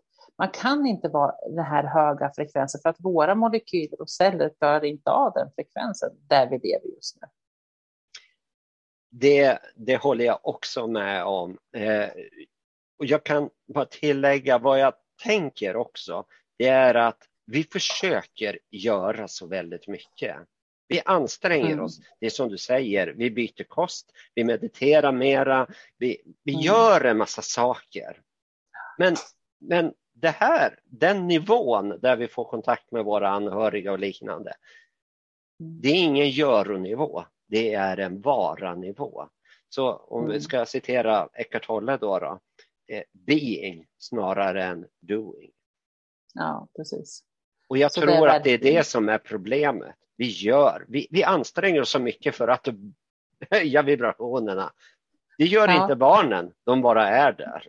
Man 0.41 0.49
kan 0.49 0.85
inte 0.85 1.07
vara 1.07 1.35
den 1.49 1.65
här 1.65 1.83
höga 1.83 2.31
frekvensen 2.35 2.81
för 2.81 2.89
att 2.89 2.99
våra 2.99 3.35
molekyler 3.35 4.01
och 4.01 4.09
celler 4.09 4.51
klarar 4.57 4.85
inte 4.85 5.09
av 5.11 5.33
den 5.33 5.51
frekvensen 5.55 6.09
där 6.27 6.49
vi 6.49 6.57
lever 6.57 6.87
just 6.95 7.17
nu. 7.21 7.27
Det, 9.09 9.59
det 9.75 9.97
håller 9.97 10.25
jag 10.25 10.39
också 10.43 10.87
med 10.87 11.23
om. 11.23 11.57
Eh, 11.75 12.09
och 12.99 13.05
jag 13.05 13.23
kan 13.23 13.49
bara 13.73 13.85
tillägga 13.85 14.57
vad 14.57 14.79
jag 14.79 14.93
tänker 15.23 15.75
också. 15.75 16.25
Det 16.57 16.67
är 16.67 16.95
att 16.95 17.23
vi 17.45 17.63
försöker 17.63 18.59
göra 18.69 19.27
så 19.27 19.47
väldigt 19.47 19.87
mycket. 19.87 20.37
Vi 20.87 21.01
anstränger 21.05 21.71
mm. 21.71 21.85
oss. 21.85 21.99
Det 22.19 22.25
är 22.25 22.29
som 22.29 22.49
du 22.49 22.57
säger, 22.57 23.07
vi 23.07 23.31
byter 23.31 23.63
kost, 23.63 24.11
vi 24.35 24.43
mediterar 24.43 25.11
mera, 25.11 25.67
vi, 25.97 26.21
vi 26.43 26.53
mm. 26.53 26.65
gör 26.65 27.05
en 27.05 27.17
massa 27.17 27.41
saker. 27.41 28.21
Men, 28.97 29.15
men 29.59 29.93
det 30.21 30.29
här, 30.29 30.79
den 30.83 31.27
nivån 31.27 31.99
där 32.01 32.15
vi 32.15 32.27
får 32.27 32.45
kontakt 32.45 32.91
med 32.91 33.05
våra 33.05 33.29
anhöriga 33.29 33.91
och 33.91 33.99
liknande, 33.99 34.53
det 35.59 35.89
är 35.89 36.03
ingen 36.03 36.29
göronivå. 36.29 37.23
det 37.47 37.73
är 37.73 37.97
en 37.97 38.21
vara-nivå. 38.21 39.29
Så 39.69 39.91
om 39.93 40.23
vi 40.25 40.29
Mm. 40.31 40.41
ska 40.41 40.65
citera 40.65 41.29
Eckart 41.33 41.65
Tolle 41.65 41.97
då, 41.97 42.19
då 42.19 42.39
eh, 42.87 43.03
being 43.13 43.85
snarare 43.97 44.63
än 44.63 44.85
doing. 45.01 45.51
Ja, 46.33 46.67
precis. 46.75 47.23
Och 47.69 47.77
jag 47.77 47.91
Så 47.91 48.01
det 48.01 48.15
tror 48.17 48.29
att 48.29 48.43
det 48.43 48.51
är 48.51 48.57
det 48.57 48.83
som 48.87 49.09
är 49.09 49.17
problemet. 49.17 49.95
Vi 50.17 50.25
gör, 50.29 50.85
vi, 50.87 51.07
vi 51.11 51.23
anstränger 51.23 51.81
oss 51.81 51.89
så 51.89 51.99
mycket 51.99 52.35
för 52.35 52.47
att 52.47 52.67
höja 53.51 53.81
vibrationerna. 53.81 54.73
Det 55.37 55.45
gör 55.45 55.67
Ja. 55.67 55.81
inte 55.83 55.95
barnen, 55.95 56.53
de 56.63 56.81
bara 56.81 57.07
är 57.09 57.31
där. 57.33 57.67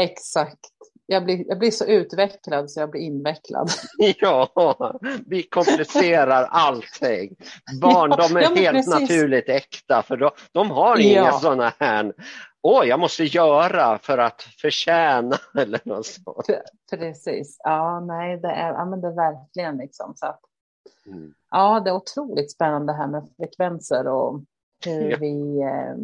Exakt. 0.00 0.60
Jag 1.06 1.24
blir, 1.24 1.44
jag 1.48 1.58
blir 1.58 1.70
så 1.70 1.84
utvecklad 1.84 2.70
så 2.70 2.80
jag 2.80 2.90
blir 2.90 3.00
invecklad. 3.00 3.70
Ja, 4.20 4.98
vi 5.26 5.42
komplicerar 5.42 6.44
allting. 6.50 7.36
Barn, 7.80 8.10
Ja, 8.10 8.16
de 8.28 8.36
är 8.36 8.42
ja, 8.42 8.48
helt 8.54 8.76
precis. 8.86 9.00
naturligt 9.00 9.48
äkta 9.48 10.02
för 10.02 10.16
de, 10.16 10.30
de 10.52 10.70
har 10.70 11.00
inga 11.00 11.12
Ja. 11.24 11.32
sådana 11.32 11.72
här, 11.80 12.12
åh, 12.62 12.84
jag 12.86 13.00
måste 13.00 13.24
göra 13.24 13.98
för 13.98 14.18
att 14.18 14.42
förtjäna 14.42 15.36
eller 15.58 15.80
något 15.84 16.06
sånt. 16.06 16.46
Precis. 16.90 17.56
Ja, 17.64 18.00
nej, 18.00 18.36
det 18.36 18.48
är, 18.50 18.72
ja, 18.72 18.84
men 18.84 19.00
det 19.00 19.08
är 19.08 19.12
verkligen 19.32 19.76
liksom 19.76 20.12
så 20.16 20.26
att 20.26 20.40
Mm. 21.06 21.34
Ja, 21.50 21.80
det 21.80 21.90
är 21.90 21.94
otroligt 21.94 22.52
spännande 22.52 22.92
det 22.92 22.96
här 22.96 23.06
med 23.06 23.28
frekvenser 23.36 24.08
och 24.08 24.40
hur 24.86 25.16
vi, 25.16 25.60
eh, 25.60 25.96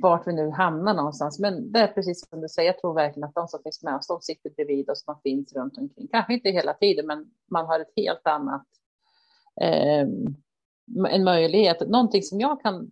vart 0.00 0.26
vi 0.26 0.32
nu 0.32 0.50
hamnar 0.50 0.94
någonstans. 0.94 1.38
Men 1.38 1.72
det 1.72 1.78
är 1.78 1.86
precis 1.86 2.28
som 2.28 2.40
du 2.40 2.48
säger, 2.48 2.68
jag 2.68 2.78
tror 2.78 2.94
verkligen 2.94 3.28
att 3.28 3.34
de 3.34 3.48
som 3.48 3.62
finns 3.62 3.82
med 3.82 3.96
oss, 3.96 4.06
de 4.06 4.20
sitter 4.20 4.50
bredvid 4.50 4.90
oss, 4.90 5.06
man 5.06 5.20
finns 5.22 5.52
runt 5.52 5.78
omkring. 5.78 6.08
Kanske 6.08 6.34
inte 6.34 6.50
hela 6.50 6.74
tiden, 6.74 7.06
men 7.06 7.30
man 7.50 7.66
har 7.66 7.80
ett 7.80 7.92
helt 7.96 8.26
annat, 8.26 8.66
eh, 9.60 10.06
en 11.08 11.24
möjlighet. 11.24 11.88
Någonting 11.88 12.22
som 12.22 12.40
jag 12.40 12.62
kan 12.62 12.90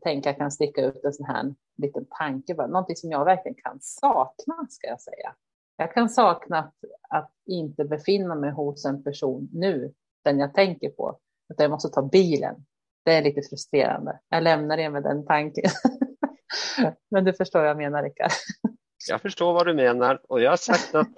tänka 0.00 0.32
kan 0.32 0.50
sticka 0.50 0.84
ut 0.84 1.04
en 1.04 1.12
sån 1.12 1.26
här 1.26 1.54
liten 1.76 2.06
tanke, 2.18 2.54
bara. 2.54 2.66
någonting 2.66 2.96
som 2.96 3.10
jag 3.10 3.24
verkligen 3.24 3.56
kan 3.62 3.78
sakna, 3.80 4.66
ska 4.68 4.86
jag 4.86 5.00
säga. 5.00 5.34
Jag 5.76 5.94
kan 5.94 6.08
sakna 6.08 6.58
att, 6.58 6.74
att 7.08 7.30
inte 7.46 7.84
befinna 7.84 8.34
mig 8.34 8.50
hos 8.50 8.84
en 8.84 9.02
person 9.02 9.48
nu, 9.52 9.92
den 10.24 10.38
jag 10.38 10.54
tänker 10.54 10.90
på. 10.90 11.18
Att 11.48 11.60
jag 11.60 11.70
måste 11.70 11.88
ta 11.88 12.02
bilen. 12.02 12.64
Det 13.04 13.12
är 13.12 13.22
lite 13.22 13.42
frustrerande. 13.42 14.18
Jag 14.28 14.42
lämnar 14.42 14.78
er 14.78 14.90
med 14.90 15.02
den 15.02 15.26
tanken. 15.26 15.70
Men 17.10 17.24
du 17.24 17.32
förstår 17.32 17.60
vad 17.60 17.68
jag 17.68 17.76
menar, 17.76 18.02
Rickard. 18.02 18.30
Jag 19.08 19.20
förstår 19.20 19.52
vad 19.52 19.66
du 19.66 19.74
menar 19.74 20.20
och 20.28 20.40
jag 20.42 20.50
har 20.50 20.56
sagt 20.56 20.94
att, 20.94 21.08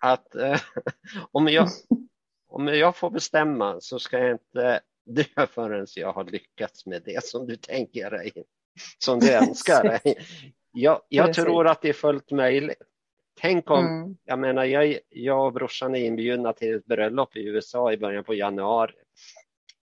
att 0.00 0.34
eh, 0.34 0.60
om, 1.32 1.48
jag, 1.48 1.68
om 2.48 2.68
jag 2.68 2.96
får 2.96 3.10
bestämma 3.10 3.76
så 3.80 3.98
ska 3.98 4.18
jag 4.18 4.30
inte 4.30 4.80
dö 5.06 5.46
förrän 5.46 5.86
jag 5.96 6.12
har 6.12 6.24
lyckats 6.24 6.86
med 6.86 7.02
det 7.04 7.24
som 7.24 7.46
du 7.46 7.56
tänker 7.56 8.10
dig, 8.10 8.32
som 8.98 9.18
du 9.20 9.32
önskar 9.34 9.82
dig. 9.84 10.18
Jag, 10.72 11.02
jag 11.08 11.34
tror 11.34 11.66
att 11.66 11.82
det 11.82 11.88
är 11.88 11.92
fullt 11.92 12.30
möjligt. 12.30 12.82
Tänk 13.40 13.70
om, 13.70 13.86
Mm. 13.86 14.16
jag 14.24 14.38
menar, 14.38 14.64
jag, 14.64 14.98
jag 15.08 15.46
och 15.46 15.52
brorsan 15.52 15.94
är 15.94 16.04
inbjudna 16.04 16.52
till 16.52 16.74
ett 16.74 16.84
bröllop 16.86 17.36
i 17.36 17.40
USA 17.48 17.92
i 17.92 17.96
början 17.96 18.24
på 18.24 18.34
januari. 18.34 18.94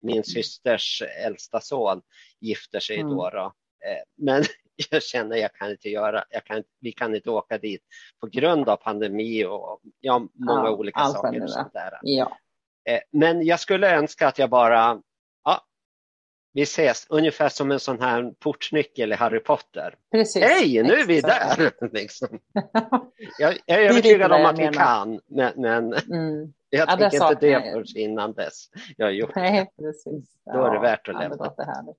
Min 0.02 0.24
systers 0.24 1.02
äldsta 1.26 1.60
son 1.60 2.02
gifter 2.40 2.80
sig 2.80 3.00
Mm. 3.00 3.16
då. 3.16 3.30
då. 3.30 3.52
Eh, 3.86 4.02
Men 4.16 4.42
jag 4.90 5.02
känner 5.02 5.36
jag 5.36 5.52
kan 5.54 5.70
inte 5.70 5.88
göra, 5.88 6.24
jag 6.30 6.44
kan, 6.44 6.62
vi 6.80 6.92
kan 6.92 7.14
inte 7.14 7.30
åka 7.30 7.58
dit 7.58 7.82
på 8.20 8.26
grund 8.26 8.68
av 8.68 8.76
pandemi 8.76 9.44
och 9.44 9.80
ja, 10.00 10.18
många 10.34 10.64
Ja, 10.64 10.70
olika 10.70 11.04
saker. 11.04 11.38
det 11.38 11.44
Och 11.44 11.50
sånt 11.50 11.72
där. 11.72 11.98
Ja, 12.02 12.38
Eh, 12.88 13.00
Men 13.10 13.42
jag 13.44 13.60
skulle 13.60 13.96
önska 13.96 14.28
att 14.28 14.38
jag 14.38 14.50
bara, 14.50 15.00
ja, 15.44 15.60
vi 16.52 16.62
ses, 16.62 17.06
ungefär 17.10 17.48
som 17.48 17.70
en 17.70 17.80
sån 17.80 18.00
här 18.00 18.30
portnyckel 18.38 19.12
i 19.12 19.14
Harry 19.14 19.38
Potter. 19.40 19.94
precis. 20.12 20.44
Hej, 20.44 20.82
nu 20.82 20.92
är 20.92 21.06
vi 21.06 21.18
Exakt. 21.18 21.58
där! 21.80 21.88
Liksom. 21.92 22.28
Jag, 23.38 23.58
jag 23.66 23.82
är 23.84 23.90
övertygad 23.90 24.30
det 24.30 24.36
om 24.36 24.46
att 24.46 24.58
vi 24.58 24.68
kan, 24.68 25.20
men, 25.26 25.52
men 25.56 25.94
Mm. 25.94 26.52
jag 26.70 26.88
Ja, 26.88 26.96
det 26.96 27.10
tänker 27.10 27.30
inte 27.32 27.46
det 27.46 27.60
förrän 27.72 27.84
innan 27.96 28.32
dess. 28.32 28.68
Jag 28.96 29.06
har 29.06 29.10
gjort 29.10 29.34
det. 29.34 29.40
Nej, 29.40 29.70
precis. 29.78 30.24
Då 30.44 30.64
är 30.64 30.70
det 30.74 30.80
värt 30.80 31.08
att 31.08 31.14
ja, 31.14 31.20
det 31.20 31.28
lämna. 31.28 31.54
Ja. 31.56 31.94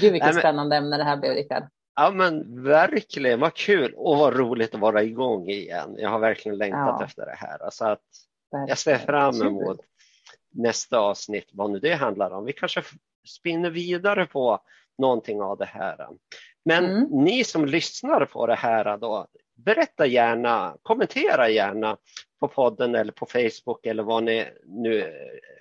Gud, 0.00 0.12
vilket 0.12 0.34
men- 0.34 0.40
spännande 0.40 0.76
ämne 0.76 0.96
det 0.96 1.04
här 1.04 1.16
blev, 1.16 1.32
Rickard. 1.34 1.62
Ja 1.94 2.10
men 2.10 2.62
verkligen, 2.64 3.40
vad 3.40 3.54
kul 3.54 3.94
och 3.96 4.18
vad 4.18 4.36
roligt 4.36 4.74
att 4.74 4.80
vara 4.80 5.02
igång 5.02 5.48
igen. 5.48 5.94
Jag 5.98 6.10
har 6.10 6.18
verkligen 6.18 6.58
längtat 6.58 6.96
Ja. 7.00 7.04
efter 7.04 7.26
det 7.26 7.34
här. 7.36 7.62
Alltså 7.64 7.84
att 7.84 8.02
jag 8.68 8.78
ser 8.78 8.98
fram 8.98 9.42
emot 9.42 9.80
nästa 10.54 10.98
avsnitt, 10.98 11.48
vad 11.52 11.70
nu 11.70 11.78
det 11.78 11.94
handlar 11.94 12.30
om. 12.30 12.44
Vi 12.44 12.52
kanske 12.52 12.82
spinner 13.28 13.70
vidare 13.70 14.26
på 14.26 14.60
någonting 14.98 15.42
av 15.42 15.58
det 15.58 15.64
här. 15.64 16.08
Men 16.64 16.84
Mm. 16.84 17.08
ni 17.10 17.44
som 17.44 17.66
lyssnar 17.66 18.24
på 18.24 18.46
det 18.46 18.54
här 18.54 18.96
då, 18.96 19.26
berätta 19.56 20.06
gärna, 20.06 20.76
kommentera 20.82 21.48
gärna 21.48 21.96
på 22.40 22.48
podden 22.48 22.94
eller 22.94 23.12
på 23.12 23.26
Facebook 23.26 23.86
eller 23.86 24.02
vad 24.02 24.22
ni 24.24 24.46
nu 24.64 25.00
eh, 25.00 25.08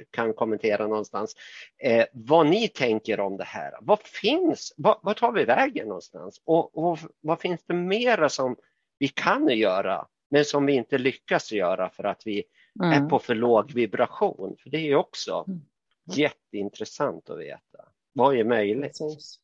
kan 0.09 0.33
kommentera 0.33 0.87
någonstans. 0.87 1.35
Eh, 1.83 2.05
vad 2.13 2.47
ni 2.47 2.67
tänker 2.67 3.19
om 3.19 3.37
det 3.37 3.43
här. 3.43 3.73
Vad 3.81 3.99
finns, 3.99 4.73
vad, 4.77 4.99
vad 5.03 5.17
tar 5.17 5.31
vi 5.31 5.43
vägen 5.43 5.87
någonstans? 5.87 6.41
Och, 6.45 6.77
och 6.77 6.99
vad 7.21 7.39
finns 7.39 7.63
det 7.65 7.73
mera 7.73 8.29
som 8.29 8.55
vi 8.99 9.07
kan 9.07 9.49
göra 9.49 10.07
men 10.31 10.45
som 10.45 10.65
vi 10.65 10.73
inte 10.73 10.97
lyckas 10.97 11.51
göra 11.51 11.89
för 11.89 12.03
att 12.03 12.27
vi 12.27 12.39
är 12.39 12.45
Mm. 12.97 13.07
på 13.09 13.19
för 13.19 13.35
låg 13.35 13.71
vibration? 13.73 14.55
För 14.63 14.69
det 14.69 14.77
är 14.77 14.95
också 14.95 15.45
Mm. 15.47 15.61
jätteintressant 16.15 17.29
att 17.29 17.39
veta. 17.39 17.85
Vad 18.13 18.37
är 18.37 18.43
möjligt? 18.43 18.97
Precis. 18.97 19.39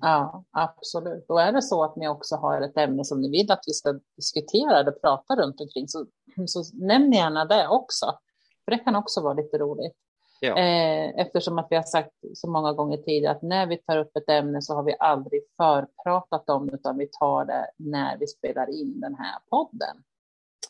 Ja, 0.00 0.44
absolut. 0.50 1.24
Och 1.28 1.42
är 1.42 1.52
det 1.52 1.62
så 1.62 1.84
att 1.84 1.96
ni 1.96 2.08
också 2.08 2.36
har 2.36 2.60
ett 2.60 2.76
ämne 2.76 3.04
som 3.04 3.20
ni 3.20 3.30
vill 3.30 3.52
att 3.52 3.64
vi 3.66 3.72
ska 3.72 4.00
diskutera 4.16 4.80
eller 4.80 4.92
prata 4.92 5.36
runt 5.36 5.60
omkring 5.60 5.88
så, 5.88 6.06
så 6.46 6.64
nämn 6.74 7.12
gärna 7.12 7.44
det 7.44 7.68
också. 7.68 8.18
För 8.64 8.70
det 8.70 8.78
kan 8.78 8.96
också 8.96 9.20
vara 9.20 9.34
lite 9.34 9.58
roligt. 9.58 9.96
Ja. 10.40 10.58
Eh, 10.58 11.20
eftersom 11.20 11.58
att 11.58 11.66
vi 11.70 11.76
har 11.76 11.82
sagt 11.82 12.10
så 12.34 12.50
många 12.50 12.72
gånger 12.72 12.96
tidigare 12.96 13.36
att 13.36 13.42
när 13.42 13.66
vi 13.66 13.76
tar 13.76 13.96
upp 13.96 14.16
ett 14.16 14.28
ämne 14.28 14.62
så 14.62 14.74
har 14.74 14.82
vi 14.82 14.96
aldrig 14.98 15.42
förpratat 15.56 16.50
om 16.50 16.66
det 16.66 16.74
utan 16.74 16.98
vi 16.98 17.06
tar 17.06 17.44
det 17.44 17.70
när 17.76 18.18
vi 18.18 18.26
spelar 18.26 18.70
in 18.80 19.00
den 19.00 19.14
här 19.14 19.38
podden. 19.50 19.96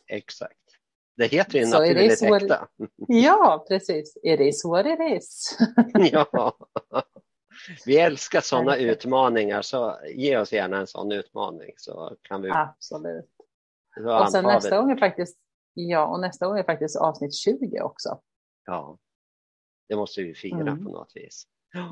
Exakt. 0.06 0.54
Det 1.16 1.26
heter 1.26 1.58
ju 1.58 1.66
Så 1.66 1.78
naturligt 1.78 2.22
äkta. 2.22 2.68
Ja, 3.08 3.64
precis. 3.68 4.16
It 4.22 4.40
is 4.40 4.64
what 4.64 4.86
it 4.86 5.00
is. 5.00 5.58
ja. 6.12 6.52
Vi 7.86 7.98
älskar 7.98 8.40
sådana 8.40 8.76
utmaningar 8.76 9.62
så 9.62 9.98
ge 10.14 10.38
oss 10.38 10.52
gärna 10.52 10.76
en 10.76 10.86
sån 10.86 11.12
utmaning 11.12 11.70
så 11.76 12.16
kan 12.22 12.42
vi 12.42 12.50
Absolut. 12.50 13.30
Och 14.22 14.32
sen 14.32 14.44
nästa 14.44 14.76
gång 14.80 14.90
är 14.90 14.96
faktiskt, 14.96 15.38
ja, 15.74 16.06
och 16.06 16.20
nästa 16.20 16.46
gång 16.46 16.58
är 16.58 16.62
faktiskt 16.62 16.96
avsnitt 16.96 17.34
20 17.34 17.80
också. 17.80 18.20
Ja. 18.66 18.98
Det 19.88 19.96
måste 19.96 20.22
vi 20.22 20.34
fira 20.34 20.60
Mm. 20.60 20.84
på 20.84 20.90
något 20.90 21.12
vis. 21.14 21.44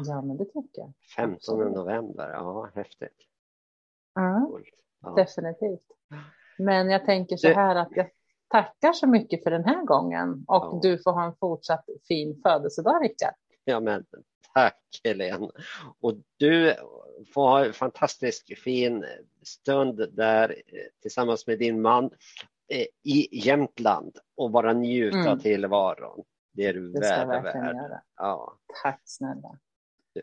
Ja, 0.06 0.22
men 0.22 0.36
det 0.36 0.44
tycker 0.44 0.70
jag. 0.80 0.92
15 1.16 1.34
Absolut. 1.34 1.72
november, 1.74 2.30
ja 2.30 2.70
häftigt. 2.74 3.16
Mm, 4.18 4.46
Coolt. 4.46 4.64
Ja. 5.02 5.10
definitivt. 5.10 5.86
Men 6.58 6.90
jag 6.90 7.04
tänker 7.04 7.36
så 7.36 7.48
här 7.48 7.76
att 7.76 7.88
jag 7.90 8.10
tackar 8.48 8.92
så 8.92 9.06
mycket 9.06 9.42
för 9.42 9.50
den 9.50 9.64
här 9.64 9.84
gången 9.84 10.44
och 10.48 10.64
Ja. 10.64 10.78
du 10.82 10.98
får 11.02 11.12
ha 11.12 11.24
en 11.24 11.36
fortsatt 11.40 11.84
fin 12.08 12.40
födelsedag, 12.42 13.02
Rickard. 13.02 13.34
Ja, 13.68 13.80
men 13.80 14.04
tack 14.54 15.00
Helene. 15.04 15.48
Och 16.00 16.14
du 16.36 16.74
får 17.34 17.48
ha 17.48 17.64
en 17.64 17.72
fantastisk 17.72 18.58
fin 18.58 19.04
stund 19.42 20.08
där 20.12 20.50
eh, 20.50 20.82
tillsammans 21.02 21.46
med 21.46 21.58
din 21.58 21.82
man 21.82 22.04
eh, 22.72 22.86
i 23.02 23.28
Jämtland 23.46 24.18
och 24.36 24.50
bara 24.50 24.72
njuta 24.72 25.18
Mm. 25.18 25.38
tillvaron. 25.38 26.24
Det 26.52 26.66
är 26.66 26.74
du 26.74 26.88
Det 26.92 27.00
värd. 27.00 27.28
göra. 27.76 28.02
Ja. 28.16 28.58
Tack 28.82 29.00
snälla. 29.04 29.58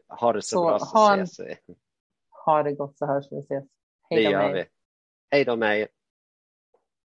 Ha 0.08 0.34
det 0.34 0.41
så, 0.41 0.48
Så 0.56 0.66
bra 0.68 0.80
så 0.80 0.86
ha 0.98 1.18
ses 1.24 1.39
vi. 1.39 1.56
Ha 2.46 2.64
det 2.64 2.72
gott 2.74 2.98
så 2.98 3.06
hörs 3.06 3.26
vi 3.32 3.39
ses. 3.39 3.64
Det 4.10 4.16
Hej 4.16 4.24
då 4.26 4.32
gör 4.32 4.39
mig. 4.39 4.54
vi. 4.54 4.66
Hej 5.32 5.46
då 5.46 5.56
mig. 5.56 5.88